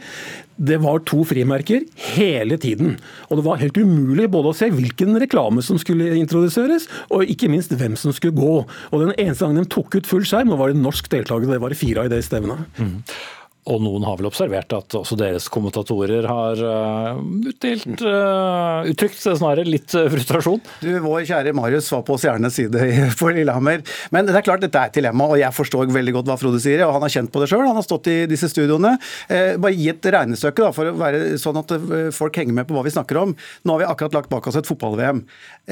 Det 0.58 0.80
var 0.84 1.04
to 1.10 1.24
frimerker 1.28 1.86
hele 2.14 2.58
tiden. 2.62 2.98
Og 3.30 3.40
det 3.40 3.46
var 3.48 3.62
helt 3.62 3.78
umulig 3.80 4.30
både 4.34 4.52
å 4.52 4.58
se 4.58 4.70
hvilken 4.74 5.18
reklame 5.24 5.64
som 5.66 5.80
skulle 5.82 6.14
introduseres, 6.20 6.90
og 7.14 7.30
ikke 7.30 7.52
minst 7.52 7.74
hvem 7.78 7.98
som 8.00 8.16
skulle 8.16 8.38
gå. 8.38 8.58
Og 8.92 9.06
den 9.06 9.16
eneste 9.18 9.46
gangen 9.46 9.64
de 9.64 9.74
tok 9.74 9.98
ut 9.98 10.10
full 10.10 10.28
skjerm, 10.28 10.52
nå 10.52 10.60
var 10.60 10.74
det 10.74 10.82
norsk 10.82 11.10
deltaker, 11.14 11.50
det 11.50 11.62
var 11.64 11.74
det 11.74 11.80
fire 11.80 12.04
av 12.04 12.12
i 12.12 12.14
det 12.16 12.24
stevnet. 12.26 12.68
Mm. 12.80 13.00
Og 13.72 13.80
noen 13.80 14.04
har 14.04 14.18
vel 14.20 14.28
observert 14.28 14.74
at 14.76 14.96
også 15.00 15.16
deres 15.20 15.46
kommentatorer 15.52 16.26
har 16.28 16.60
uh, 16.60 17.22
utdelt, 17.48 18.02
uh, 18.04 18.84
uttrykt 18.92 19.22
snarere 19.24 19.64
litt 19.68 19.94
uh, 19.96 20.10
frustrasjon? 20.12 20.60
Du, 20.84 20.90
Vår 21.06 21.24
kjære 21.30 21.54
Marius 21.56 21.88
var 21.94 22.04
på 22.08 22.18
Stjernes 22.20 22.58
side 22.60 22.84
på 23.20 23.32
Lillehammer. 23.32 23.86
Men 24.12 24.28
det 24.28 24.36
er 24.36 24.46
klart 24.46 24.66
dette 24.66 24.80
er 24.80 24.92
et 24.92 25.00
dilemma, 25.00 25.30
og 25.32 25.40
jeg 25.40 25.56
forstår 25.56 25.96
veldig 25.96 26.18
godt 26.20 26.32
hva 26.34 26.40
Frode 26.42 26.60
sier. 26.64 26.84
og 26.84 26.98
Han 26.98 27.08
har 27.08 27.16
kjent 27.16 27.32
på 27.32 27.44
det 27.44 27.52
sjøl, 27.54 27.64
han 27.70 27.80
har 27.80 27.88
stått 27.88 28.12
i 28.12 28.18
disse 28.30 28.52
studioene. 28.52 28.98
bare 29.32 29.76
gi 29.78 29.90
et 29.94 30.12
regnestykke 30.18 30.68
da, 30.68 30.72
for 30.76 30.92
å 30.92 30.98
være 31.00 31.40
sånn 31.40 31.62
at 31.64 31.72
folk 32.16 32.40
henger 32.40 32.60
med 32.60 32.68
på 32.68 32.76
hva 32.76 32.84
vi 32.84 32.94
snakker 32.96 33.22
om. 33.24 33.36
Nå 33.64 33.76
har 33.78 33.86
vi 33.86 33.92
akkurat 33.94 34.20
lagt 34.20 34.34
bak 34.34 34.48
oss 34.50 34.60
et 34.60 34.68
fotball-VM. 34.68 35.24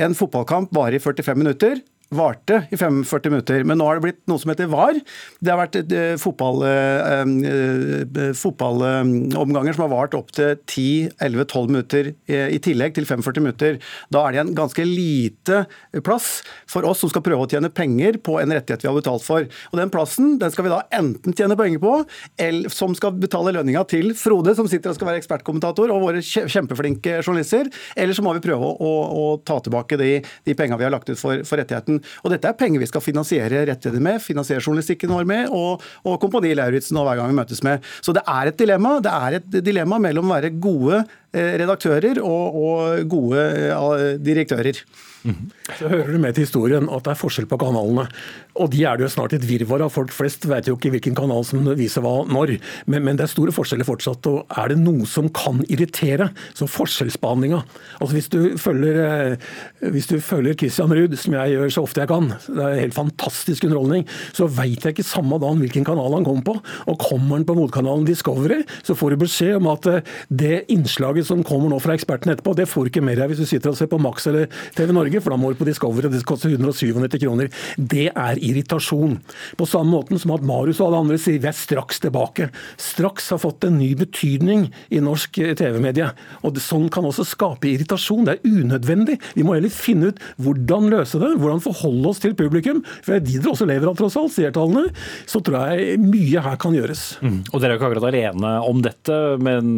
En 0.07 0.15
fotballkamp 0.17 0.71
varer 0.75 1.01
i 1.01 1.03
45 1.03 1.43
minutter 1.43 1.81
varte 2.11 2.61
i 2.71 2.77
45 2.77 3.31
minutter. 3.31 3.63
Men 3.67 3.79
nå 3.79 3.87
har 3.87 3.97
det 3.97 4.05
blitt 4.05 4.21
noe 4.29 4.41
som 4.41 4.51
heter 4.51 4.69
VAR. 4.71 4.99
Det 5.39 5.51
har 5.51 5.59
vært 5.61 5.79
fotball, 6.21 6.63
uh, 6.67 7.23
uh, 7.25 8.31
fotballomganger 8.37 9.77
som 9.77 9.85
har 9.85 9.93
vart 9.93 10.17
opptil 10.17 10.57
10-11-12 10.59 11.71
minutter 11.71 12.11
i 12.31 12.59
tillegg 12.63 12.95
til 12.97 13.07
45 13.07 13.45
minutter. 13.45 13.79
Da 14.13 14.25
er 14.25 14.35
det 14.35 14.43
en 14.43 14.55
ganske 14.57 14.85
lite 14.87 15.63
plass 16.03 16.41
for 16.69 16.85
oss 16.87 17.01
som 17.03 17.11
skal 17.11 17.23
prøve 17.25 17.45
å 17.45 17.49
tjene 17.51 17.71
penger 17.73 18.19
på 18.23 18.37
en 18.41 18.53
rettighet 18.53 18.83
vi 18.83 18.89
har 18.89 18.97
betalt 18.97 19.25
for. 19.25 19.47
Og 19.71 19.79
Den 19.79 19.91
plassen 19.93 20.35
den 20.41 20.53
skal 20.53 20.67
vi 20.67 20.73
da 20.73 20.81
enten 20.95 21.35
tjene 21.37 21.57
penger 21.59 21.81
på, 21.83 21.93
eller 22.41 22.73
som 22.73 22.95
skal 22.97 23.15
betale 23.19 23.53
lønninga 23.55 23.83
til 23.91 24.13
Frode, 24.17 24.55
som 24.57 24.69
sitter 24.71 24.91
og 24.91 24.99
skal 24.99 25.11
være 25.11 25.21
ekspertkommentator, 25.21 25.91
og 25.93 26.05
våre 26.05 26.23
kjempeflinke 26.23 27.19
journalister, 27.21 27.69
eller 27.95 28.17
så 28.17 28.25
må 28.25 28.35
vi 28.37 28.43
prøve 28.43 28.67
å, 28.67 28.75
å, 28.75 28.93
å 29.21 29.25
ta 29.47 29.59
tilbake 29.63 29.99
de, 30.01 30.11
de 30.47 30.57
penga 30.57 30.79
vi 30.79 30.87
har 30.87 30.93
lagt 30.93 31.09
ut 31.11 31.19
for, 31.19 31.43
for 31.47 31.61
rettigheten. 31.61 32.00
Og 32.23 32.33
dette 32.33 32.49
er 32.49 32.57
penger 32.57 32.81
vi 32.83 32.89
skal 32.89 33.03
finansiere 33.03 33.65
rettigheter 33.69 34.03
med, 34.03 34.21
finansiere 34.23 34.63
journalistikken 34.63 35.13
vår 35.13 35.27
med, 35.29 35.49
og, 35.55 35.83
og 36.07 36.19
Kompani 36.21 36.53
Lauritzen 36.57 36.99
og 36.99 37.07
hver 37.07 37.21
gang 37.21 37.31
vi 37.31 37.39
møtes 37.41 37.63
med. 37.65 37.83
Så 38.01 38.15
det 38.15 38.23
er 38.27 38.51
et 38.51 38.59
dilemma. 38.59 38.97
Det 39.03 39.15
er 39.15 39.39
et 39.39 39.59
dilemma 39.65 40.01
mellom 40.01 40.29
å 40.29 40.37
være 40.37 40.53
gode 40.61 41.03
redaktører 41.33 42.19
og, 42.23 42.57
og 42.61 43.07
gode 43.11 43.45
eh, 43.71 44.17
direktører. 44.19 44.83
Så 45.77 45.89
hører 45.89 46.15
du 46.15 46.17
med 46.21 46.33
til 46.33 46.47
historien 46.47 46.87
at 46.89 47.05
det 47.05 47.13
er 47.13 47.19
forskjell 47.19 47.47
på 47.49 47.59
kanalene. 47.61 48.07
Og 48.59 48.71
de 48.73 48.81
er 48.89 48.97
det 48.97 49.05
jo 49.05 49.11
snart 49.13 49.35
et 49.37 49.45
virvar 49.45 49.83
av. 49.85 49.93
Folk 49.93 50.11
flest 50.13 50.47
vet 50.49 50.67
jo 50.67 50.75
ikke 50.75 50.91
hvilken 50.95 51.15
kanal 51.17 51.45
som 51.47 51.61
viser 51.77 52.03
hva 52.03 52.23
når. 52.27 52.55
Men, 52.89 53.05
men 53.05 53.19
det 53.19 53.27
er 53.27 53.31
store 53.31 53.53
forskjeller 53.55 53.87
fortsatt. 53.87 54.27
Og 54.31 54.55
er 54.57 54.71
det 54.73 54.79
noe 54.81 55.05
som 55.09 55.29
kan 55.33 55.61
irritere, 55.67 56.31
så 56.57 56.67
forskjellsbehandlinga. 56.69 57.61
Altså 57.99 58.17
hvis 58.17 58.31
du 58.33 58.39
følger, 58.61 59.01
eh, 59.05 59.51
hvis 59.93 60.09
du 60.09 60.17
følger 60.25 60.57
Christian 60.57 60.95
Ruud, 60.95 61.15
som 61.21 61.37
jeg 61.37 61.55
gjør 61.55 61.75
så 61.77 61.85
ofte 61.85 62.03
jeg 62.03 62.11
kan, 62.11 62.31
det 62.49 62.65
er 62.65 62.81
helt 62.81 62.97
fantastisk 62.97 63.69
underholdning, 63.69 64.07
så 64.33 64.49
veit 64.49 64.81
jeg 64.81 64.97
ikke 64.97 65.07
samme 65.07 65.39
dagen 65.41 65.61
hvilken 65.61 65.87
kanal 65.87 66.17
han 66.17 66.27
kommer 66.27 66.47
på. 66.49 66.57
Og 66.91 66.99
kommer 67.05 67.37
han 67.37 67.47
på 67.47 67.57
motkanalen 67.61 68.09
Discovery, 68.09 68.63
så 68.81 68.97
får 68.97 69.13
du 69.13 69.21
beskjed 69.21 69.61
om 69.61 69.69
at 69.75 69.87
eh, 69.91 70.03
det 70.33 70.63
innslaget 70.73 71.20
som 71.27 71.43
kommer 71.47 71.71
nå 71.71 71.79
fra 71.83 71.95
eksperten 71.97 72.33
etterpå, 72.33 72.55
det 72.57 72.67
får 72.69 72.87
du 72.87 72.91
ikke 72.91 73.05
mer 73.05 73.23
av 73.23 73.31
hvis 73.31 73.41
du 73.43 73.47
sitter 73.49 73.73
og 73.73 73.79
ser 73.79 73.89
på 73.91 73.99
Max 74.01 74.27
eller 74.31 74.49
TV 74.77 74.93
Norge. 74.95 75.21
For 75.21 75.33
da 75.33 75.39
må 75.41 75.51
du 75.51 75.59
på 75.59 75.67
Discovery, 75.67 76.09
det 76.11 76.23
koster 76.27 76.53
197 76.53 77.19
kroner. 77.21 77.51
Det 77.77 78.07
er 78.09 78.41
irritasjon. 78.41 79.17
På 79.59 79.67
samme 79.69 79.93
måten 79.93 80.21
som 80.21 80.33
at 80.35 80.45
Marius 80.45 80.81
og 80.81 80.89
alle 80.89 81.03
andre 81.05 81.19
sier 81.21 81.41
vi 81.41 81.49
er 81.51 81.57
straks 81.57 82.01
tilbake. 82.03 82.49
Straks 82.81 83.31
har 83.33 83.41
fått 83.43 83.67
en 83.67 83.77
ny 83.79 83.91
betydning 83.99 84.67
i 84.89 85.01
norsk 85.03 85.41
eh, 85.43 85.55
TV-medie. 85.59 86.11
Og 86.41 86.55
det, 86.55 86.65
Sånn 86.71 86.87
kan 86.93 87.03
også 87.03 87.25
skape 87.27 87.67
irritasjon. 87.67 88.23
Det 88.27 88.37
er 88.37 88.61
unødvendig. 88.61 89.17
Vi 89.35 89.43
må 89.43 89.57
heller 89.57 89.73
finne 89.73 90.11
ut 90.11 90.21
hvordan 90.39 90.87
løse 90.93 91.19
det, 91.19 91.33
hvordan 91.41 91.63
forholde 91.63 92.13
oss 92.13 92.21
til 92.23 92.35
publikum. 92.37 92.79
For 93.03 93.19
de 93.19 93.39
dere 93.41 93.51
også 93.51 93.67
lever 93.67 93.89
av, 93.89 93.97
tross 93.99 94.17
alt, 94.19 94.33
seertallene. 94.35 94.91
Så 95.29 95.41
tror 95.43 95.73
jeg 95.73 95.99
mye 96.01 96.43
her 96.45 96.57
kan 96.61 96.75
gjøres. 96.75 97.03
Mm. 97.21 97.39
Og 97.51 97.57
Dere 97.61 97.73
er 97.73 97.75
jo 97.75 97.81
ikke 97.81 97.89
akkurat 97.91 98.07
alene 98.11 98.53
om 98.67 98.81
dette, 98.85 99.17
men 99.41 99.71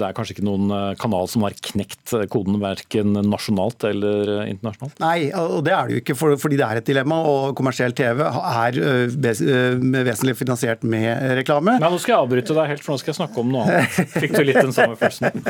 det 0.00 0.08
er 0.08 0.16
kanskje 0.16 0.36
ikke 0.36 0.46
noen 0.46 0.72
kanal 1.00 1.28
som 1.30 1.44
har 1.46 1.54
knekt 1.70 2.14
koden 2.32 2.58
verken 2.62 3.16
nasjonalt 3.26 3.84
eller 3.88 4.32
internasjonalt? 4.46 4.98
Nei, 5.02 5.30
og 5.36 5.62
det 5.66 5.74
er 5.76 5.88
det 5.88 5.96
jo 5.96 6.02
ikke 6.02 6.16
fordi 6.20 6.58
det 6.58 6.66
er 6.66 6.80
et 6.80 6.88
dilemma. 6.88 7.20
Og 7.28 7.56
kommersiell 7.58 7.94
TV 7.96 8.22
er 8.24 8.78
vesentlig 9.12 10.36
finansiert 10.38 10.84
med 10.86 11.36
reklame. 11.42 11.76
Nei, 11.82 11.90
Nå 11.92 12.00
skal 12.02 12.14
jeg 12.14 12.20
avbryte 12.26 12.56
deg 12.56 12.70
helt, 12.72 12.84
for 12.84 12.94
nå 12.94 13.02
skal 13.02 13.12
jeg 13.12 13.20
snakke 13.20 13.42
om 13.42 13.52
noe 13.52 13.66
annet. 13.66 14.12
Fikk 14.16 14.36
du 14.36 14.42
litt 14.46 14.60
den 14.60 14.74
samme 14.76 14.98
følelsen? 15.00 15.42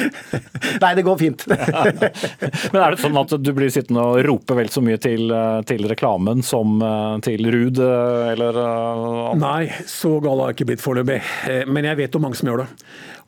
Nei, 0.84 0.92
det 0.98 1.04
går 1.06 1.20
fint. 1.20 1.46
Men 2.72 2.80
er 2.82 2.94
det 2.94 3.00
sånn 3.02 3.20
at 3.20 3.36
du 3.40 3.52
blir 3.56 3.72
sittende 3.72 4.04
og 4.12 4.20
rope 4.26 4.56
vel 4.58 4.70
så 4.72 4.82
mye 4.84 5.00
til, 5.02 5.32
til 5.68 5.88
reklamen 5.90 6.44
som 6.46 6.80
til 7.24 7.48
Ruud, 7.52 7.80
eller? 7.80 8.60
Nei, 9.40 9.70
så 9.88 10.16
gal 10.22 10.42
har 10.42 10.52
jeg 10.52 10.60
ikke 10.60 10.70
blitt 10.72 10.84
foreløpig. 10.84 11.20
Men 11.70 11.90
jeg 11.90 12.02
vet 12.04 12.18
om 12.18 12.28
mange 12.28 12.38
som 12.40 12.50
gjør 12.50 12.64
det. 12.64 12.70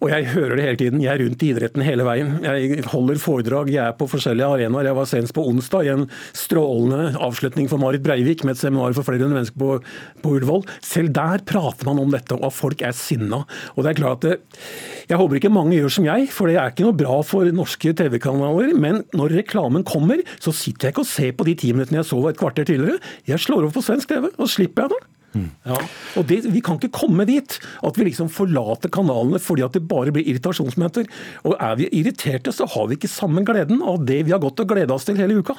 Og 0.02 0.10
jeg 0.10 0.32
hører 0.32 0.58
det 0.58 0.64
hele 0.66 0.78
tiden. 0.80 1.02
Jeg 1.04 1.12
er 1.12 1.20
rundt 1.22 1.42
i 1.46 1.48
idretten 1.52 1.84
hele 1.86 2.02
veien. 2.02 2.32
Jeg 2.42 2.82
holder 2.90 3.20
foredrag, 3.22 3.68
jeg 3.70 3.84
er 3.84 3.94
på 3.94 4.08
forskjellige 4.10 4.48
arenaer. 4.56 4.88
Jeg 4.88 4.98
var 4.98 5.06
senest 5.06 5.34
på 5.36 5.44
onsdag 5.46 5.86
i 5.86 5.92
en 5.92 6.08
strålende 6.34 7.12
avslutning 7.22 7.68
for 7.70 7.78
Marit 7.78 8.02
Breivik 8.02 8.42
med 8.42 8.56
et 8.56 8.62
seminar 8.64 8.96
for 8.96 9.06
flere 9.06 9.28
mennesker 9.30 9.62
på, 9.62 9.76
på 10.24 10.34
Ullevål. 10.34 10.66
Selv 10.82 11.14
der 11.14 11.46
prater 11.46 11.86
man 11.86 12.02
om 12.02 12.10
dette, 12.10 12.34
og 12.34 12.48
at 12.50 12.58
folk 12.58 12.82
er 12.82 12.98
sinna. 12.98 13.44
Og 13.76 13.86
det 13.86 13.92
er 13.92 14.00
klart 14.02 14.26
at 14.26 14.26
det, 14.26 14.58
Jeg 15.06 15.20
håper 15.22 15.38
ikke 15.38 15.54
mange 15.54 15.78
gjør 15.78 15.94
som 16.00 16.10
jeg, 16.10 16.28
for 16.34 16.50
det 16.50 16.58
er 16.58 16.74
ikke 16.74 16.88
noe 16.88 16.98
bra 16.98 17.22
for 17.22 17.54
norske 17.54 17.94
TV-kanaler. 17.94 18.74
Men 18.74 19.04
når 19.14 19.38
reklamen 19.38 19.86
kommer, 19.86 20.26
så 20.42 20.50
sitter 20.50 20.88
jeg 20.88 20.96
ikke 20.96 21.06
og 21.06 21.12
ser 21.14 21.34
på 21.38 21.46
de 21.46 21.54
ti 21.62 21.70
minuttene 21.70 22.02
jeg 22.02 22.10
så 22.10 22.18
et 22.26 22.42
kvarter 22.42 22.66
tidligere. 22.66 22.98
Jeg 23.30 23.38
slår 23.38 23.68
over 23.68 23.76
på 23.78 23.86
svensk 23.86 24.10
TV, 24.10 24.32
og 24.34 24.50
slipper 24.50 24.88
jeg 24.88 24.96
det. 24.96 25.21
Ja. 25.34 25.78
Og 26.18 26.26
det, 26.28 26.42
Vi 26.52 26.60
kan 26.64 26.76
ikke 26.76 26.92
komme 27.02 27.26
dit 27.28 27.58
at 27.82 27.98
vi 27.98 28.08
liksom 28.08 28.30
forlater 28.32 28.92
kanalene 28.92 29.40
fordi 29.42 29.64
at 29.64 29.76
det 29.76 29.86
bare 29.88 30.12
blir 30.14 30.26
irritasjonsmøter. 30.28 31.08
Og 31.48 31.56
Er 31.58 31.76
vi 31.80 31.88
irriterte, 31.92 32.52
så 32.52 32.68
har 32.68 32.88
vi 32.88 32.98
ikke 32.98 33.10
samme 33.10 33.44
gleden 33.46 33.82
av 33.82 34.04
det 34.06 34.22
vi 34.26 34.34
har 34.34 34.42
gått 34.42 34.60
og 34.60 34.68
gleda 34.68 34.94
oss 34.94 35.08
til 35.08 35.16
hele 35.20 35.40
uka. 35.40 35.56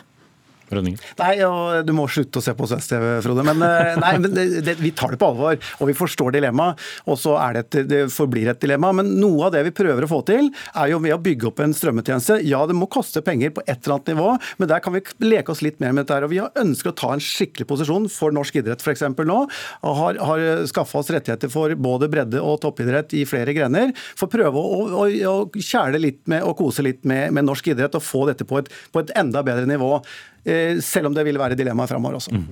Rønningen. 0.77 1.01
Nei, 1.19 1.33
og 1.47 1.85
Du 1.87 1.93
må 1.95 2.07
slutte 2.11 2.41
å 2.41 2.45
se 2.45 2.53
på 2.57 2.67
svensk 2.69 2.93
TV, 2.93 3.07
Frode. 3.25 3.45
Men, 3.47 3.63
eh, 3.67 3.93
nei, 4.03 4.13
men 4.21 4.33
det, 4.35 4.45
det, 4.65 4.77
vi 4.81 4.93
tar 4.95 5.13
det 5.13 5.21
på 5.21 5.31
alvor, 5.33 5.59
og 5.79 5.89
vi 5.89 5.97
forstår 5.97 6.35
dilemmaet. 6.37 6.81
Og 7.09 7.19
så 7.19 7.35
er 7.41 7.57
det, 7.57 7.65
et, 7.65 7.79
det 7.89 8.01
forblir 8.13 8.51
et 8.51 8.61
dilemma. 8.61 8.93
Men 8.99 9.13
noe 9.21 9.47
av 9.47 9.55
det 9.55 9.63
vi 9.69 9.75
prøver 9.75 10.07
å 10.07 10.11
få 10.11 10.21
til, 10.27 10.49
er 10.73 10.91
jo 10.91 11.01
ved 11.03 11.15
å 11.15 11.21
bygge 11.23 11.49
opp 11.51 11.63
en 11.63 11.75
strømmetjeneste. 11.75 12.39
Ja, 12.47 12.63
det 12.69 12.77
må 12.77 12.89
koste 12.91 13.23
penger 13.25 13.53
på 13.55 13.63
et 13.65 13.79
eller 13.83 13.97
annet 13.97 14.13
nivå, 14.13 14.29
men 14.59 14.71
der 14.71 14.83
kan 14.83 14.95
vi 14.95 15.03
leke 15.23 15.53
oss 15.53 15.63
litt 15.65 15.79
mer 15.83 15.93
med 15.95 16.05
dette. 16.05 16.23
og 16.25 16.33
Vi 16.33 16.41
har 16.41 16.63
ønsket 16.63 16.93
å 16.93 16.97
ta 17.03 17.13
en 17.15 17.23
skikkelig 17.23 17.69
posisjon 17.69 18.09
for 18.11 18.35
norsk 18.35 18.61
idrett 18.61 18.83
f.eks. 18.83 19.05
nå. 19.19 19.39
og 19.83 19.97
Har, 19.99 20.19
har 20.29 20.43
skaffa 20.69 21.01
oss 21.01 21.11
rettigheter 21.13 21.51
for 21.53 21.73
både 21.75 22.09
bredde 22.11 22.41
og 22.41 22.59
toppidrett 22.63 23.15
i 23.17 23.25
flere 23.29 23.55
grener. 23.55 23.93
For 24.17 24.27
å 24.27 24.33
prøve 24.33 24.59
å, 24.59 24.83
å, 25.03 25.07
å 25.33 25.35
kjæle 25.59 26.01
litt 26.01 26.23
med 26.31 26.45
og 26.47 26.57
kose 26.59 26.85
litt 26.85 27.03
med, 27.07 27.31
med 27.35 27.47
norsk 27.47 27.73
idrett 27.73 27.97
og 27.97 28.05
få 28.05 28.25
dette 28.29 28.47
på 28.47 28.61
et, 28.61 28.71
på 28.93 29.03
et 29.03 29.13
enda 29.19 29.43
bedre 29.45 29.67
nivå. 29.69 29.97
Eh, 30.43 30.79
selv 30.83 31.07
om 31.09 31.15
det 31.15 31.23
vil 31.27 31.39
være 31.39 31.57
dilemmaer 31.59 31.91
framover 31.91 32.19
også. 32.19 32.35
Mm. 32.35 32.47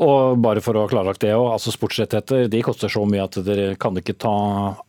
Og 0.00 0.38
bare 0.40 0.62
for 0.64 0.78
å 0.78 0.86
ha 0.86 0.88
klarlagt 0.88 1.20
det 1.20 1.32
også, 1.34 1.50
altså 1.54 1.72
Sportsrettigheter 1.74 2.46
de 2.50 2.62
koster 2.64 2.92
så 2.92 3.02
mye 3.08 3.26
at 3.26 3.36
dere 3.44 3.74
kan 3.80 3.96
ikke 4.00 4.16
ta 4.22 4.32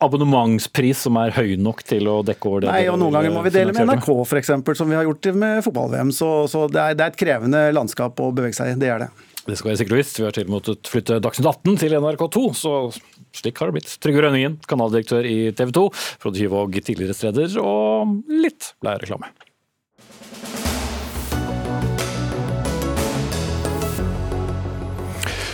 abonnementspris 0.02 1.04
som 1.06 1.18
er 1.20 1.34
høy 1.36 1.58
nok 1.60 1.82
til 1.88 2.08
å 2.08 2.20
dekke 2.24 2.48
over 2.48 2.64
det? 2.64 2.70
Nei, 2.72 2.86
og 2.88 2.96
noen 3.02 3.18
ganger 3.18 3.34
må 3.34 3.42
vi 3.44 3.52
dele 3.52 3.74
med 3.76 3.90
NRK 3.90 4.08
f.eks., 4.24 4.54
som 4.78 4.88
vi 4.88 4.96
har 4.96 5.04
gjort 5.08 5.28
med 5.36 5.60
fotball-VM. 5.66 6.14
Så, 6.16 6.30
så 6.48 6.64
det, 6.72 6.80
er, 6.80 6.96
det, 6.96 7.04
er, 7.04 7.12
et 7.12 7.20
krevende 7.20 7.66
landskap 7.76 8.24
å 8.24 8.32
bevege 8.32 8.56
seg 8.56 8.72
i. 8.72 8.80
Det 8.80 8.90
er 8.94 9.04
det. 9.04 9.12
Det 9.42 9.58
skal 9.58 9.72
være 9.72 9.82
sikkert 9.82 10.00
visst. 10.00 10.18
Vi 10.22 10.26
har 10.26 10.34
til 10.34 10.46
og 10.46 10.50
med 10.50 10.58
måttet 10.60 10.90
flytte 10.90 11.20
Dagsnytt 11.22 11.50
18 11.50 11.80
til 11.82 11.96
NRK2, 11.98 12.44
så 12.56 12.74
slik 13.36 13.60
har 13.60 13.68
det 13.68 13.80
blitt. 13.80 13.96
Trygve 14.00 14.24
Rønningen, 14.24 14.60
kanaldirektør 14.70 15.28
i 15.28 15.38
TV 15.58 15.76
2. 15.76 15.88
Frode 16.22 16.40
Kyvåg, 16.40 16.78
tidligere 16.86 17.16
streder, 17.18 17.58
og 17.60 18.22
litt 18.32 18.72
blei 18.80 18.96
reklame. 19.02 19.34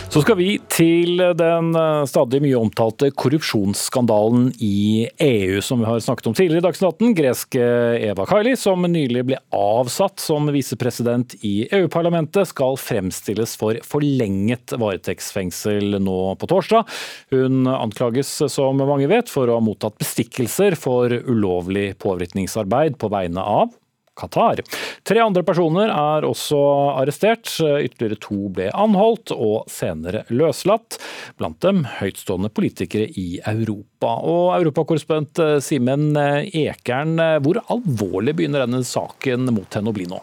Så 0.09 0.23
skal 0.23 0.39
vi 0.39 0.55
til 0.73 1.19
den 1.37 1.67
eh, 1.77 2.03
stadig 2.09 2.39
mye 2.41 2.57
omtalte 2.57 3.11
korrupsjonsskandalen 3.13 4.47
i 4.57 5.05
EU, 5.21 5.59
som 5.61 5.83
vi 5.83 5.85
har 5.85 5.99
snakket 6.01 6.31
om 6.31 6.33
tidligere 6.33 6.63
i 6.63 6.65
Dagsnytt 6.65 7.03
Greske 7.19 7.67
Eva 8.07 8.25
Kaili, 8.25 8.55
som 8.57 8.87
nylig 8.89 9.21
ble 9.27 9.37
avsatt 9.53 10.17
som 10.23 10.49
visepresident 10.49 11.35
i 11.45 11.67
EU-parlamentet, 11.77 12.49
skal 12.49 12.79
fremstilles 12.81 13.53
for 13.61 13.77
forlenget 13.85 14.73
varetektsfengsel 14.81 15.99
nå 16.01 16.17
på 16.41 16.49
torsdag. 16.49 16.89
Hun 17.29 17.69
anklages, 17.69 18.33
som 18.49 18.81
mange 18.81 19.11
vet, 19.13 19.29
for 19.29 19.45
å 19.45 19.59
ha 19.59 19.65
mottatt 19.67 20.01
bestikkelser 20.01 20.73
for 20.73 21.13
ulovlig 21.13 21.91
påvirkningsarbeid 22.01 22.97
på 22.97 23.13
vegne 23.13 23.45
av 23.45 23.77
Qatar. 24.19 24.61
Tre 25.07 25.23
andre 25.23 25.43
personer 25.47 25.91
er 25.93 26.27
også 26.27 26.59
arrestert. 26.99 27.51
Ytterligere 27.59 28.19
to 28.21 28.51
ble 28.53 28.69
anholdt 28.73 29.33
og 29.35 29.69
senere 29.71 30.25
løslatt. 30.33 30.99
Blant 31.39 31.61
dem 31.65 31.85
høytstående 31.99 32.51
politikere 32.53 33.09
i 33.19 33.39
Europa. 33.39 34.17
Og 34.19 34.57
europakorrespondent 34.59 35.63
Simen 35.63 36.11
Ekern, 36.15 37.15
hvor 37.43 37.61
alvorlig 37.71 38.35
begynner 38.39 38.65
denne 38.65 38.83
saken 38.87 39.49
mot 39.55 39.79
henne 39.79 39.91
å 39.91 39.95
bli 39.95 40.09
nå? 40.09 40.19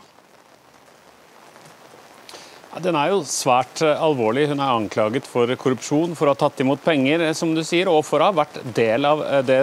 Den 2.85 2.97
er 2.99 3.09
jo 3.09 3.23
svært 3.25 3.81
eh, 3.85 4.03
alvorlig. 4.05 4.47
Hun 4.51 4.61
er 4.61 4.75
anklaget 4.75 5.29
for 5.29 5.49
korrupsjon, 5.61 6.13
for 6.19 6.29
å 6.29 6.35
ha 6.35 6.39
tatt 6.43 6.61
imot 6.61 6.83
penger, 6.85 7.23
eh, 7.25 7.37
som 7.37 7.55
du 7.57 7.63
sier, 7.65 7.89
og 7.89 8.03
for 8.05 8.21
å 8.21 8.29
ha 8.29 8.37
vært 8.37 8.59
del 8.77 9.07
av 9.09 9.23
eh, 9.25 9.41
det 9.47 9.61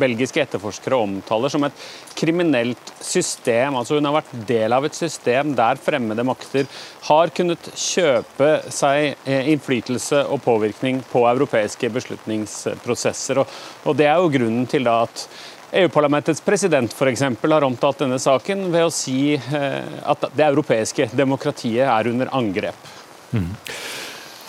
belgiske 0.00 0.42
etterforskere 0.42 0.98
omtaler 1.00 1.52
som 1.52 1.64
et 1.64 1.86
kriminelt 2.18 2.92
system. 3.00 3.78
Altså 3.80 3.96
Hun 3.96 4.08
har 4.10 4.18
vært 4.18 4.34
del 4.50 4.76
av 4.76 4.84
et 4.84 4.98
system 4.98 5.54
der 5.56 5.80
fremmede 5.80 6.26
makter 6.26 6.68
har 7.08 7.32
kunnet 7.36 7.70
kjøpe 7.72 8.50
seg 8.72 9.16
innflytelse 9.24 10.24
og 10.32 10.42
påvirkning 10.44 11.00
på 11.10 11.24
europeiske 11.30 11.88
beslutningsprosesser. 11.94 13.40
Og, 13.44 13.96
Det 13.96 14.08
er 14.10 14.20
jo 14.20 14.32
grunnen 14.34 14.68
til 14.68 14.88
at 14.90 15.28
EU-parlamentets 15.74 16.40
president 16.40 16.92
for 16.94 17.10
eksempel, 17.10 17.52
har 17.52 17.66
omtalt 17.66 18.04
denne 18.04 18.20
saken 18.22 18.68
ved 18.72 18.86
å 18.86 18.94
si 18.94 19.34
eh, 19.34 19.98
at 20.06 20.28
det 20.36 20.46
europeiske 20.46 21.10
demokratiet 21.16 21.88
er 21.88 22.10
under 22.12 22.30
angrep. 22.36 22.92
Mm. 23.34 23.50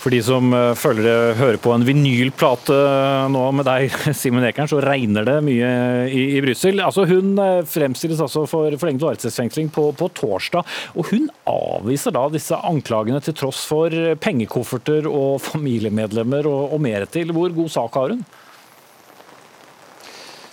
For 0.04 0.14
de 0.14 0.20
som 0.22 0.54
eh, 0.54 0.76
følger 0.78 1.08
det, 1.08 1.38
hører 1.40 1.58
på 1.64 1.74
en 1.74 1.86
vinylplate 1.88 2.78
eh, 2.78 3.26
nå 3.34 3.42
med 3.58 3.66
deg, 3.66 3.98
Simen 4.20 4.46
Ekern, 4.46 4.70
så 4.70 4.84
regner 4.86 5.26
det 5.26 5.40
mye 5.48 5.72
i, 6.14 6.28
i 6.38 6.44
Brussel. 6.46 6.84
Altså, 6.86 7.08
hun 7.10 7.34
fremstilles 7.74 8.22
altså 8.22 8.46
for 8.50 8.78
forlenget 8.78 9.08
varetektsfengsling 9.08 9.74
på, 9.74 9.90
på, 9.98 10.12
torsdag. 10.22 10.78
Og 10.94 11.10
hun 11.10 11.26
avviser 11.50 12.14
da 12.14 12.28
disse 12.30 12.62
anklagene 12.70 13.24
til 13.26 13.38
tross 13.42 13.66
for 13.66 14.14
pengekofferter 14.22 15.10
og 15.10 15.42
familiemedlemmer 15.50 16.54
og, 16.54 16.76
og 16.78 16.86
mer 16.86 17.10
til. 17.10 17.34
Hvor 17.34 17.58
god 17.64 17.80
sak 17.80 18.04
har 18.04 18.14
hun? 18.14 18.26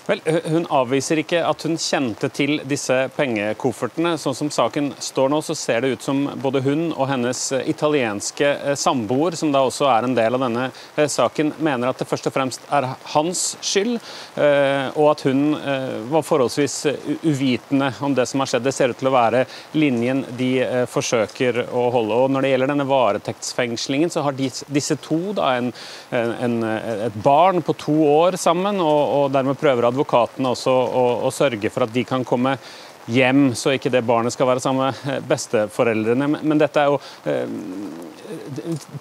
Vel, 0.06 0.20
Hun 0.50 0.64
avviser 0.74 1.20
ikke 1.22 1.44
at 1.46 1.62
hun 1.62 1.76
kjente 1.78 2.26
til 2.34 2.56
disse 2.66 2.96
pengekoffertene. 3.14 4.16
Sånn 4.18 4.34
som 4.34 4.48
saken 4.50 4.90
står 4.98 5.28
nå, 5.30 5.38
så 5.46 5.54
ser 5.54 5.84
det 5.84 5.92
ut 5.92 6.02
som 6.02 6.24
både 6.42 6.62
hun 6.64 6.88
og 6.90 7.06
hennes 7.06 7.42
italienske 7.70 8.48
eh, 8.50 8.74
samboer, 8.78 9.36
som 9.38 9.52
da 9.54 9.62
også 9.62 9.86
er 9.92 10.08
en 10.08 10.16
del 10.16 10.34
av 10.34 10.42
denne 10.42 10.64
eh, 10.96 11.06
saken, 11.06 11.52
mener 11.62 11.92
at 11.92 12.02
det 12.02 12.08
først 12.10 12.26
og 12.26 12.34
fremst 12.34 12.66
er 12.74 12.88
hans 13.12 13.44
skyld, 13.62 14.00
eh, 14.42 14.88
og 14.96 15.12
at 15.12 15.22
hun 15.28 15.44
var 16.10 16.24
forholdsvis 16.26 16.74
uvitende 17.22 17.92
om 18.02 18.14
det 18.16 18.26
som 18.26 18.42
har 18.42 18.50
skjedd. 18.50 18.66
Det 18.66 18.74
ser 18.74 18.90
ut 18.90 18.98
til 18.98 19.10
å 19.10 19.14
være 19.14 19.44
linjen 19.78 20.24
de 20.38 20.50
forsøker 20.90 21.60
å 21.70 21.84
holde. 21.94 22.18
Og 22.24 22.34
Når 22.34 22.44
det 22.44 22.52
gjelder 22.52 22.72
denne 22.72 22.88
varetektsfengslingen, 22.90 24.10
så 24.10 24.24
har 24.26 24.34
disse 24.34 24.98
to 25.04 25.20
da 25.36 25.52
en, 25.60 25.70
en, 26.10 26.58
et 26.64 27.18
barn 27.22 27.62
på 27.62 27.76
to 27.78 27.96
år 28.08 28.38
sammen, 28.40 28.80
og, 28.82 29.02
og 29.18 29.32
dermed 29.36 29.60
prøver 29.60 29.91
advokatene 29.92 30.54
også 30.56 30.72
å, 30.72 31.04
å 31.28 31.34
sørge 31.34 31.70
for 31.70 31.86
at 31.86 31.94
de 31.94 32.06
kan 32.08 32.24
komme 32.26 32.56
hjem, 33.10 33.50
så 33.58 33.74
ikke 33.74 33.90
det 33.92 34.04
barnet 34.06 34.34
skal 34.34 34.48
være 34.48 34.62
sammen 34.62 34.92
med 34.92 35.26
besteforeldrene. 35.30 36.28
Men 36.42 36.60
dette 36.60 36.82
er 36.82 36.90
jo 36.90 36.98
eh, 37.28 37.50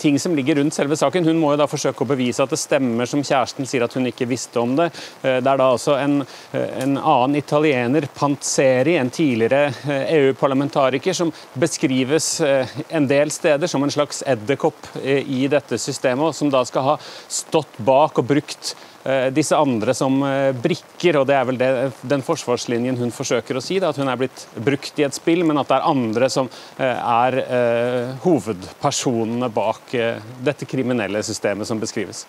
ting 0.02 0.18
som 0.22 0.36
ligger 0.38 0.60
rundt 0.60 0.76
selve 0.76 0.98
saken. 0.98 1.28
Hun 1.28 1.40
må 1.42 1.54
jo 1.54 1.62
da 1.62 1.70
forsøke 1.70 2.06
å 2.06 2.10
bevise 2.10 2.44
at 2.44 2.54
det 2.54 2.60
stemmer 2.62 3.10
som 3.10 3.24
kjæresten 3.24 3.70
sier 3.70 3.86
at 3.86 3.96
hun 3.98 4.10
ikke 4.10 4.30
visste 4.30 4.62
om 4.62 4.76
det. 4.80 4.90
Eh, 5.22 5.40
det 5.40 5.54
er 5.54 5.62
da 5.62 5.70
altså 5.70 5.98
en, 6.00 6.22
eh, 6.58 6.68
en 6.84 6.98
annen 6.98 7.38
italiener, 7.42 8.10
Panzeri, 8.16 8.98
en 9.00 9.14
tidligere 9.14 9.70
EU-parlamentariker, 10.02 11.16
som 11.16 11.34
beskrives 11.60 12.34
en 12.42 13.08
del 13.10 13.32
steder 13.34 13.70
som 13.70 13.84
en 13.84 13.94
slags 13.94 14.22
edderkopp 14.28 14.88
i 15.02 15.46
dette 15.52 15.78
systemet, 15.82 16.32
og 16.32 16.36
som 16.36 16.50
da 16.52 16.64
skal 16.68 16.94
ha 16.94 16.96
stått 17.32 17.80
bak 17.86 18.20
og 18.22 18.28
brukt 18.32 18.74
Eh, 18.74 18.91
disse 19.34 19.58
andre 19.58 19.94
som 19.98 20.20
eh, 20.28 20.52
brikker, 20.54 21.18
og 21.22 21.28
det 21.30 21.38
er 21.38 21.48
vel 21.50 21.60
det, 21.60 21.70
den 22.08 22.24
forsvarslinjen 22.26 23.00
hun 23.00 23.14
forsøker 23.14 23.58
å 23.58 23.64
si. 23.64 23.80
Da, 23.82 23.92
at 23.92 24.00
hun 24.02 24.12
er 24.12 24.20
blitt 24.20 24.46
brukt 24.62 25.00
i 25.00 25.06
et 25.08 25.18
spill, 25.18 25.44
men 25.48 25.60
at 25.62 25.70
det 25.72 25.80
er 25.80 25.90
andre 25.90 26.30
som 26.32 26.50
eh, 26.78 26.86
er 26.98 27.40
eh, 27.42 28.12
hovedpersonene 28.26 29.50
bak 29.54 29.96
eh, 29.98 30.22
dette 30.46 30.68
kriminelle 30.70 31.24
systemet 31.26 31.70
som 31.70 31.82
beskrives. 31.82 32.26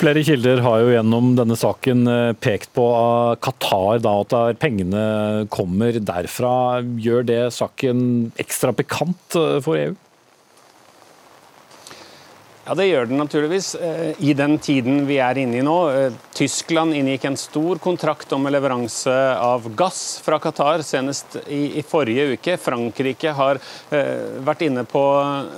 Flere 0.00 0.24
kilder 0.26 0.62
har 0.64 0.82
jo 0.82 0.94
gjennom 0.94 1.34
denne 1.38 1.56
saken 1.58 2.08
pekt 2.42 2.72
på 2.74 2.86
Qatar, 3.44 4.00
da, 4.02 4.16
at 4.24 4.58
pengene 4.62 5.04
kommer 5.52 6.00
derfra. 6.00 6.82
Gjør 6.82 7.28
det 7.28 7.42
saken 7.54 8.00
ekstra 8.42 8.74
pikant 8.76 9.38
for 9.64 9.78
EU? 9.78 9.94
Ja, 12.66 12.74
Det 12.74 12.86
gjør 12.88 13.08
den 13.10 13.18
naturligvis. 13.20 13.74
Eh, 13.74 14.14
I 14.24 14.32
den 14.32 14.56
tiden 14.58 15.02
vi 15.04 15.18
er 15.20 15.36
inne 15.36 15.58
i 15.58 15.64
nå. 15.64 15.74
Eh, 15.92 16.14
Tyskland 16.32 16.96
inngikk 16.96 17.26
en 17.28 17.36
stor 17.36 17.76
kontrakt 17.76 18.32
om 18.32 18.48
leveranse 18.48 19.12
av 19.36 19.66
gass 19.76 20.22
fra 20.24 20.38
Qatar 20.40 20.80
senest 20.80 21.36
i, 21.44 21.76
i 21.78 21.82
forrige 21.84 22.38
uke. 22.38 22.56
Frankrike 22.56 23.34
har 23.36 23.60
eh, 23.92 24.40
vært 24.46 24.64
inne 24.64 24.86
på 24.88 25.02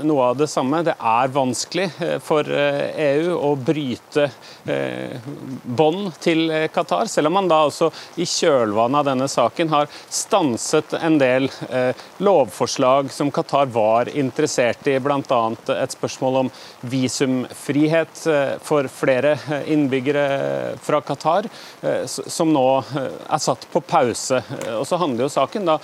noe 0.02 0.32
av 0.32 0.40
det 0.40 0.48
samme. 0.50 0.82
Det 0.82 0.96
er 0.98 1.30
vanskelig 1.36 1.86
eh, 2.02 2.16
for 2.18 2.50
EU 2.50 3.30
e 3.30 3.38
å 3.38 3.52
bryte 3.54 4.26
eh, 4.66 5.30
bånd 5.62 6.10
til 6.18 6.50
Qatar, 6.74 7.06
selv 7.06 7.30
om 7.30 7.38
man 7.38 7.52
da 7.52 7.62
også 7.68 7.92
i 8.18 8.26
kjølvannet 8.26 9.04
av 9.04 9.08
denne 9.12 9.30
saken 9.30 9.70
har 9.70 9.86
stanset 10.10 10.98
en 10.98 11.20
del 11.22 11.46
eh, 11.70 11.94
lovforslag 12.18 13.14
som 13.14 13.30
Qatar 13.30 13.70
var 13.70 14.10
interessert 14.10 14.90
i, 14.90 14.98
bl.a. 14.98 15.42
et 15.78 15.94
spørsmål 15.94 16.42
om 16.42 16.52
visumfrihet 16.96 18.26
eh, 18.26 18.52
for 18.62 18.88
flere 18.92 19.36
eh, 19.50 19.72
innbyggere 19.72 20.76
fra 20.82 21.00
Qatar, 21.00 21.48
eh, 21.82 22.04
som 22.06 22.52
nå 22.54 22.66
er 22.96 23.42
satt 23.42 23.66
på 23.72 23.82
pause. 23.84 24.40
Og 24.76 24.86
så 24.88 24.98
handler 25.00 25.26
jo 25.26 25.32
saken 25.32 25.68
da, 25.68 25.78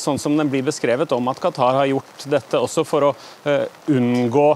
sånn 0.00 0.20
som 0.20 0.36
den 0.38 0.50
blir 0.52 0.64
beskrevet, 0.66 1.12
om 1.12 1.28
at 1.32 1.42
Qatar 1.42 1.80
har 1.80 1.90
gjort 1.90 2.26
dette 2.30 2.60
også 2.60 2.84
for 2.88 3.10
å 3.10 3.12
unngå 3.90 4.48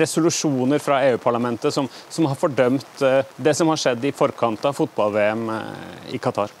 resolusjoner 0.00 0.80
fra 0.82 1.02
EU-parlamentet 1.10 1.74
som, 1.74 1.88
som, 2.08 2.28
har 2.30 2.38
fordømt 2.38 3.04
det 3.36 3.54
som 3.56 3.68
har 3.72 3.80
skjedd 3.80 4.04
i 4.08 4.14
forkant 4.16 4.64
av 4.68 4.76
fotball-VM 4.78 5.48
i 6.12 6.20
Qatar. 6.22 6.52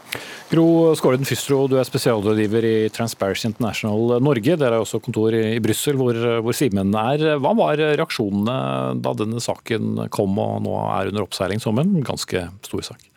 Gro 0.52 0.92
Skården 0.98 1.24
Fystro, 1.24 1.62
du 1.70 1.78
er 1.80 1.88
spesialrådgiver 1.88 2.66
i 2.68 2.74
Transparency 2.92 3.48
International 3.48 4.18
Norge. 4.20 4.56
Dere 4.60 4.76
har 4.76 4.84
også 4.84 5.00
kontor 5.00 5.32
i 5.38 5.60
Brussel, 5.64 5.96
hvor, 5.96 6.18
hvor 6.44 6.56
Simen 6.56 6.92
er. 6.92 7.24
Hva 7.40 7.54
var 7.56 7.80
reaksjonene 7.80 9.00
da 9.00 9.14
denne 9.16 9.40
saken 9.40 10.10
kom 10.12 10.36
og 10.42 10.60
nå 10.66 10.76
er 10.92 11.12
under 11.12 11.24
oppseiling 11.24 11.62
som 11.62 11.80
en 11.80 11.96
ganske 12.04 12.46
stor 12.68 12.92
sak? 12.92 13.11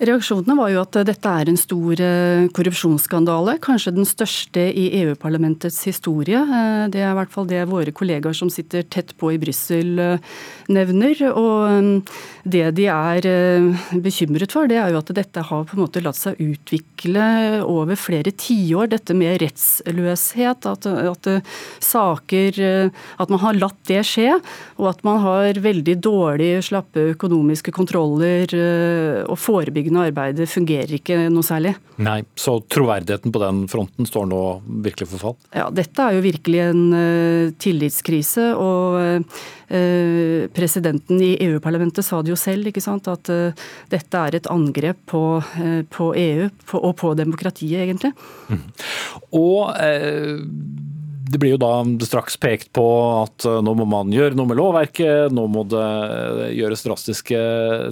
Reaksjonene 0.00 0.54
var 0.56 0.70
jo 0.72 0.80
at 0.80 0.96
dette 1.04 1.28
er 1.28 1.48
en 1.50 1.58
stor 1.60 2.00
eh, 2.00 2.46
korrupsjonsskandale. 2.56 3.58
Kanskje 3.60 3.92
den 3.92 4.06
største 4.08 4.62
i 4.72 4.86
EU-parlamentets 5.02 5.82
historie. 5.84 6.40
Eh, 6.40 6.84
det 6.88 7.02
er 7.02 7.10
i 7.10 7.18
hvert 7.18 7.34
fall 7.34 7.44
det 7.50 7.66
våre 7.68 7.92
kollegaer 7.92 8.32
som 8.36 8.48
sitter 8.48 8.86
tett 8.88 9.12
på 9.20 9.34
i 9.34 9.40
Brussel 9.42 10.00
eh, 10.00 10.38
nevner. 10.72 11.20
Og 11.36 12.08
det 12.48 12.62
de 12.78 12.86
er 12.88 13.28
bekymret 14.00 14.54
for, 14.56 14.70
det 14.70 14.78
er 14.80 14.94
jo 14.94 15.02
at 15.02 15.12
dette 15.18 15.44
har 15.50 15.66
på 15.68 15.76
en 15.76 15.82
måte 15.82 16.00
latt 16.00 16.16
seg 16.16 16.40
utvikle 16.40 17.60
over 17.60 18.00
flere 18.00 18.32
tiår. 18.32 18.88
Dette 18.94 19.12
med 19.12 19.36
rettsløshet. 19.44 20.64
At, 20.70 20.88
at 20.88 21.28
saker 21.84 22.62
At 23.20 23.28
man 23.32 23.42
har 23.42 23.58
latt 23.58 23.84
det 23.90 24.00
skje. 24.08 24.38
Og 24.80 24.88
at 24.94 25.04
man 25.04 25.20
har 25.26 25.60
veldig 25.60 25.98
dårlig, 26.00 26.54
slappe 26.64 27.10
økonomiske 27.12 27.74
kontroller 27.76 28.56
og 29.28 29.36
forebyggende 29.36 29.89
forebyggende 29.90 30.06
arbeidet 30.08 30.48
fungerer 30.48 30.94
ikke 30.94 31.28
noe 31.30 31.42
særlig. 31.42 31.74
Nei, 31.98 32.22
Så 32.36 32.60
troverdigheten 32.68 33.32
på 33.32 33.40
den 33.42 33.66
fronten 33.68 34.06
står 34.06 34.26
nå 34.26 34.62
virkelig 34.82 35.08
for 35.10 35.18
fall? 35.18 35.36
Ja, 35.52 35.70
dette 35.70 36.00
er 36.02 36.14
jo 36.14 36.22
virkelig 36.22 36.60
en 36.60 36.92
uh, 36.94 37.50
tillitskrise. 37.58 38.54
og 38.54 39.24
uh, 39.70 40.48
Presidenten 40.54 41.20
i 41.20 41.36
EU-parlamentet 41.44 42.04
sa 42.04 42.22
det 42.22 42.32
jo 42.32 42.38
selv, 42.38 42.66
ikke 42.66 42.80
sant, 42.82 43.08
at 43.08 43.30
uh, 43.30 43.52
dette 43.90 44.16
er 44.16 44.36
et 44.36 44.50
angrep 44.50 44.98
på, 45.06 45.42
på 45.90 46.14
EU 46.14 46.48
på, 46.66 46.78
og 46.80 46.96
på 46.96 47.14
demokratiet, 47.14 47.84
egentlig. 47.84 48.12
Mm. 48.48 48.64
Og 49.36 49.70
det 51.30 51.38
blir 51.38 51.54
jo 51.54 51.60
da 51.60 51.72
straks 52.06 52.36
pekt 52.40 52.72
på 52.76 52.84
at 53.22 53.46
eh, 53.46 53.60
nå 53.62 53.74
må 53.78 53.86
man 53.88 54.10
gjøre 54.14 54.36
noe 54.38 54.50
med 54.50 54.58
lovverket, 54.58 55.30
nå 55.34 55.46
må 55.52 55.64
det 55.70 55.86
gjøres 56.56 56.82
drastiske 56.86 57.42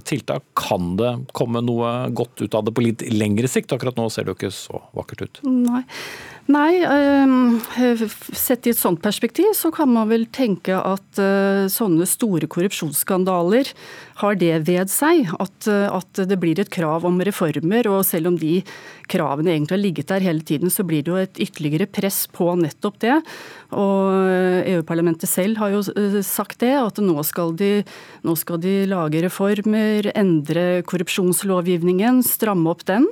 tiltak. 0.08 0.46
Kan 0.58 0.96
det 0.98 1.12
komme 1.36 1.62
noe 1.64 2.08
godt 2.10 2.42
ut 2.42 2.58
av 2.58 2.66
det 2.66 2.74
på 2.74 2.84
litt 2.84 3.04
lengre 3.14 3.50
sikt? 3.50 3.74
Akkurat 3.74 3.98
nå 3.98 4.08
ser 4.12 4.26
det 4.26 4.34
jo 4.34 4.40
ikke 4.40 4.54
så 4.54 4.82
vakkert 4.96 5.26
ut. 5.26 5.42
Nei. 5.46 5.84
Nei, 6.48 6.80
ehm, 6.80 7.58
sett 8.32 8.64
i 8.64 8.70
et 8.72 8.78
sånt 8.78 9.02
perspektiv 9.04 9.50
så 9.52 9.68
kan 9.74 9.90
man 9.92 10.08
vel 10.08 10.22
tenke 10.32 10.78
at 10.80 11.18
eh, 11.20 11.66
sånne 11.68 12.06
store 12.08 12.48
korrupsjonsskandaler 12.48 13.68
har 14.22 14.38
det 14.40 14.54
ved 14.64 14.88
seg 14.88 15.28
at, 15.36 15.68
eh, 15.68 15.84
at, 15.92 16.22
det 16.30 16.38
blir 16.40 16.56
et 16.56 16.70
krav 16.72 17.04
om 17.04 17.20
reformer. 17.20 17.90
Og 17.92 18.00
selv 18.08 18.30
om 18.30 18.38
de 18.40 18.62
kravene 19.12 19.52
egentlig 19.52 19.76
har 19.76 19.82
ligget 19.82 20.08
der 20.14 20.24
hele 20.24 20.40
tiden, 20.40 20.72
så 20.72 20.86
blir 20.88 21.04
det 21.04 21.12
jo 21.12 21.20
et 21.20 21.42
ytterligere 21.50 21.84
press 21.84 22.22
på 22.32 22.48
nettopp 22.62 22.96
det. 23.04 23.18
Og 23.76 24.08
eh, 24.32 24.72
EU-parlamentet 24.72 25.28
selv 25.28 25.60
har 25.60 25.76
jo 25.76 25.84
sagt 26.24 26.64
det, 26.64 26.72
at 26.80 27.04
nå 27.04 27.28
skal, 27.28 27.52
de, 27.60 27.84
nå 28.24 28.38
skal 28.40 28.64
de 28.64 28.78
lage 28.88 29.20
reformer, 29.28 30.08
endre 30.16 30.80
korrupsjonslovgivningen, 30.88 32.24
stramme 32.24 32.72
opp 32.72 32.88
den. 32.88 33.04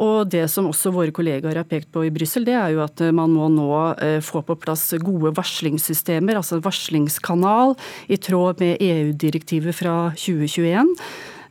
Og 0.00 0.28
Det 0.32 0.44
som 0.50 0.70
også 0.70 0.92
våre 0.94 1.12
kollegaer 1.12 1.60
har 1.60 1.68
pekt 1.68 1.90
på 1.92 2.06
i 2.06 2.12
Brussel, 2.14 2.46
det 2.48 2.56
er 2.56 2.72
jo 2.72 2.82
at 2.84 3.00
eh, 3.04 3.12
man 3.12 3.32
må 3.34 3.50
nå 3.52 3.68
eh, 4.00 4.20
få 4.24 4.44
på 4.46 4.56
plass 4.60 4.88
gode 5.02 5.34
varslingssystemer, 5.36 6.38
altså 6.38 6.56
en 6.58 6.64
varslingskanal 6.64 7.76
i 8.08 8.16
tråd 8.16 8.62
med 8.62 8.80
EU-direktivet 8.80 9.76
fra 9.76 9.96
2021. 10.16 10.96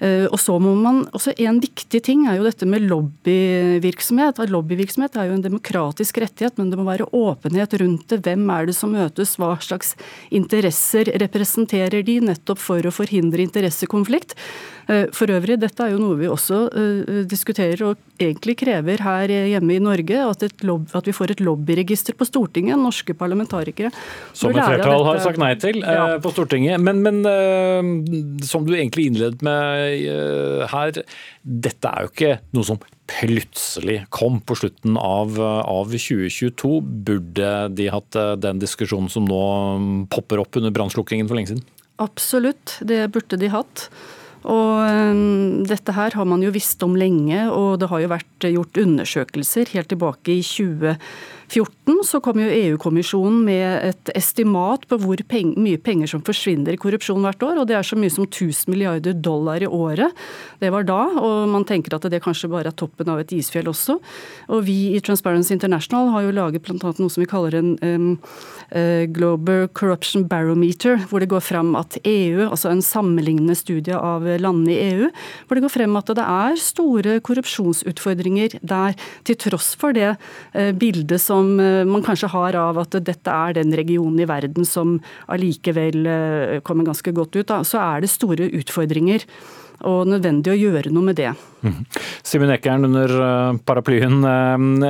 Eh, 0.02 0.26
og 0.34 0.40
så 0.42 0.56
må 0.58 0.74
man, 0.74 1.04
også 1.14 1.36
En 1.38 1.60
viktig 1.62 2.02
ting 2.02 2.26
er 2.26 2.40
jo 2.40 2.48
dette 2.48 2.66
med 2.66 2.88
lobbyvirksomhet. 2.90 4.42
Lobbyvirksomhet 4.50 5.16
er 5.16 5.30
jo 5.30 5.38
en 5.38 5.46
demokratisk 5.46 6.18
rettighet, 6.24 6.58
men 6.58 6.72
det 6.72 6.80
må 6.80 6.88
være 6.88 7.10
åpenhet 7.14 7.78
rundt 7.82 8.10
det. 8.10 8.24
Hvem 8.26 8.50
er 8.50 8.70
det 8.70 8.78
som 8.78 8.96
møtes, 8.96 9.38
hva 9.38 9.54
slags 9.62 9.94
interesser 10.34 11.12
representerer 11.22 12.02
de, 12.08 12.18
nettopp 12.32 12.62
for 12.62 12.82
å 12.82 12.94
forhindre 12.94 13.46
interessekonflikt. 13.46 14.34
Eh, 14.92 15.08
for 15.16 15.32
øvrig, 15.32 15.56
dette 15.62 15.86
er 15.86 15.94
jo 15.94 16.00
noe 16.02 16.18
vi 16.20 16.28
også 16.28 16.58
uh, 16.74 17.12
diskuterer 17.30 17.80
og 17.86 18.00
egentlig 18.20 18.58
krever 18.60 19.00
her 19.06 19.32
hjemme 19.32 19.78
i 19.78 19.84
Norge. 19.84 20.18
At, 20.28 20.44
at 20.44 21.08
vi 21.08 21.16
får 21.16 21.36
et 21.36 21.44
lobbyregister 21.44 22.18
på 22.18 22.28
Stortinget, 22.28 22.80
norske 22.80 23.16
parlamentarikere. 23.18 23.94
Som 24.36 24.52
et 24.52 24.60
flertall 24.60 25.06
har 25.08 25.22
sagt 25.24 25.40
nei 25.42 25.54
til 25.62 25.80
ja. 25.80 26.18
på 26.22 26.34
Stortinget. 26.36 26.82
Men, 26.84 27.02
men 27.06 28.44
som 28.46 28.68
du 28.68 28.76
egentlig 28.76 29.08
innledet 29.10 29.42
med 29.46 30.68
her, 30.72 31.04
dette 31.42 31.92
er 31.92 32.06
jo 32.06 32.12
ikke 32.12 32.34
noe 32.58 32.68
som 32.68 32.82
plutselig 33.12 34.02
kom 34.14 34.40
på 34.44 34.56
slutten 34.60 35.00
av, 35.00 35.40
av 35.42 35.92
2022. 35.92 36.78
Burde 37.08 37.52
de 37.76 37.92
hatt 37.94 38.18
den 38.44 38.62
diskusjonen 38.62 39.12
som 39.12 39.28
nå 39.28 39.44
popper 40.14 40.44
opp 40.44 40.60
under 40.60 40.74
brannslukkingen 40.76 41.32
for 41.32 41.40
lenge 41.40 41.56
siden? 41.56 41.68
Absolutt, 42.02 42.80
det 42.88 43.06
burde 43.14 43.40
de 43.40 43.52
hatt. 43.54 43.90
Og 44.42 44.82
um, 44.82 45.62
dette 45.70 45.94
her 45.94 46.16
har 46.18 46.26
man 46.26 46.42
jo 46.42 46.54
visst 46.54 46.82
om 46.86 46.96
lenge, 46.98 47.44
og 47.54 47.80
det 47.82 47.92
har 47.92 48.02
jo 48.02 48.14
vært 48.14 48.48
gjort 48.50 48.80
undersøkelser 48.82 49.74
helt 49.76 49.92
tilbake 49.94 50.40
i 50.40 50.42
2014 50.46 51.41
2014 51.52 52.06
så 52.08 52.20
kom 52.24 52.40
jo 52.40 52.48
EU-kommisjonen 52.48 53.42
med 53.44 53.90
et 53.90 54.12
estimat 54.16 54.86
på 54.88 54.98
hvor 55.02 55.20
peng 55.28 55.52
mye 55.60 55.80
penger 55.82 56.14
som 56.14 56.24
forsvinner 56.24 56.76
i 56.76 56.80
korrupsjon 56.80 57.24
hvert 57.26 57.44
år, 57.44 57.60
og 57.60 57.68
det 57.68 57.76
er 57.76 57.88
så 57.88 57.98
mye 58.00 58.14
som 58.14 58.24
1000 58.28 58.72
milliarder 58.72 59.18
dollar 59.20 59.64
i 59.64 59.68
året. 59.68 60.16
Det 60.62 60.72
var 60.72 60.88
da, 60.88 61.00
og 61.20 61.52
man 61.52 61.66
tenker 61.68 61.96
at 61.98 62.08
det 62.12 62.22
kanskje 62.24 62.50
bare 62.52 62.72
er 62.72 62.78
toppen 62.78 63.10
av 63.12 63.20
et 63.22 63.34
isfjell 63.36 63.68
også. 63.72 63.98
Og 64.52 64.64
vi 64.68 64.96
i 64.96 65.02
Transparency 65.04 65.54
International 65.56 66.12
har 66.16 66.28
jo 66.28 66.36
laget 66.36 66.64
bl.a. 66.64 66.78
noe 66.80 67.12
som 67.12 67.24
vi 67.24 67.30
kaller 67.30 67.58
en 67.60 67.74
um, 67.84 68.08
uh, 68.72 69.04
Global 69.12 69.68
Corruption 69.76 70.28
Barometer, 70.32 71.04
hvor 71.12 71.24
det 71.24 71.32
går 71.34 71.44
frem 71.44 71.76
at 71.80 72.00
EU, 72.06 72.48
altså 72.48 72.72
en 72.72 72.86
sammenlignende 72.86 73.58
studie 73.60 73.98
av 73.98 74.24
landene 74.40 74.72
i 74.72 74.80
EU, 74.94 75.12
hvor 75.48 75.60
det 75.60 75.66
går 75.68 75.76
frem 75.76 76.00
at 76.00 76.16
det 76.16 76.28
er 76.28 76.62
store 76.62 77.20
korrupsjonsutfordringer 77.28 78.60
der, 78.62 78.96
til 79.28 79.40
tross 79.42 79.74
for 79.80 79.96
det 79.98 80.14
uh, 80.16 80.72
bildet 80.80 81.20
som 81.20 81.41
som 81.42 81.60
eh, 81.60 81.86
man 81.88 82.04
kanskje 82.06 82.32
har 82.32 82.58
av 82.60 82.80
at 82.82 83.00
dette 83.02 83.34
er 83.34 83.58
den 83.58 83.74
regionen 83.78 84.22
i 84.22 84.30
verden 84.30 84.68
som 84.68 85.00
allikevel 85.32 86.06
eh, 86.06 86.60
kommer 86.66 86.88
ganske 86.88 87.14
godt 87.16 87.38
ut, 87.40 87.48
da, 87.50 87.62
så 87.68 87.82
er 87.82 88.04
det 88.04 88.12
store 88.12 88.50
utfordringer 88.62 89.26
og 89.90 90.06
nødvendig 90.12 90.52
å 90.54 90.60
gjøre 90.60 90.92
noe 90.94 91.08
med 91.08 91.18
det. 91.18 91.32
Mm. 91.66 91.80
Simen 92.28 92.54
Ekern 92.54 92.86
under 92.92 93.16
eh, 93.26 93.58
paraplyen. 93.66 94.22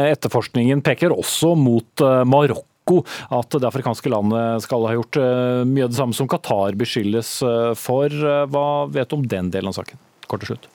Etterforskningen 0.02 0.84
peker 0.84 1.16
også 1.16 1.54
mot 1.56 2.04
Marokko 2.28 3.00
at 3.32 3.56
det 3.56 3.70
afrikanske 3.70 4.12
landet 4.12 4.66
skal 4.66 4.90
ha 4.90 4.98
gjort 4.98 5.22
mye 5.70 5.86
av 5.86 5.94
det 5.94 6.00
samme 6.00 6.18
som 6.18 6.28
Qatar 6.28 6.76
beskyldes 6.76 7.38
for. 7.80 8.20
Hva 8.52 8.68
vet 8.92 9.08
du 9.08 9.20
om 9.22 9.26
den 9.32 9.54
delen 9.54 9.72
av 9.72 9.80
saken? 9.80 10.02
Kort 10.28 10.44
til 10.44 10.56
slutt. 10.56 10.68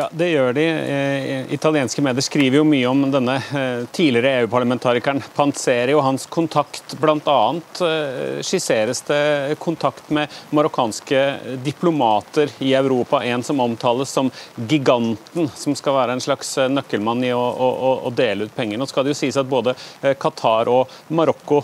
Ja, 0.00 0.08
Det 0.12 0.30
gjør 0.30 0.52
de. 0.56 0.62
Eh, 0.64 1.52
italienske 1.52 2.00
medier 2.00 2.24
skriver 2.24 2.56
jo 2.56 2.64
mye 2.64 2.86
om 2.88 3.02
denne 3.12 3.34
eh, 3.36 3.82
tidligere 3.92 4.46
EU-parlamentarikeren 4.46 5.20
Panzeri 5.36 5.92
og 5.92 6.00
hans 6.06 6.24
kontakt. 6.24 6.94
Bl.a. 6.96 7.34
Eh, 7.84 8.38
skisseres 8.40 9.04
det 9.10 9.58
kontakt 9.60 10.08
med 10.08 10.32
marokkanske 10.56 11.20
diplomater 11.66 12.48
i 12.64 12.72
Europa. 12.78 13.20
En 13.28 13.44
som 13.44 13.60
omtales 13.60 14.08
som 14.16 14.32
giganten, 14.56 15.50
som 15.52 15.76
skal 15.76 15.98
være 15.98 16.16
en 16.16 16.24
slags 16.24 16.56
nøkkelmann 16.72 17.28
i 17.28 17.34
å, 17.36 17.44
å, 17.44 17.92
å 18.08 18.16
dele 18.16 18.48
ut 18.48 18.56
penger. 18.56 18.80
Nå 18.80 18.88
skal 18.88 19.04
det 19.04 19.12
jo 19.12 19.20
sies 19.20 19.36
at 19.36 19.52
både 19.52 19.76
Qatar 20.16 20.72
og 20.72 20.96
Marokko 21.12 21.60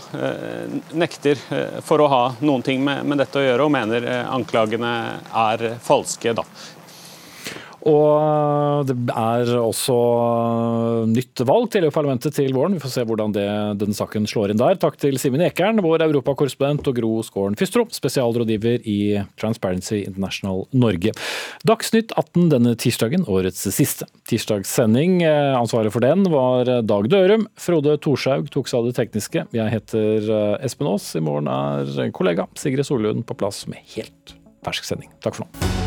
nekter 0.92 1.40
for 1.80 2.04
å 2.04 2.12
ha 2.12 2.22
noen 2.44 2.68
ting 2.68 2.84
med, 2.84 3.00
med 3.08 3.24
dette 3.24 3.40
å 3.40 3.48
gjøre, 3.48 3.64
og 3.64 3.76
mener 3.78 4.10
anklagene 4.28 4.96
er 5.48 5.70
falske. 5.80 6.36
da. 6.36 6.44
Og 7.86 8.88
det 8.88 8.96
er 9.14 9.50
også 9.60 9.96
nytt 11.06 11.42
valg 11.46 11.68
til 11.70 11.86
EU-parlamentet 11.86 12.34
til 12.34 12.54
våren. 12.56 12.74
Vi 12.74 12.82
får 12.82 12.92
se 12.96 13.04
hvordan 13.06 13.34
det, 13.36 13.46
den 13.78 13.94
saken 13.94 14.26
slår 14.26 14.52
inn 14.52 14.60
der. 14.60 14.78
Takk 14.82 14.98
til 14.98 15.18
Simen 15.22 15.44
Ekern, 15.46 15.78
vår 15.84 16.02
europakorrespondent, 16.08 16.90
og 16.90 16.98
Gro 16.98 17.12
Skåren 17.26 17.58
Fystro, 17.58 17.86
spesialrådgiver 17.94 18.82
i 18.90 18.98
Transparency 19.38 20.02
International 20.02 20.64
Norge. 20.74 21.14
Dagsnytt 21.68 22.14
18 22.18 22.50
denne 22.56 22.74
tirsdagen, 22.80 23.26
årets 23.30 23.62
siste 23.76 24.10
tirsdagssending. 24.26 25.20
Ansvaret 25.26 25.94
for 25.94 26.02
den 26.02 26.26
var 26.32 26.66
Dag 26.82 27.10
Dørum. 27.12 27.46
Frode 27.60 27.98
Thorshaug 28.02 28.50
tok 28.50 28.70
seg 28.70 28.82
av 28.82 28.90
det 28.90 28.98
tekniske. 28.98 29.46
Jeg 29.54 29.74
heter 29.78 30.30
Espen 30.58 30.90
Aas. 30.90 31.12
I 31.14 31.22
morgen 31.22 31.50
er 31.52 32.10
kollega 32.16 32.50
Sigrid 32.58 32.88
Solund 32.88 33.28
på 33.28 33.38
plass 33.38 33.64
med 33.70 33.84
helt 33.94 34.38
fersk 34.66 34.90
sending. 34.90 35.12
Takk 35.22 35.38
for 35.38 35.46
nå. 35.46 35.85